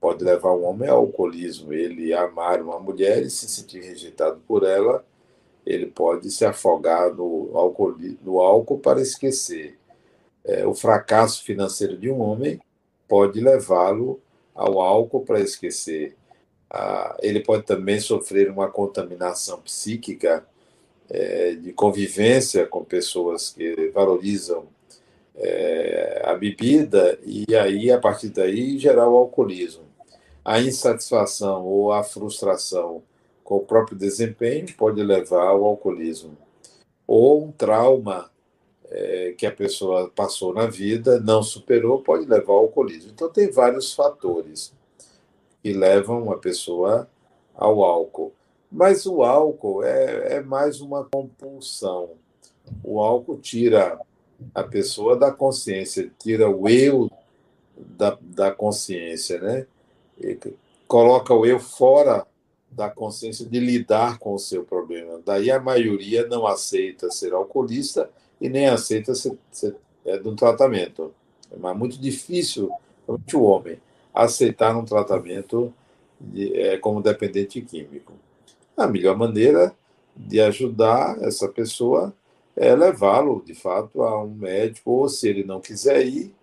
pode 0.00 0.24
levar 0.24 0.54
um 0.54 0.64
homem 0.64 0.88
ao 0.88 0.98
alcoolismo, 0.98 1.72
ele 1.72 2.12
amar 2.12 2.60
uma 2.62 2.78
mulher 2.78 3.22
e 3.22 3.30
se 3.30 3.48
sentir 3.48 3.80
rejeitado 3.80 4.40
por 4.46 4.64
ela 4.64 5.04
ele 5.66 5.86
pode 5.86 6.30
se 6.30 6.44
afogar 6.44 7.12
no 7.12 7.50
álcool, 7.52 7.96
no 8.22 8.38
álcool 8.38 8.78
para 8.78 9.00
esquecer. 9.00 9.76
É, 10.44 10.64
o 10.64 10.72
fracasso 10.72 11.42
financeiro 11.42 11.98
de 11.98 12.08
um 12.08 12.20
homem 12.20 12.60
pode 13.08 13.40
levá-lo 13.40 14.20
ao 14.54 14.80
álcool 14.80 15.24
para 15.24 15.40
esquecer. 15.40 16.14
Ah, 16.70 17.16
ele 17.20 17.40
pode 17.40 17.64
também 17.64 17.98
sofrer 17.98 18.48
uma 18.48 18.70
contaminação 18.70 19.60
psíquica 19.60 20.46
é, 21.10 21.54
de 21.54 21.72
convivência 21.72 22.64
com 22.64 22.84
pessoas 22.84 23.50
que 23.50 23.90
valorizam 23.92 24.68
é, 25.36 26.22
a 26.24 26.34
bebida 26.34 27.18
e 27.22 27.54
aí, 27.54 27.90
a 27.90 27.98
partir 27.98 28.30
daí, 28.30 28.78
gerar 28.78 29.08
o 29.08 29.16
alcoolismo. 29.16 29.84
A 30.44 30.60
insatisfação 30.60 31.64
ou 31.64 31.92
a 31.92 32.02
frustração 32.02 33.02
com 33.44 33.56
o 33.56 33.64
próprio 33.64 33.96
desempenho 33.96 34.66
pode 34.76 35.02
levar 35.02 35.48
ao 35.48 35.64
alcoolismo. 35.64 36.36
Ou 37.06 37.44
um 37.44 37.52
trauma 37.52 38.30
é, 38.88 39.34
que 39.36 39.46
a 39.46 39.52
pessoa 39.52 40.10
passou 40.14 40.54
na 40.54 40.66
vida, 40.66 41.20
não 41.20 41.42
superou, 41.42 42.02
pode 42.02 42.26
levar 42.26 42.52
ao 42.52 42.60
alcoolismo. 42.60 43.10
Então, 43.12 43.28
tem 43.28 43.50
vários 43.50 43.92
fatores 43.92 44.72
que 45.62 45.72
levam 45.72 46.32
a 46.32 46.38
pessoa 46.38 47.08
ao 47.54 47.82
álcool. 47.82 48.32
Mas 48.70 49.06
o 49.06 49.22
álcool 49.22 49.82
é, 49.84 50.36
é 50.36 50.40
mais 50.40 50.80
uma 50.80 51.04
compulsão. 51.04 52.10
O 52.82 53.00
álcool 53.00 53.38
tira 53.38 53.98
a 54.54 54.62
pessoa 54.62 55.16
da 55.16 55.30
consciência, 55.32 56.10
tira 56.18 56.48
o 56.48 56.68
eu 56.68 57.10
da, 57.76 58.16
da 58.20 58.50
consciência, 58.50 59.40
né? 59.40 59.66
E 60.18 60.38
coloca 60.86 61.34
o 61.34 61.44
eu 61.44 61.58
fora 61.58 62.26
da 62.70 62.90
consciência 62.90 63.46
de 63.46 63.58
lidar 63.58 64.18
com 64.18 64.34
o 64.34 64.38
seu 64.38 64.64
problema. 64.64 65.20
Daí 65.24 65.50
a 65.50 65.60
maioria 65.60 66.26
não 66.26 66.46
aceita 66.46 67.10
ser 67.10 67.32
alcoolista 67.32 68.10
e 68.40 68.48
nem 68.48 68.66
aceita 68.66 69.14
ser, 69.14 69.36
ser 69.50 69.76
é, 70.04 70.18
de 70.18 70.28
um 70.28 70.36
tratamento. 70.36 71.12
É 71.50 71.74
muito 71.74 71.98
difícil, 71.98 72.70
o 73.06 73.42
homem, 73.42 73.78
aceitar 74.12 74.76
um 74.76 74.84
tratamento 74.84 75.72
de, 76.20 76.58
é, 76.58 76.78
como 76.78 77.02
dependente 77.02 77.60
químico. 77.60 78.12
A 78.76 78.86
melhor 78.86 79.16
maneira 79.16 79.74
de 80.14 80.40
ajudar 80.40 81.18
essa 81.22 81.48
pessoa 81.48 82.14
é 82.56 82.74
levá-lo, 82.74 83.42
de 83.44 83.54
fato, 83.54 84.02
a 84.02 84.22
um 84.24 84.34
médico, 84.34 84.90
ou 84.90 85.08
se 85.08 85.28
ele 85.28 85.44
não 85.44 85.60
quiser 85.60 86.06
ir, 86.06 86.34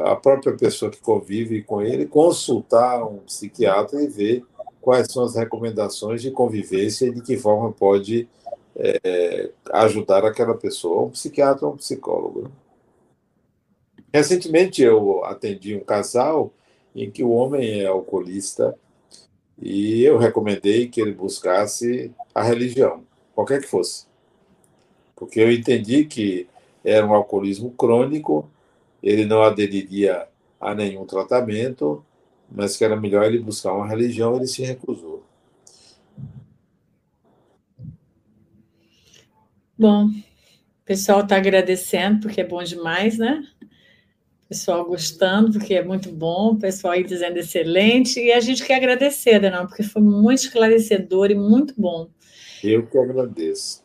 a 0.00 0.16
própria 0.16 0.56
pessoa 0.56 0.90
que 0.90 1.00
convive 1.00 1.62
com 1.62 1.82
ele 1.82 2.06
consultar 2.06 3.04
um 3.04 3.18
psiquiatra 3.18 4.02
e 4.02 4.08
ver 4.08 4.44
quais 4.80 5.06
são 5.12 5.22
as 5.22 5.36
recomendações 5.36 6.20
de 6.20 6.30
convivência 6.30 7.06
e 7.06 7.12
de 7.12 7.22
que 7.22 7.36
forma 7.36 7.70
pode 7.72 8.28
é, 8.74 9.50
ajudar 9.72 10.24
aquela 10.24 10.54
pessoa, 10.54 11.04
um 11.04 11.10
psiquiatra 11.10 11.66
ou 11.66 11.74
um 11.74 11.76
psicólogo. 11.76 12.42
Né? 12.42 12.50
Recentemente 14.12 14.82
eu 14.82 15.24
atendi 15.24 15.76
um 15.76 15.84
casal 15.84 16.52
em 16.94 17.10
que 17.10 17.22
o 17.22 17.30
homem 17.30 17.80
é 17.80 17.86
alcoolista 17.86 18.76
e 19.60 20.02
eu 20.02 20.18
recomendei 20.18 20.88
que 20.88 21.00
ele 21.00 21.12
buscasse 21.12 22.12
a 22.34 22.42
religião, 22.42 23.04
qualquer 23.34 23.60
que 23.60 23.68
fosse. 23.68 24.11
Porque 25.22 25.38
eu 25.38 25.52
entendi 25.52 26.04
que 26.04 26.48
era 26.84 27.06
um 27.06 27.14
alcoolismo 27.14 27.70
crônico, 27.70 28.50
ele 29.00 29.24
não 29.24 29.40
aderiria 29.40 30.26
a 30.60 30.74
nenhum 30.74 31.06
tratamento, 31.06 32.04
mas 32.50 32.76
que 32.76 32.84
era 32.84 32.96
melhor 32.96 33.24
ele 33.24 33.38
buscar 33.38 33.72
uma 33.72 33.86
religião, 33.86 34.34
ele 34.34 34.48
se 34.48 34.62
recusou. 34.62 35.22
Bom, 39.78 40.06
o 40.06 40.84
pessoal 40.84 41.20
está 41.20 41.36
agradecendo, 41.36 42.22
porque 42.22 42.40
é 42.40 42.44
bom 42.44 42.60
demais, 42.64 43.16
né? 43.16 43.46
O 44.44 44.48
pessoal 44.48 44.84
gostando, 44.84 45.52
porque 45.52 45.74
é 45.74 45.84
muito 45.84 46.10
bom, 46.10 46.54
o 46.54 46.58
pessoal 46.58 46.94
aí 46.94 47.04
dizendo 47.04 47.38
excelente, 47.38 48.18
e 48.18 48.32
a 48.32 48.40
gente 48.40 48.64
quer 48.64 48.74
agradecer, 48.74 49.38
Danão, 49.38 49.68
porque 49.68 49.84
foi 49.84 50.02
muito 50.02 50.40
esclarecedor 50.40 51.30
e 51.30 51.36
muito 51.36 51.74
bom. 51.80 52.10
Eu 52.64 52.84
que 52.84 52.98
agradeço. 52.98 53.81